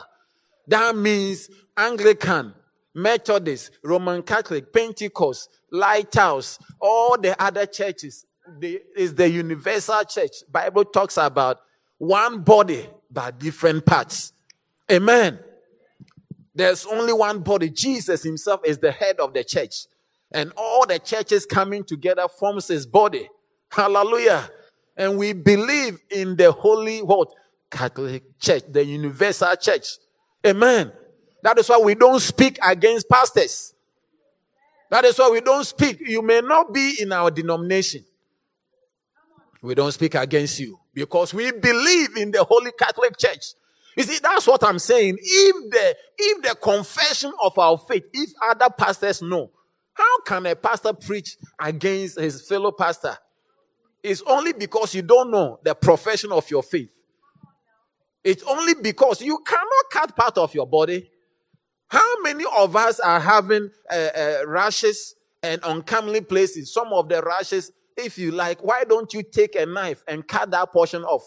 That 0.67 0.97
means 0.97 1.51
Anglican, 1.77 2.55
Methodist, 3.03 3.71
Roman 3.83 4.23
Catholic, 4.23 4.73
Pentecost, 4.73 5.49
Lighthouse, 5.71 6.59
all 6.81 7.19
the 7.19 7.41
other 7.43 7.67
churches. 7.67 8.25
The, 8.61 8.81
is 8.97 9.15
the 9.15 9.29
universal 9.29 10.03
church. 10.05 10.31
Bible 10.51 10.87
talks 10.87 11.19
about 11.19 11.61
one 11.99 12.41
body 12.41 12.89
but 13.11 13.39
different 13.39 13.85
parts. 13.85 14.33
Amen. 14.91 15.39
There's 16.55 16.87
only 16.87 17.13
one 17.13 17.41
body. 17.41 17.71
Jesus 17.71 18.23
himself 18.23 18.61
is 18.65 18.79
the 18.79 18.91
head 18.91 19.21
of 19.21 19.35
the 19.35 19.45
church. 19.45 19.87
And 20.33 20.53
all 20.57 20.87
the 20.87 20.99
churches 20.99 21.47
coming 21.47 21.85
together 21.85 22.27
forms 22.27 22.69
his 22.69 22.87
body. 22.87 23.29
Hallelujah. 23.71 24.49
And 24.97 25.19
we 25.19 25.33
believe 25.33 26.01
in 26.11 26.37
the 26.37 26.51
holy 26.53 27.01
what? 27.01 27.29
Catholic 27.71 28.39
church, 28.41 28.63
the 28.69 28.85
universal 28.85 29.55
church. 29.57 29.87
Amen. 30.47 30.91
That 31.43 31.59
is 31.59 31.69
why 31.69 31.79
we 31.79 31.95
don't 31.95 32.21
speak 32.21 32.59
against 32.63 33.09
pastors. 33.09 33.75
That 34.91 35.05
is 35.05 35.19
why 35.19 35.31
we 35.31 35.41
don't 35.41 35.65
speak. 35.65 36.01
You 36.01 36.23
may 36.23 36.41
not 36.41 36.73
be 36.73 36.97
in 37.01 37.13
our 37.13 37.31
denomination. 37.31 38.05
We 39.61 39.75
don't 39.75 39.93
speak 39.93 40.15
against 40.15 40.59
you 40.61 40.79
because 40.95 41.35
we 41.35 41.51
believe 41.51 42.17
in 42.17 42.31
the 42.31 42.45
Holy 42.45 42.71
Catholic 42.73 43.19
Church. 43.19 43.55
You 43.97 44.05
see, 44.05 44.19
that's 44.23 44.47
what 44.47 44.63
I'm 44.63 44.79
saying. 44.79 45.19
If 45.21 45.71
the 45.71 45.97
if 46.17 46.43
the 46.43 46.55
confession 46.55 47.33
of 47.43 47.59
our 47.59 47.77
faith, 47.79 48.05
if 48.13 48.31
other 48.41 48.71
pastors 48.71 49.21
know, 49.21 49.51
how 49.93 50.21
can 50.21 50.47
a 50.47 50.55
pastor 50.55 50.93
preach 50.93 51.37
against 51.61 52.19
his 52.19 52.47
fellow 52.47 52.71
pastor? 52.71 53.19
It's 54.03 54.23
only 54.23 54.53
because 54.53 54.95
you 54.95 55.03
don't 55.03 55.33
know 55.33 55.59
the 55.65 55.75
profession 55.75 56.31
of 56.31 56.49
your 56.49 56.63
faith. 56.63 56.95
It's 58.23 58.45
only 58.45 58.75
because 58.75 59.21
you 59.21 59.39
cannot 59.45 59.85
cut 59.91 60.17
part 60.17 60.39
of 60.39 60.55
your 60.55 60.67
body. 60.67 61.11
How 61.89 62.21
many 62.23 62.45
of 62.57 62.77
us 62.77 63.01
are 63.01 63.21
having 63.21 63.71
uh, 63.91 63.95
uh, 63.95 64.37
rashes 64.47 65.15
and 65.43 65.61
uncomely 65.65 66.21
places? 66.21 66.73
Some 66.73 66.93
of 66.93 67.09
the 67.09 67.23
rashes, 67.23 67.73
if 67.97 68.19
you 68.19 68.31
like, 68.31 68.63
why 68.63 68.85
don't 68.85 69.13
you 69.15 69.23
take 69.23 69.57
a 69.57 69.65
knife 69.67 70.05
and 70.07 70.27
cut 70.27 70.51
that 70.51 70.73
portion 70.73 71.03
off? 71.05 71.27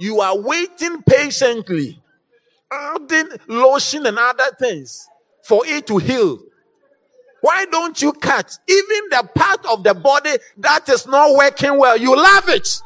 You 0.00 0.20
are 0.20 0.38
waiting 0.38 1.02
patiently, 1.02 2.02
adding 2.72 3.28
lotion 3.48 4.06
and 4.06 4.18
other 4.18 4.50
things 4.58 5.06
for 5.44 5.62
it 5.66 5.86
to 5.88 5.98
heal. 5.98 6.38
Why 7.42 7.66
don't 7.66 8.00
you 8.00 8.12
cut 8.12 8.58
even 8.68 9.00
the 9.10 9.28
part 9.34 9.64
of 9.66 9.82
the 9.82 9.94
body 9.94 10.32
that 10.58 10.88
is 10.88 11.06
not 11.06 11.34
working 11.36 11.78
well? 11.78 11.96
You 11.96 12.16
love 12.16 12.48
it. 12.48 12.82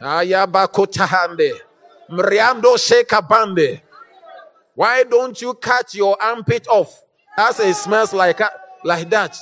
Ayabakotahande. 0.00 1.52
Mriando 2.10 2.76
Shekabande. 2.76 3.80
Why 4.76 5.04
don't 5.04 5.40
you 5.40 5.54
cut 5.54 5.94
your 5.94 6.22
armpit 6.22 6.68
off? 6.68 7.02
As 7.36 7.58
it 7.58 7.74
smells 7.74 8.12
like, 8.12 8.42
uh, 8.42 8.50
like 8.84 9.08
that. 9.10 9.36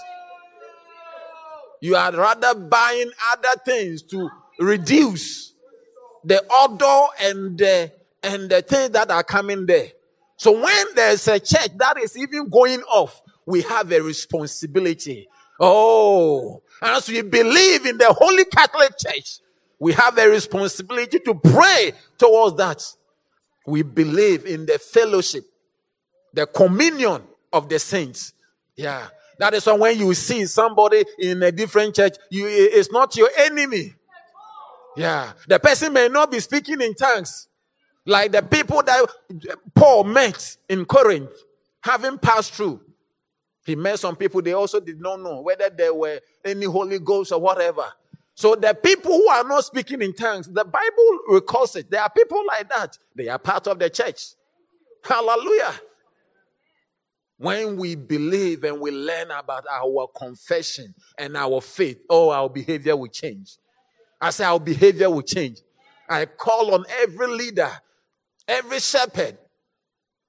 You 1.80 1.96
are 1.96 2.12
rather 2.12 2.54
buying 2.54 3.10
other 3.32 3.60
things 3.66 4.02
to 4.04 4.30
reduce 4.60 5.52
the 6.22 6.42
odor 6.48 7.12
and 7.20 7.58
the, 7.58 7.92
and 8.22 8.48
the 8.48 8.62
things 8.62 8.90
that 8.90 9.10
are 9.10 9.24
coming 9.24 9.66
there. 9.66 9.88
So 10.36 10.52
when 10.52 10.86
there's 10.94 11.26
a 11.26 11.40
church 11.40 11.76
that 11.78 11.98
is 11.98 12.16
even 12.16 12.48
going 12.48 12.82
off, 12.82 13.20
we 13.44 13.62
have 13.62 13.90
a 13.90 14.00
responsibility. 14.00 15.28
Oh, 15.58 16.62
as 16.80 17.08
we 17.08 17.22
believe 17.22 17.86
in 17.86 17.98
the 17.98 18.12
Holy 18.12 18.44
Catholic 18.44 18.92
Church, 18.98 19.40
we 19.80 19.92
have 19.94 20.16
a 20.16 20.28
responsibility 20.28 21.18
to 21.18 21.34
pray 21.34 21.92
towards 22.18 22.56
that. 22.56 22.84
We 23.66 23.82
believe 23.82 24.44
in 24.46 24.66
the 24.66 24.78
fellowship, 24.78 25.44
the 26.32 26.46
communion 26.46 27.22
of 27.52 27.68
the 27.68 27.78
saints. 27.78 28.32
Yeah. 28.76 29.06
That 29.38 29.54
is 29.54 29.66
why 29.66 29.72
when 29.74 29.98
you 29.98 30.14
see 30.14 30.46
somebody 30.46 31.04
in 31.18 31.42
a 31.42 31.50
different 31.50 31.94
church, 31.94 32.16
you, 32.30 32.46
it's 32.48 32.92
not 32.92 33.16
your 33.16 33.30
enemy. 33.36 33.94
Yeah. 34.96 35.32
The 35.48 35.58
person 35.58 35.92
may 35.92 36.08
not 36.08 36.30
be 36.30 36.40
speaking 36.40 36.80
in 36.80 36.94
tongues. 36.94 37.48
Like 38.06 38.32
the 38.32 38.42
people 38.42 38.82
that 38.82 39.06
Paul 39.74 40.04
met 40.04 40.56
in 40.68 40.84
Corinth, 40.84 41.32
having 41.80 42.18
passed 42.18 42.52
through. 42.52 42.80
He 43.64 43.76
met 43.76 43.98
some 43.98 44.14
people, 44.14 44.42
they 44.42 44.52
also 44.52 44.78
did 44.78 45.00
not 45.00 45.20
know 45.20 45.40
whether 45.40 45.70
there 45.70 45.94
were 45.94 46.20
any 46.44 46.66
Holy 46.66 46.98
Ghost 46.98 47.32
or 47.32 47.40
whatever. 47.40 47.86
So 48.34 48.56
the 48.56 48.74
people 48.74 49.12
who 49.12 49.28
are 49.28 49.44
not 49.44 49.64
speaking 49.64 50.02
in 50.02 50.12
tongues, 50.12 50.48
the 50.48 50.64
Bible 50.64 51.18
recalls 51.28 51.76
it. 51.76 51.90
There 51.90 52.02
are 52.02 52.10
people 52.10 52.44
like 52.46 52.68
that. 52.68 52.98
They 53.14 53.28
are 53.28 53.38
part 53.38 53.66
of 53.68 53.78
the 53.78 53.88
church. 53.88 54.34
Hallelujah. 55.04 55.74
When 57.38 57.76
we 57.76 57.94
believe 57.94 58.64
and 58.64 58.80
we 58.80 58.90
learn 58.90 59.30
about 59.30 59.64
our 59.70 60.08
confession 60.16 60.94
and 61.18 61.36
our 61.36 61.60
faith, 61.60 62.00
oh, 62.10 62.30
our 62.30 62.48
behavior 62.48 62.96
will 62.96 63.08
change. 63.08 63.56
I 64.20 64.30
say 64.30 64.44
our 64.44 64.60
behavior 64.60 65.10
will 65.10 65.22
change. 65.22 65.58
I 66.08 66.26
call 66.26 66.74
on 66.74 66.84
every 67.02 67.28
leader, 67.28 67.70
every 68.48 68.80
shepherd. 68.80 69.38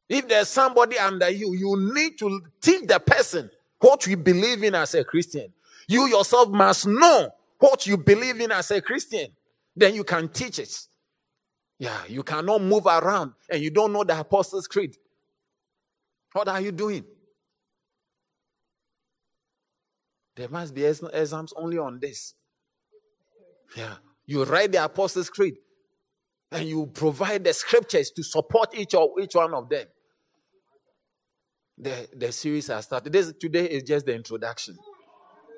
If 0.07 0.27
there's 0.27 0.49
somebody 0.49 0.97
under 0.99 1.29
you, 1.29 1.53
you 1.53 1.93
need 1.93 2.19
to 2.19 2.41
teach 2.61 2.87
the 2.87 2.99
person 2.99 3.49
what 3.79 4.05
you 4.05 4.17
believe 4.17 4.63
in 4.63 4.75
as 4.75 4.93
a 4.93 5.03
Christian. 5.03 5.51
You 5.87 6.07
yourself 6.07 6.49
must 6.49 6.87
know 6.87 7.31
what 7.59 7.87
you 7.87 7.97
believe 7.97 8.39
in 8.41 8.51
as 8.51 8.71
a 8.71 8.81
Christian, 8.81 9.27
then 9.75 9.95
you 9.95 10.03
can 10.03 10.29
teach 10.29 10.59
it. 10.59 10.73
Yeah, 11.77 11.99
you 12.07 12.23
cannot 12.23 12.61
move 12.61 12.85
around 12.85 13.33
and 13.49 13.61
you 13.61 13.69
don't 13.69 13.91
know 13.91 14.03
the 14.03 14.19
Apostles' 14.19 14.67
Creed. 14.67 14.95
What 16.33 16.47
are 16.47 16.61
you 16.61 16.71
doing? 16.71 17.05
There 20.35 20.49
must 20.49 20.73
be 20.73 20.85
exams 20.85 21.53
only 21.55 21.77
on 21.77 21.99
this. 21.99 22.33
Yeah. 23.75 23.95
You 24.25 24.43
write 24.43 24.71
the 24.71 24.83
Apostles' 24.83 25.29
Creed 25.29 25.55
and 26.51 26.67
you 26.67 26.87
provide 26.87 27.43
the 27.43 27.53
scriptures 27.53 28.11
to 28.11 28.23
support 28.23 28.77
each, 28.77 28.93
of, 28.93 29.09
each 29.21 29.35
one 29.35 29.53
of 29.53 29.69
them. 29.69 29.85
The, 31.77 32.07
the 32.15 32.31
series 32.31 32.67
has 32.67 32.85
started. 32.85 33.11
This, 33.11 33.33
today 33.39 33.65
is 33.65 33.83
just 33.83 34.05
the 34.05 34.15
introduction. 34.15 34.77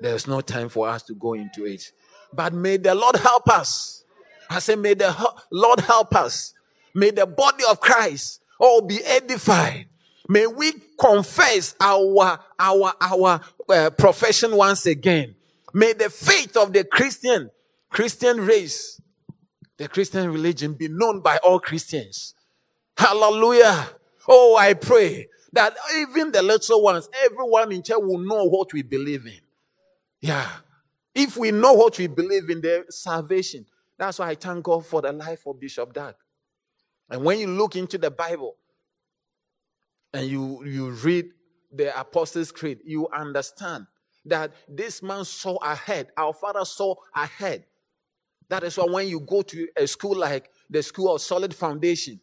There's 0.00 0.26
no 0.26 0.40
time 0.40 0.68
for 0.68 0.88
us 0.88 1.02
to 1.04 1.14
go 1.14 1.34
into 1.34 1.64
it. 1.64 1.92
But 2.32 2.52
may 2.52 2.76
the 2.76 2.94
Lord 2.94 3.16
help 3.16 3.48
us. 3.48 4.04
I 4.50 4.60
say, 4.60 4.76
may 4.76 4.94
the 4.94 5.14
Lord 5.50 5.80
help 5.80 6.14
us. 6.14 6.54
May 6.94 7.10
the 7.10 7.26
body 7.26 7.64
of 7.70 7.80
Christ 7.80 8.40
all 8.58 8.82
be 8.82 9.02
edified. 9.04 9.86
May 10.28 10.46
we 10.46 10.72
confess 10.98 11.74
our, 11.80 12.38
our, 12.58 12.92
our 13.00 13.40
uh, 13.68 13.90
profession 13.90 14.56
once 14.56 14.86
again. 14.86 15.34
May 15.72 15.92
the 15.92 16.10
faith 16.10 16.56
of 16.56 16.72
the 16.72 16.84
Christian, 16.84 17.50
Christian 17.90 18.40
race, 18.40 19.00
the 19.76 19.88
Christian 19.88 20.30
religion 20.30 20.74
be 20.74 20.88
known 20.88 21.20
by 21.20 21.38
all 21.38 21.60
Christians. 21.60 22.34
Hallelujah. 22.96 23.88
Oh, 24.26 24.56
I 24.56 24.74
pray 24.74 25.28
that 25.52 25.76
even 25.96 26.32
the 26.32 26.42
little 26.42 26.82
ones, 26.82 27.08
everyone 27.24 27.72
in 27.72 27.82
church 27.82 27.98
will 28.00 28.18
know 28.18 28.44
what 28.44 28.72
we 28.72 28.82
believe 28.82 29.26
in. 29.26 29.40
Yeah. 30.20 30.48
If 31.14 31.36
we 31.36 31.50
know 31.50 31.72
what 31.72 31.98
we 31.98 32.06
believe 32.06 32.50
in 32.50 32.60
the 32.60 32.84
salvation, 32.90 33.66
that's 33.98 34.18
why 34.18 34.30
I 34.30 34.34
thank 34.34 34.64
God 34.64 34.86
for 34.86 35.02
the 35.02 35.12
life 35.12 35.46
of 35.46 35.60
Bishop 35.60 35.92
Dag. 35.92 36.14
And 37.10 37.24
when 37.24 37.38
you 37.38 37.46
look 37.48 37.76
into 37.76 37.98
the 37.98 38.10
Bible 38.10 38.56
and 40.12 40.28
you, 40.28 40.64
you 40.64 40.90
read 40.90 41.26
the 41.72 41.98
Apostles' 41.98 42.52
Creed, 42.52 42.78
you 42.84 43.08
understand 43.08 43.86
that 44.26 44.52
this 44.68 45.02
man 45.02 45.24
saw 45.24 45.56
ahead. 45.56 46.08
Our 46.16 46.32
father 46.32 46.64
saw 46.64 46.94
ahead. 47.14 47.64
That 48.48 48.62
is 48.62 48.76
why 48.76 48.84
when 48.84 49.08
you 49.08 49.20
go 49.20 49.42
to 49.42 49.68
a 49.76 49.86
school 49.86 50.16
like 50.16 50.50
the 50.70 50.82
School 50.82 51.14
of 51.14 51.20
Solid 51.20 51.54
Foundation, 51.54 52.20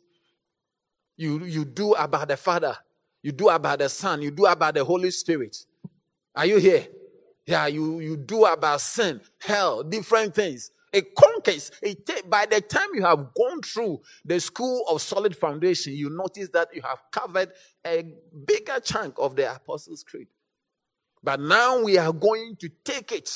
you, 1.18 1.44
you 1.46 1.66
do 1.66 1.94
about 1.94 2.28
the 2.28 2.38
Father, 2.38 2.78
you 3.22 3.32
do 3.32 3.50
about 3.50 3.80
the 3.80 3.90
Son, 3.90 4.22
you 4.22 4.32
do 4.32 4.46
about 4.46 4.74
the 4.74 4.84
Holy 4.84 5.12
Spirit. 5.12 5.56
Are 6.36 6.46
you 6.46 6.58
here? 6.58 6.88
Yeah, 7.46 7.68
you, 7.68 8.00
you 8.00 8.18
do 8.18 8.46
about 8.46 8.82
sin, 8.82 9.22
hell, 9.40 9.84
different 9.84 10.34
things. 10.36 10.72
It 10.94 11.14
conquers. 11.16 11.72
It 11.82 12.30
by 12.30 12.46
the 12.46 12.62
time 12.62 12.88
you 12.94 13.04
have 13.04 13.34
gone 13.36 13.62
through 13.62 14.02
the 14.24 14.40
school 14.40 14.86
of 14.90 15.02
solid 15.02 15.36
foundation, 15.36 15.94
you 15.94 16.10
notice 16.10 16.50
that 16.54 16.70
you 16.74 16.82
have 16.84 17.00
covered 17.12 17.52
a 17.86 18.04
bigger 18.48 18.80
chunk 18.82 19.16
of 19.20 19.36
the 19.36 19.54
Apostles' 19.54 20.04
Creed. 20.04 20.28
But 21.24 21.40
now 21.42 21.84
we 21.84 21.98
are 21.98 22.14
going 22.14 22.56
to 22.62 22.70
take 22.86 23.12
it 23.12 23.30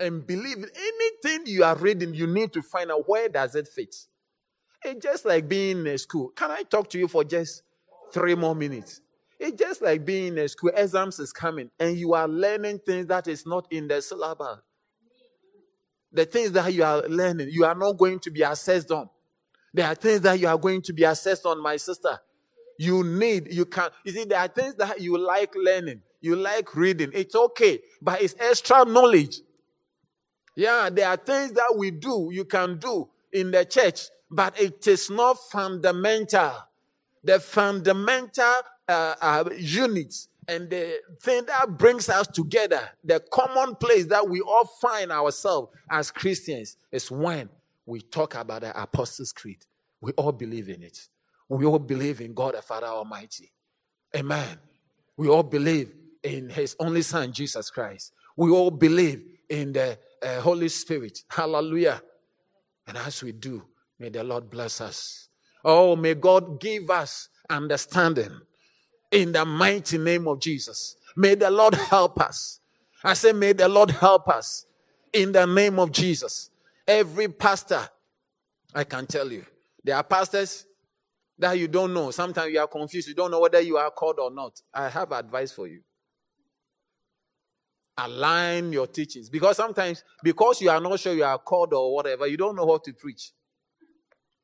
and 0.00 0.26
believe 0.26 0.56
anything 0.56 1.46
you 1.46 1.64
are 1.64 1.76
reading, 1.76 2.14
you 2.14 2.26
need 2.26 2.52
to 2.54 2.62
find 2.62 2.90
out 2.90 3.08
where 3.08 3.28
does 3.28 3.54
it 3.54 3.68
fit. 3.68 3.94
It's 4.84 5.04
just 5.04 5.24
like 5.24 5.48
being 5.48 5.80
in 5.80 5.86
a 5.88 5.98
school. 5.98 6.30
Can 6.30 6.50
I 6.50 6.62
talk 6.62 6.90
to 6.90 6.98
you 6.98 7.08
for 7.08 7.24
just 7.24 7.62
three 8.12 8.34
more 8.34 8.54
minutes? 8.54 9.00
It's 9.44 9.62
just 9.62 9.82
like 9.82 10.04
being 10.06 10.38
in 10.38 10.48
school, 10.48 10.72
exams 10.76 11.20
is 11.20 11.32
coming, 11.32 11.70
and 11.80 11.98
you 11.98 12.14
are 12.14 12.28
learning 12.28 12.80
things 12.86 13.06
that 13.08 13.28
is 13.28 13.46
not 13.46 13.66
in 13.70 13.88
the 13.88 14.02
syllabus. 14.02 14.60
the 16.12 16.24
things 16.24 16.52
that 16.52 16.72
you 16.72 16.84
are 16.84 17.02
learning, 17.08 17.48
you 17.50 17.64
are 17.64 17.74
not 17.74 17.92
going 17.98 18.20
to 18.20 18.30
be 18.30 18.42
assessed 18.42 18.90
on. 18.92 19.08
There 19.74 19.86
are 19.86 19.94
things 19.96 20.20
that 20.22 20.38
you 20.38 20.48
are 20.48 20.56
going 20.56 20.82
to 20.82 20.92
be 20.92 21.04
assessed 21.04 21.44
on, 21.44 21.62
my 21.62 21.76
sister. 21.76 22.18
You 22.78 23.04
need, 23.04 23.52
you 23.52 23.66
can, 23.66 23.90
you 24.04 24.12
see, 24.12 24.24
there 24.24 24.38
are 24.40 24.48
things 24.48 24.76
that 24.76 25.00
you 25.00 25.18
like 25.18 25.54
learning, 25.56 26.02
you 26.20 26.36
like 26.36 26.74
reading. 26.76 27.10
It's 27.12 27.34
okay, 27.34 27.80
but 28.00 28.22
it's 28.22 28.36
extra 28.38 28.84
knowledge. 28.84 29.40
Yeah, 30.56 30.88
there 30.90 31.08
are 31.08 31.16
things 31.16 31.52
that 31.52 31.74
we 31.76 31.90
do, 31.90 32.30
you 32.32 32.44
can 32.44 32.78
do 32.78 33.08
in 33.32 33.50
the 33.50 33.64
church, 33.64 34.02
but 34.30 34.58
it 34.60 34.86
is 34.86 35.10
not 35.10 35.38
fundamental. 35.50 36.52
The 37.24 37.40
fundamental 37.40 38.54
uh, 38.88 39.14
uh, 39.20 39.44
units 39.56 40.28
and 40.48 40.68
the 40.68 41.00
thing 41.20 41.46
that 41.46 41.78
brings 41.78 42.08
us 42.08 42.26
together, 42.26 42.80
the 43.02 43.20
common 43.32 43.74
place 43.76 44.06
that 44.06 44.28
we 44.28 44.40
all 44.40 44.66
find 44.80 45.10
ourselves 45.10 45.72
as 45.90 46.10
Christians, 46.10 46.76
is 46.92 47.10
when 47.10 47.48
we 47.86 48.00
talk 48.00 48.34
about 48.34 48.62
the 48.62 48.80
Apostles' 48.80 49.32
Creed. 49.32 49.64
We 50.00 50.12
all 50.12 50.32
believe 50.32 50.68
in 50.68 50.82
it. 50.82 51.08
We 51.48 51.64
all 51.64 51.78
believe 51.78 52.20
in 52.20 52.34
God 52.34 52.54
the 52.54 52.62
Father 52.62 52.86
Almighty. 52.86 53.52
Amen. 54.14 54.58
We 55.16 55.28
all 55.28 55.42
believe 55.42 55.92
in 56.22 56.48
His 56.50 56.76
only 56.78 57.02
Son, 57.02 57.32
Jesus 57.32 57.70
Christ. 57.70 58.12
We 58.36 58.50
all 58.50 58.70
believe 58.70 59.22
in 59.48 59.72
the 59.72 59.98
uh, 60.22 60.40
Holy 60.40 60.68
Spirit. 60.68 61.20
Hallelujah. 61.28 62.02
And 62.86 62.96
as 62.98 63.22
we 63.22 63.32
do, 63.32 63.62
may 63.98 64.08
the 64.08 64.24
Lord 64.24 64.50
bless 64.50 64.80
us. 64.80 65.28
Oh, 65.64 65.96
may 65.96 66.14
God 66.14 66.60
give 66.60 66.90
us 66.90 67.28
understanding 67.48 68.40
in 69.14 69.30
the 69.30 69.44
mighty 69.44 69.96
name 69.96 70.26
of 70.26 70.40
Jesus. 70.40 70.96
May 71.16 71.36
the 71.36 71.50
Lord 71.50 71.74
help 71.74 72.20
us. 72.20 72.60
I 73.02 73.14
say, 73.14 73.32
may 73.32 73.52
the 73.52 73.68
Lord 73.68 73.92
help 73.92 74.28
us 74.28 74.66
in 75.12 75.30
the 75.30 75.46
name 75.46 75.78
of 75.78 75.92
Jesus. 75.92 76.50
Every 76.86 77.28
pastor, 77.28 77.88
I 78.74 78.84
can 78.84 79.06
tell 79.06 79.30
you, 79.30 79.46
there 79.84 79.96
are 79.96 80.02
pastors 80.02 80.66
that 81.38 81.52
you 81.58 81.68
don't 81.68 81.94
know. 81.94 82.10
Sometimes 82.10 82.52
you 82.52 82.58
are 82.58 82.66
confused. 82.66 83.08
You 83.08 83.14
don't 83.14 83.30
know 83.30 83.40
whether 83.40 83.60
you 83.60 83.76
are 83.76 83.90
called 83.90 84.18
or 84.18 84.30
not. 84.32 84.60
I 84.72 84.88
have 84.88 85.12
advice 85.12 85.52
for 85.52 85.68
you. 85.68 85.80
Align 87.96 88.72
your 88.72 88.88
teachings. 88.88 89.30
Because 89.30 89.56
sometimes, 89.56 90.02
because 90.24 90.60
you 90.60 90.70
are 90.70 90.80
not 90.80 90.98
sure 90.98 91.14
you 91.14 91.24
are 91.24 91.38
called 91.38 91.72
or 91.72 91.94
whatever, 91.94 92.26
you 92.26 92.36
don't 92.36 92.56
know 92.56 92.66
how 92.66 92.78
to 92.78 92.92
preach. 92.92 93.30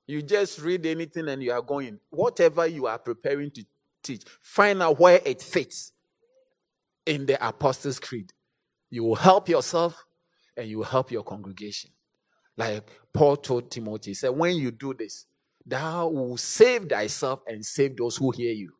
You 0.06 0.22
just 0.22 0.60
read 0.60 0.86
anything 0.86 1.28
and 1.28 1.42
you 1.42 1.50
are 1.50 1.62
going. 1.62 1.98
Whatever 2.10 2.66
you 2.66 2.86
are 2.86 2.98
preparing 2.98 3.50
to 3.52 3.64
teach, 4.02 4.24
find 4.42 4.82
out 4.82 5.00
where 5.00 5.20
it 5.24 5.42
fits 5.42 5.92
in 7.06 7.26
the 7.26 7.46
Apostles' 7.46 8.00
Creed. 8.00 8.32
You 8.90 9.04
will 9.04 9.16
help 9.16 9.48
yourself 9.48 10.04
and 10.56 10.68
you 10.68 10.78
will 10.78 10.84
help 10.86 11.10
your 11.10 11.24
congregation. 11.24 11.90
Like 12.56 12.88
Paul 13.12 13.36
told 13.36 13.70
Timothy, 13.70 14.10
he 14.10 14.14
said, 14.14 14.30
When 14.30 14.56
you 14.56 14.70
do 14.70 14.94
this, 14.94 15.26
thou 15.66 16.08
will 16.08 16.36
save 16.36 16.88
thyself 16.88 17.40
and 17.46 17.64
save 17.64 17.96
those 17.96 18.16
who 18.16 18.30
hear 18.32 18.52
you. 18.52 18.72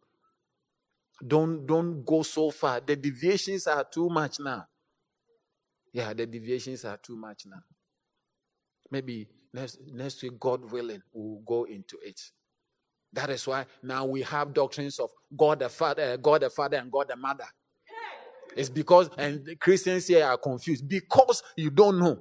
Don't, 1.26 1.66
don't 1.66 2.04
go 2.04 2.22
so 2.22 2.50
far. 2.50 2.80
The 2.80 2.96
deviations 2.96 3.66
are 3.66 3.84
too 3.84 4.08
much 4.08 4.40
now. 4.40 4.66
Yeah, 5.92 6.12
the 6.14 6.26
deviations 6.26 6.84
are 6.84 6.98
too 6.98 7.16
much 7.16 7.44
now. 7.46 7.62
Maybe 8.90 9.28
next, 9.52 9.78
next 9.92 10.22
week, 10.22 10.38
God 10.40 10.70
willing, 10.70 11.02
we'll 11.12 11.42
go 11.46 11.64
into 11.64 11.98
it. 12.04 12.20
That 13.12 13.30
is 13.30 13.46
why 13.46 13.66
now 13.82 14.04
we 14.04 14.22
have 14.22 14.54
doctrines 14.54 14.98
of 14.98 15.11
God 15.36 15.58
the 15.58 15.68
Father, 15.68 16.02
eh, 16.02 16.16
God 16.16 16.42
the 16.42 16.50
Father, 16.50 16.76
and 16.76 16.90
God 16.90 17.08
the 17.08 17.16
Mother. 17.16 17.46
It's 18.56 18.68
because, 18.68 19.11
and 19.16 19.48
Christians 19.61 20.06
here 20.06 20.24
are 20.24 20.36
confused 20.36 20.88
because 20.88 21.42
you 21.56 21.70
don't 21.70 21.98
know 21.98 22.18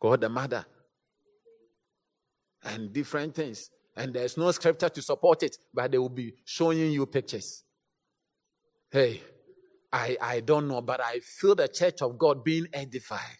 God 0.00 0.20
the 0.20 0.28
Mother 0.28 0.64
and 2.62 2.92
different 2.92 3.34
things. 3.34 3.70
And 3.96 4.14
there's 4.14 4.36
no 4.36 4.50
scripture 4.52 4.88
to 4.88 5.02
support 5.02 5.42
it, 5.42 5.56
but 5.74 5.90
they 5.90 5.98
will 5.98 6.08
be 6.08 6.34
showing 6.44 6.92
you 6.92 7.04
pictures. 7.06 7.64
Hey, 8.90 9.22
I, 9.92 10.16
I 10.20 10.40
don't 10.40 10.68
know, 10.68 10.80
but 10.80 11.00
I 11.00 11.20
feel 11.20 11.54
the 11.54 11.68
church 11.68 12.00
of 12.02 12.18
God 12.18 12.44
being 12.44 12.66
edified. 12.72 13.38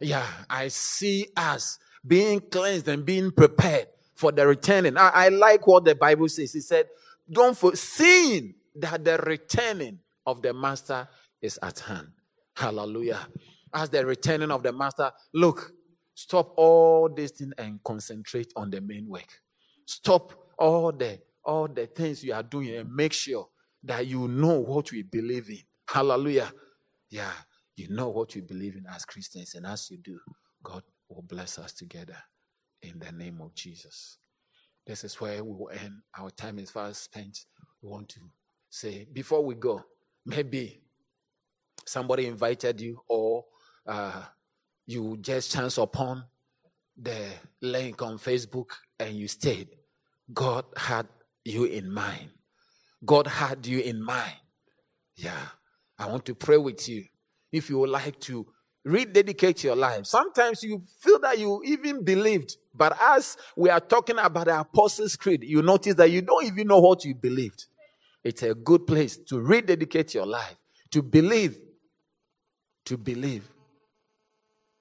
Yeah, 0.00 0.26
I 0.48 0.68
see 0.68 1.28
us 1.36 1.78
being 2.06 2.40
cleansed 2.40 2.88
and 2.88 3.04
being 3.04 3.30
prepared 3.30 3.88
for 4.20 4.30
the 4.30 4.46
returning. 4.46 4.98
I, 4.98 5.08
I 5.08 5.28
like 5.30 5.66
what 5.66 5.86
the 5.86 5.94
Bible 5.94 6.28
says. 6.28 6.52
He 6.52 6.60
said, 6.60 6.88
Don't 7.32 7.56
for 7.56 7.74
seeing 7.74 8.54
that 8.76 9.02
the 9.02 9.16
returning 9.16 9.98
of 10.26 10.42
the 10.42 10.52
master 10.52 11.08
is 11.40 11.58
at 11.62 11.78
hand. 11.80 12.08
Hallelujah. 12.54 13.26
As 13.72 13.88
the 13.88 14.04
returning 14.04 14.50
of 14.50 14.62
the 14.62 14.72
master, 14.72 15.10
look, 15.32 15.72
stop 16.14 16.52
all 16.58 17.08
this 17.08 17.30
thing 17.30 17.52
and 17.56 17.82
concentrate 17.82 18.52
on 18.56 18.68
the 18.70 18.82
main 18.82 19.08
work. 19.08 19.40
Stop 19.86 20.34
all 20.58 20.92
the 20.92 21.18
all 21.42 21.66
the 21.66 21.86
things 21.86 22.22
you 22.22 22.34
are 22.34 22.42
doing 22.42 22.74
and 22.76 22.94
make 22.94 23.14
sure 23.14 23.48
that 23.82 24.06
you 24.06 24.28
know 24.28 24.60
what 24.60 24.92
we 24.92 25.02
believe 25.02 25.48
in. 25.48 25.62
Hallelujah. 25.88 26.52
Yeah, 27.08 27.32
you 27.74 27.88
know 27.88 28.10
what 28.10 28.34
we 28.34 28.42
believe 28.42 28.76
in 28.76 28.84
as 28.94 29.06
Christians, 29.06 29.54
and 29.54 29.64
as 29.64 29.90
you 29.90 29.96
do, 29.96 30.20
God 30.62 30.82
will 31.08 31.22
bless 31.22 31.58
us 31.58 31.72
together 31.72 32.16
in 32.82 32.98
the 32.98 33.12
name 33.12 33.40
of 33.40 33.54
Jesus. 33.54 34.18
This 34.86 35.04
is 35.04 35.20
where 35.20 35.42
we 35.44 35.52
will 35.52 35.70
end. 35.70 35.94
Our 36.18 36.30
time 36.30 36.58
is 36.58 36.70
fast 36.70 37.04
spent. 37.04 37.38
We 37.82 37.88
want 37.90 38.08
to 38.10 38.20
say, 38.68 39.06
before 39.12 39.44
we 39.44 39.54
go, 39.54 39.82
maybe 40.24 40.82
somebody 41.86 42.26
invited 42.26 42.80
you 42.80 43.00
or 43.08 43.44
uh, 43.86 44.22
you 44.86 45.18
just 45.20 45.52
chance 45.52 45.78
upon 45.78 46.24
the 47.00 47.26
link 47.62 48.02
on 48.02 48.18
Facebook 48.18 48.70
and 48.98 49.14
you 49.14 49.28
stayed. 49.28 49.68
God 50.32 50.64
had 50.76 51.06
you 51.44 51.64
in 51.64 51.92
mind. 51.92 52.30
God 53.04 53.26
had 53.26 53.66
you 53.66 53.80
in 53.80 54.02
mind. 54.02 54.36
Yeah. 55.16 55.46
I 55.98 56.06
want 56.06 56.24
to 56.26 56.34
pray 56.34 56.56
with 56.56 56.88
you. 56.88 57.04
If 57.52 57.68
you 57.68 57.78
would 57.78 57.90
like 57.90 58.18
to 58.20 58.46
rededicate 58.84 59.64
your 59.64 59.76
life. 59.76 60.06
Sometimes 60.06 60.62
you 60.62 60.82
feel 61.00 61.18
that 61.20 61.38
you 61.38 61.62
even 61.64 62.04
believed, 62.04 62.56
but 62.74 62.96
as 63.00 63.36
we 63.56 63.70
are 63.70 63.80
talking 63.80 64.18
about 64.18 64.46
the 64.46 64.60
Apostles' 64.60 65.16
Creed, 65.16 65.44
you 65.44 65.62
notice 65.62 65.94
that 65.94 66.10
you 66.10 66.22
don't 66.22 66.44
even 66.44 66.66
know 66.66 66.78
what 66.78 67.04
you 67.04 67.14
believed. 67.14 67.66
It's 68.24 68.42
a 68.42 68.54
good 68.54 68.86
place 68.86 69.16
to 69.16 69.40
rededicate 69.40 70.14
your 70.14 70.26
life, 70.26 70.56
to 70.90 71.02
believe, 71.02 71.58
to 72.84 72.96
believe 72.96 73.48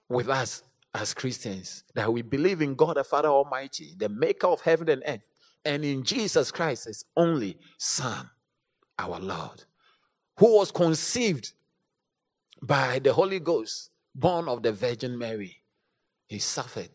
with 0.08 0.30
us 0.30 0.64
as 0.94 1.14
Christians 1.14 1.84
that 1.94 2.12
we 2.12 2.22
believe 2.22 2.62
in 2.62 2.76
God 2.76 2.98
the 2.98 3.04
Father 3.04 3.30
Almighty, 3.30 3.94
the 3.98 4.10
maker 4.10 4.48
of 4.48 4.62
heaven 4.62 4.90
and 4.90 5.04
earth, 5.06 5.22
and 5.66 5.84
in 5.86 6.04
Jesus 6.04 6.52
Christ, 6.52 6.86
his 6.86 7.06
only 7.16 7.58
Son, 7.78 8.30
our 8.98 9.20
Lord, 9.20 9.64
who 10.38 10.56
was 10.56 10.72
conceived 10.72 11.54
by 12.62 13.00
the 13.00 13.14
Holy 13.14 13.40
Ghost, 13.40 13.92
born 14.14 14.48
of 14.48 14.64
the 14.64 14.72
Virgin 14.72 15.18
Mary. 15.18 15.64
He 16.28 16.40
suffered 16.40 16.90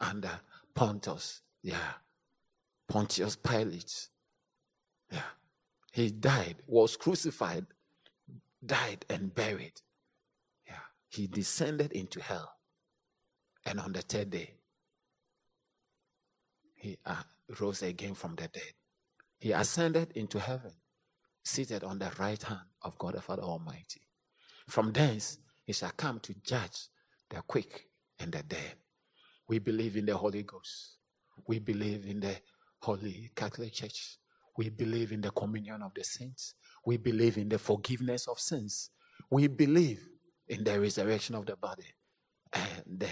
under 0.00 0.40
Pontius, 0.74 1.42
yeah, 1.62 1.94
Pontius 2.88 3.36
Pilate. 3.36 4.08
Yeah. 5.12 5.20
He 5.92 6.10
died, 6.10 6.56
was 6.66 6.96
crucified, 6.96 7.66
died, 8.64 9.04
and 9.10 9.34
buried. 9.34 9.80
Yeah. 10.66 10.74
He 11.08 11.26
descended 11.26 11.92
into 11.92 12.22
hell. 12.22 12.54
And 13.66 13.80
on 13.80 13.92
the 13.92 14.02
third 14.02 14.30
day, 14.30 14.54
he 16.74 16.96
uh, 17.04 17.22
rose 17.60 17.82
again 17.82 18.14
from 18.14 18.36
the 18.36 18.48
dead. 18.48 18.72
He 19.40 19.52
ascended 19.52 20.12
into 20.14 20.38
heaven, 20.38 20.72
seated 21.44 21.84
on 21.84 21.98
the 21.98 22.10
right 22.18 22.42
hand 22.42 22.60
of 22.82 22.96
God 22.98 23.14
the 23.14 23.20
Father 23.20 23.42
Almighty. 23.42 24.07
From 24.68 24.92
thence 24.92 25.38
he 25.64 25.72
shall 25.72 25.92
come 25.96 26.20
to 26.20 26.34
judge 26.44 26.88
the 27.30 27.42
quick 27.46 27.86
and 28.20 28.32
the 28.32 28.42
dead. 28.42 28.74
We 29.48 29.58
believe 29.58 29.96
in 29.96 30.06
the 30.06 30.16
Holy 30.16 30.42
Ghost. 30.42 30.96
We 31.46 31.58
believe 31.58 32.06
in 32.06 32.20
the 32.20 32.36
Holy 32.80 33.30
Catholic 33.34 33.72
Church. 33.72 34.18
We 34.56 34.68
believe 34.70 35.12
in 35.12 35.20
the 35.20 35.30
communion 35.30 35.82
of 35.82 35.92
the 35.94 36.04
saints. 36.04 36.54
We 36.84 36.96
believe 36.96 37.38
in 37.38 37.48
the 37.48 37.58
forgiveness 37.58 38.26
of 38.26 38.38
sins. 38.38 38.90
We 39.30 39.46
believe 39.46 40.06
in 40.48 40.64
the 40.64 40.78
resurrection 40.80 41.34
of 41.34 41.46
the 41.46 41.56
body 41.56 41.86
and 42.52 42.82
the 42.98 43.08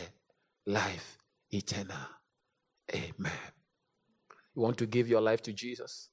life 0.66 1.18
eternal. 1.50 1.96
Amen. 2.92 3.32
You 4.54 4.62
want 4.62 4.78
to 4.78 4.86
give 4.86 5.08
your 5.08 5.20
life 5.20 5.42
to 5.42 5.52
Jesus? 5.52 6.10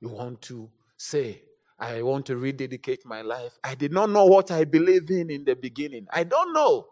You 0.00 0.08
want 0.08 0.42
to 0.42 0.70
say, 0.96 1.42
I 1.78 2.02
want 2.02 2.26
to 2.26 2.36
rededicate 2.36 3.04
my 3.04 3.22
life. 3.22 3.58
I 3.64 3.74
did 3.74 3.92
not 3.92 4.10
know 4.10 4.26
what 4.26 4.50
I 4.50 4.64
believe 4.64 5.10
in 5.10 5.30
in 5.30 5.44
the 5.44 5.56
beginning. 5.56 6.06
I 6.12 6.24
don't 6.24 6.52
know. 6.52 6.86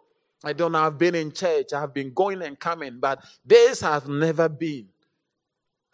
I 0.44 0.52
don't 0.52 0.72
know. 0.72 0.80
I've 0.80 0.98
been 0.98 1.14
in 1.14 1.32
church. 1.32 1.72
I've 1.72 1.94
been 1.94 2.12
going 2.14 2.42
and 2.42 2.58
coming, 2.58 2.98
but 2.98 3.24
this 3.44 3.80
has 3.82 4.08
never 4.08 4.48
been. 4.48 4.88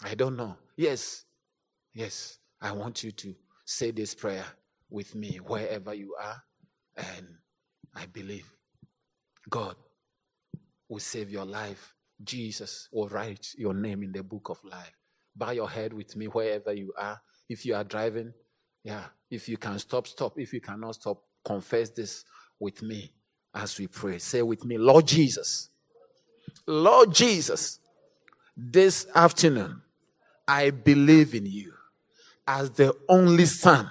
I 0.05 0.15
don't 0.15 0.37
know. 0.37 0.57
Yes. 0.77 1.25
Yes. 1.95 2.39
I 2.61 2.73
want 2.73 3.03
you 3.03 3.11
to 3.13 3.35
say 3.65 3.91
this 3.91 4.15
prayer 4.15 4.45
with 4.89 5.15
me 5.15 5.39
wherever 5.45 5.93
you 5.95 6.15
are. 6.21 6.43
And 6.97 7.27
I 7.95 8.07
believe 8.07 8.51
God 9.51 9.77
will 10.89 11.01
save 11.01 11.31
your 11.31 11.45
life. 11.45 11.95
Jesus 12.23 12.89
will 12.93 13.09
write 13.09 13.49
your 13.59 13.75
name 13.75 14.03
in 14.03 14.13
the 14.13 14.23
book 14.23 14.49
of 14.49 14.63
life. 14.65 14.95
Bow 15.35 15.51
your 15.51 15.69
head 15.69 15.93
with 15.93 16.17
me 16.17 16.27
wherever 16.27 16.73
you 16.73 16.93
are. 16.97 17.21
If 17.49 17.67
you 17.67 17.75
are 17.75 17.85
driving, 17.85 18.33
yeah, 18.87 19.03
if 19.29 19.49
you 19.49 19.57
can 19.57 19.81
stop, 19.81 20.07
stop. 20.07 20.39
If 20.39 20.53
you 20.53 20.61
cannot 20.61 20.95
stop, 20.95 21.21
confess 21.45 21.91
this 21.91 22.25
with 22.61 22.83
me 22.83 23.11
as 23.53 23.77
we 23.81 23.89
pray. 23.89 24.19
Say 24.19 24.43
with 24.43 24.65
me, 24.65 24.79
Lord 24.79 25.09
Jesus, 25.09 25.71
Lord 26.69 27.13
Jesus, 27.13 27.81
this 28.57 29.09
afternoon, 29.13 29.83
I 30.47 30.71
believe 30.71 31.35
in 31.35 31.47
you 31.47 31.73
as 32.47 32.71
the 32.71 32.95
only 33.09 33.47
Son, 33.47 33.91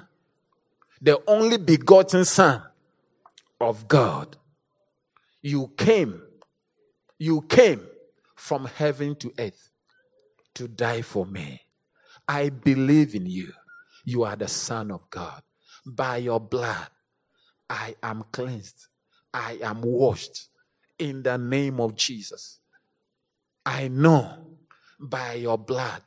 the 1.01 1.21
only 1.27 1.57
begotten 1.57 2.23
Son 2.23 2.63
of 3.59 3.89
God. 3.89 4.37
You 5.41 5.73
came, 5.75 6.21
you 7.19 7.41
came 7.41 7.85
from 8.33 8.63
heaven 8.63 9.17
to 9.17 9.33
earth 9.37 9.71
to 10.53 10.69
die 10.69 11.01
for 11.01 11.25
me. 11.25 11.63
I 12.29 12.47
believe 12.47 13.13
in 13.13 13.25
you. 13.25 13.51
You 14.05 14.23
are 14.23 14.35
the 14.35 14.47
Son 14.47 14.91
of 14.91 15.09
God. 15.09 15.41
By 15.85 16.17
your 16.17 16.39
blood, 16.39 16.87
I 17.69 17.95
am 18.01 18.23
cleansed. 18.31 18.87
I 19.33 19.59
am 19.61 19.81
washed 19.81 20.47
in 20.97 21.23
the 21.23 21.37
name 21.37 21.79
of 21.81 21.95
Jesus. 21.95 22.59
I 23.65 23.87
know 23.87 24.45
by 24.99 25.33
your 25.33 25.57
blood 25.57 26.01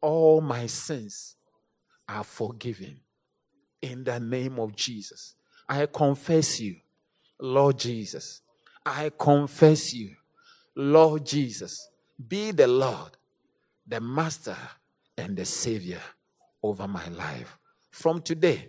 all 0.00 0.40
my 0.40 0.66
sins 0.66 1.36
are 2.08 2.24
forgiven 2.24 3.00
in 3.82 4.04
the 4.04 4.20
name 4.20 4.58
of 4.58 4.74
Jesus. 4.76 5.34
I 5.68 5.86
confess 5.86 6.60
you, 6.60 6.76
Lord 7.40 7.78
Jesus. 7.78 8.40
I 8.86 9.10
confess 9.18 9.92
you, 9.92 10.14
Lord 10.74 11.26
Jesus. 11.26 11.88
Be 12.28 12.52
the 12.52 12.68
Lord, 12.68 13.16
the 13.86 14.00
Master, 14.00 14.56
and 15.16 15.36
the 15.36 15.44
Savior 15.44 16.00
over 16.62 16.86
my 16.86 17.08
life. 17.08 17.58
From 17.90 18.22
today, 18.22 18.68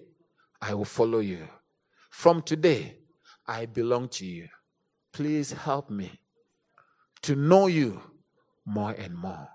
I 0.61 0.73
will 0.73 0.85
follow 0.85 1.19
you. 1.19 1.47
From 2.09 2.41
today, 2.41 2.97
I 3.47 3.65
belong 3.65 4.09
to 4.09 4.25
you. 4.25 4.47
Please 5.11 5.51
help 5.51 5.89
me 5.89 6.11
to 7.21 7.35
know 7.35 7.67
you 7.67 8.01
more 8.65 8.91
and 8.91 9.15
more. 9.15 9.47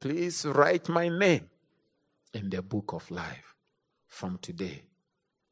Please 0.00 0.44
write 0.46 0.88
my 0.88 1.08
name 1.08 1.48
in 2.32 2.50
the 2.50 2.62
book 2.62 2.92
of 2.92 3.10
life. 3.10 3.54
From 4.06 4.38
today, 4.38 4.82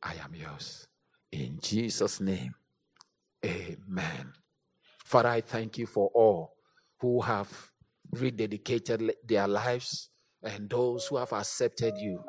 I 0.03 0.15
am 0.15 0.35
yours. 0.35 0.87
In 1.31 1.59
Jesus' 1.61 2.21
name, 2.21 2.55
amen. 3.45 4.33
Father, 5.05 5.29
I 5.31 5.41
thank 5.41 5.79
you 5.79 5.87
for 5.87 6.11
all 6.15 6.55
who 7.01 7.21
have 7.21 7.49
rededicated 8.15 9.11
their 9.27 9.49
lives 9.49 10.11
and 10.45 10.69
those 10.69 11.07
who 11.07 11.17
have 11.17 11.33
accepted 11.33 11.97
you 11.97 12.23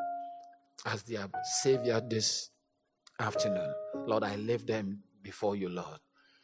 as 0.85 1.03
their 1.03 1.27
Savior 1.61 2.01
this 2.09 2.49
afternoon. 3.19 3.73
Lord, 4.05 4.23
I 4.23 4.35
lift 4.35 4.67
them 4.67 4.99
before 5.21 5.55
you, 5.55 5.69
Lord. 5.69 5.99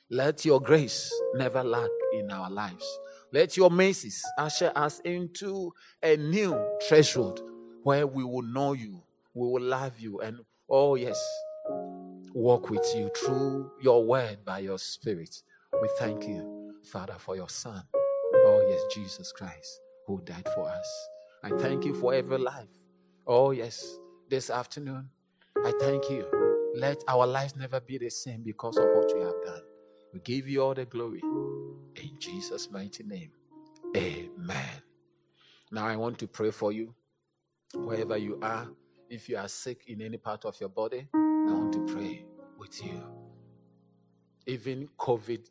Let 0.09 0.43
your 0.45 0.59
grace 0.59 1.13
never 1.35 1.63
lack 1.63 1.89
in 2.13 2.31
our 2.31 2.49
lives. 2.49 2.85
Let 3.31 3.55
your 3.57 3.69
mercies 3.69 4.23
usher 4.37 4.71
us 4.75 4.99
into 5.01 5.71
a 6.01 6.17
new 6.17 6.59
threshold 6.87 7.41
where 7.83 8.07
we 8.07 8.23
will 8.23 8.41
know 8.41 8.73
you, 8.73 9.01
we 9.33 9.47
will 9.47 9.61
love 9.61 9.99
you, 9.99 10.19
and 10.19 10.39
oh, 10.69 10.95
yes, 10.95 11.19
walk 12.33 12.69
with 12.69 12.85
you 12.95 13.11
through 13.15 13.71
your 13.81 14.03
word 14.03 14.39
by 14.45 14.59
your 14.59 14.79
spirit. 14.79 15.43
We 15.81 15.89
thank 15.99 16.27
you, 16.27 16.73
Father, 16.91 17.15
for 17.19 17.35
your 17.35 17.49
Son. 17.49 17.83
Oh, 18.33 18.65
yes, 18.67 18.81
Jesus 18.93 19.31
Christ, 19.31 19.79
who 20.07 20.21
died 20.21 20.47
for 20.55 20.67
us. 20.67 21.09
I 21.43 21.49
thank 21.51 21.85
you 21.85 21.93
for 21.93 22.13
every 22.13 22.37
life. 22.37 22.67
Oh, 23.25 23.51
yes, 23.51 23.97
this 24.29 24.49
afternoon, 24.49 25.09
I 25.63 25.71
thank 25.79 26.09
you. 26.09 26.25
Let 26.75 27.03
our 27.07 27.25
lives 27.25 27.55
never 27.55 27.79
be 27.79 27.97
the 27.97 28.09
same 28.09 28.43
because 28.43 28.77
of 28.77 28.85
what 28.93 29.09
you 29.11 29.21
have 29.21 29.41
done. 29.45 29.61
We 30.13 30.19
give 30.19 30.47
you 30.47 30.61
all 30.63 30.73
the 30.73 30.85
glory. 30.85 31.21
In 31.21 32.19
Jesus' 32.19 32.69
mighty 32.69 33.03
name. 33.03 33.31
Amen. 33.95 34.81
Now 35.71 35.87
I 35.87 35.95
want 35.95 36.19
to 36.19 36.27
pray 36.27 36.51
for 36.51 36.71
you. 36.71 36.93
Wherever 37.73 38.17
you 38.17 38.39
are, 38.41 38.67
if 39.09 39.29
you 39.29 39.37
are 39.37 39.47
sick 39.47 39.83
in 39.87 40.01
any 40.01 40.17
part 40.17 40.43
of 40.45 40.59
your 40.59 40.69
body, 40.69 41.07
I 41.13 41.51
want 41.51 41.73
to 41.73 41.85
pray 41.93 42.25
with 42.57 42.83
you. 42.83 43.01
Even 44.45 44.89
COVID 44.99 45.47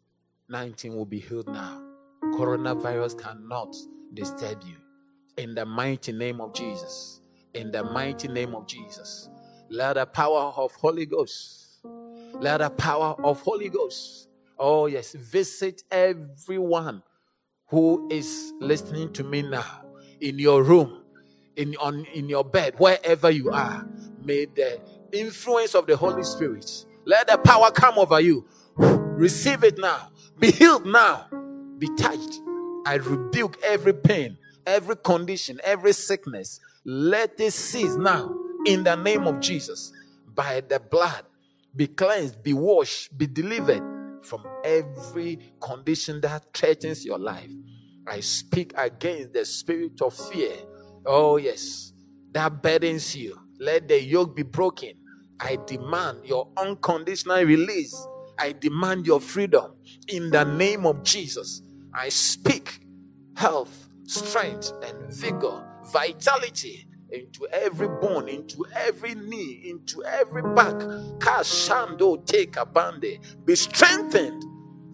19 0.50 0.96
will 0.96 1.04
be 1.04 1.20
healed 1.20 1.48
now. 1.48 1.82
Coronavirus 2.24 3.20
cannot 3.22 3.76
disturb 4.14 4.62
you. 4.64 4.76
In 5.38 5.54
the 5.54 5.64
mighty 5.66 6.12
name 6.12 6.42
of 6.42 6.54
Jesus. 6.54 7.22
In 7.54 7.72
the 7.72 7.84
mighty 7.84 8.28
name 8.28 8.54
of 8.54 8.68
Jesus. 8.68 9.30
Let 9.70 9.94
the 9.94 10.06
power 10.06 10.52
of 10.56 10.74
Holy 10.74 11.06
Ghost. 11.06 11.80
Let 12.40 12.58
the 12.58 12.70
power 12.70 13.16
of 13.24 13.40
Holy 13.42 13.70
Ghost 13.70 14.28
Oh, 14.58 14.86
yes. 14.86 15.12
Visit 15.12 15.84
everyone 15.90 17.02
who 17.68 18.08
is 18.10 18.52
listening 18.60 19.12
to 19.12 19.24
me 19.24 19.42
now 19.42 19.82
in 20.20 20.38
your 20.38 20.62
room, 20.62 21.02
in, 21.56 21.76
on, 21.80 22.04
in 22.06 22.28
your 22.28 22.44
bed, 22.44 22.74
wherever 22.78 23.30
you 23.30 23.50
are. 23.50 23.86
May 24.24 24.46
the 24.46 24.80
influence 25.12 25.74
of 25.74 25.86
the 25.86 25.96
Holy 25.96 26.24
Spirit 26.24 26.86
let 27.04 27.28
the 27.28 27.38
power 27.38 27.70
come 27.70 27.98
over 27.98 28.20
you. 28.20 28.46
Receive 28.76 29.64
it 29.64 29.78
now. 29.78 30.10
Be 30.38 30.50
healed 30.50 30.86
now. 30.86 31.26
Be 31.78 31.88
touched. 31.96 32.40
I 32.86 32.94
rebuke 32.94 33.58
every 33.62 33.92
pain, 33.94 34.38
every 34.66 34.96
condition, 34.96 35.60
every 35.64 35.92
sickness. 35.92 36.60
Let 36.84 37.40
it 37.40 37.52
cease 37.52 37.96
now 37.96 38.34
in 38.66 38.84
the 38.84 38.96
name 38.96 39.26
of 39.26 39.40
Jesus. 39.40 39.92
By 40.34 40.60
the 40.60 40.80
blood, 40.80 41.24
be 41.74 41.86
cleansed, 41.86 42.42
be 42.42 42.52
washed, 42.54 43.16
be 43.16 43.26
delivered 43.26 43.82
from 44.22 44.44
every 44.64 45.38
condition 45.60 46.20
that 46.22 46.44
threatens 46.54 47.04
your 47.04 47.18
life. 47.18 47.50
I 48.06 48.20
speak 48.20 48.72
against 48.76 49.32
the 49.32 49.44
spirit 49.44 50.00
of 50.00 50.14
fear. 50.14 50.56
Oh, 51.06 51.36
yes, 51.36 51.92
that 52.32 52.62
burdens 52.62 53.14
you. 53.16 53.38
Let 53.60 53.88
the 53.88 54.00
yoke 54.02 54.36
be 54.36 54.42
broken. 54.42 54.92
I 55.40 55.58
demand 55.66 56.24
your 56.24 56.48
unconditional 56.56 57.42
release. 57.44 57.94
I 58.38 58.52
demand 58.52 59.06
your 59.06 59.20
freedom 59.20 59.72
in 60.08 60.30
the 60.30 60.44
name 60.44 60.86
of 60.86 61.02
Jesus. 61.02 61.62
I 61.94 62.08
speak 62.08 62.80
health, 63.36 63.87
strength, 64.08 64.72
and 64.82 65.12
vigor, 65.12 65.64
vitality 65.92 66.86
into 67.10 67.46
every 67.52 67.88
bone, 67.88 68.28
into 68.28 68.66
every 68.74 69.14
knee, 69.14 69.62
into 69.66 70.04
every 70.04 70.42
back. 70.42 70.74
Kashando 71.20 72.24
take 72.26 72.56
a 72.56 72.66
bande. 72.66 73.20
Be 73.44 73.56
strengthened, 73.56 74.44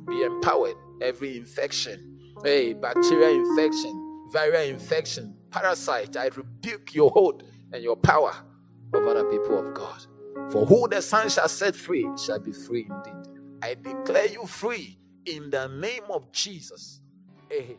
be 0.08 0.22
empowered. 0.22 0.76
Every 1.02 1.36
infection, 1.36 2.18
hey, 2.44 2.72
bacterial 2.74 3.34
infection, 3.34 4.28
viral 4.34 4.68
infection, 4.68 5.36
parasite, 5.50 6.16
I 6.16 6.28
rebuke 6.28 6.94
your 6.94 7.10
hold 7.10 7.44
and 7.72 7.82
your 7.82 7.96
power 7.96 8.34
over 8.94 9.14
the 9.14 9.24
people 9.24 9.58
of 9.58 9.74
God. 9.74 10.06
For 10.52 10.66
who 10.66 10.88
the 10.88 11.02
Son 11.02 11.28
shall 11.28 11.48
set 11.48 11.76
free 11.76 12.08
shall 12.24 12.40
be 12.40 12.52
free 12.52 12.88
indeed. 12.90 13.40
I 13.62 13.74
declare 13.74 14.28
you 14.28 14.46
free 14.46 14.98
in 15.26 15.50
the 15.50 15.68
name 15.68 16.04
of 16.10 16.32
Jesus. 16.32 17.00
Amen. 17.52 17.78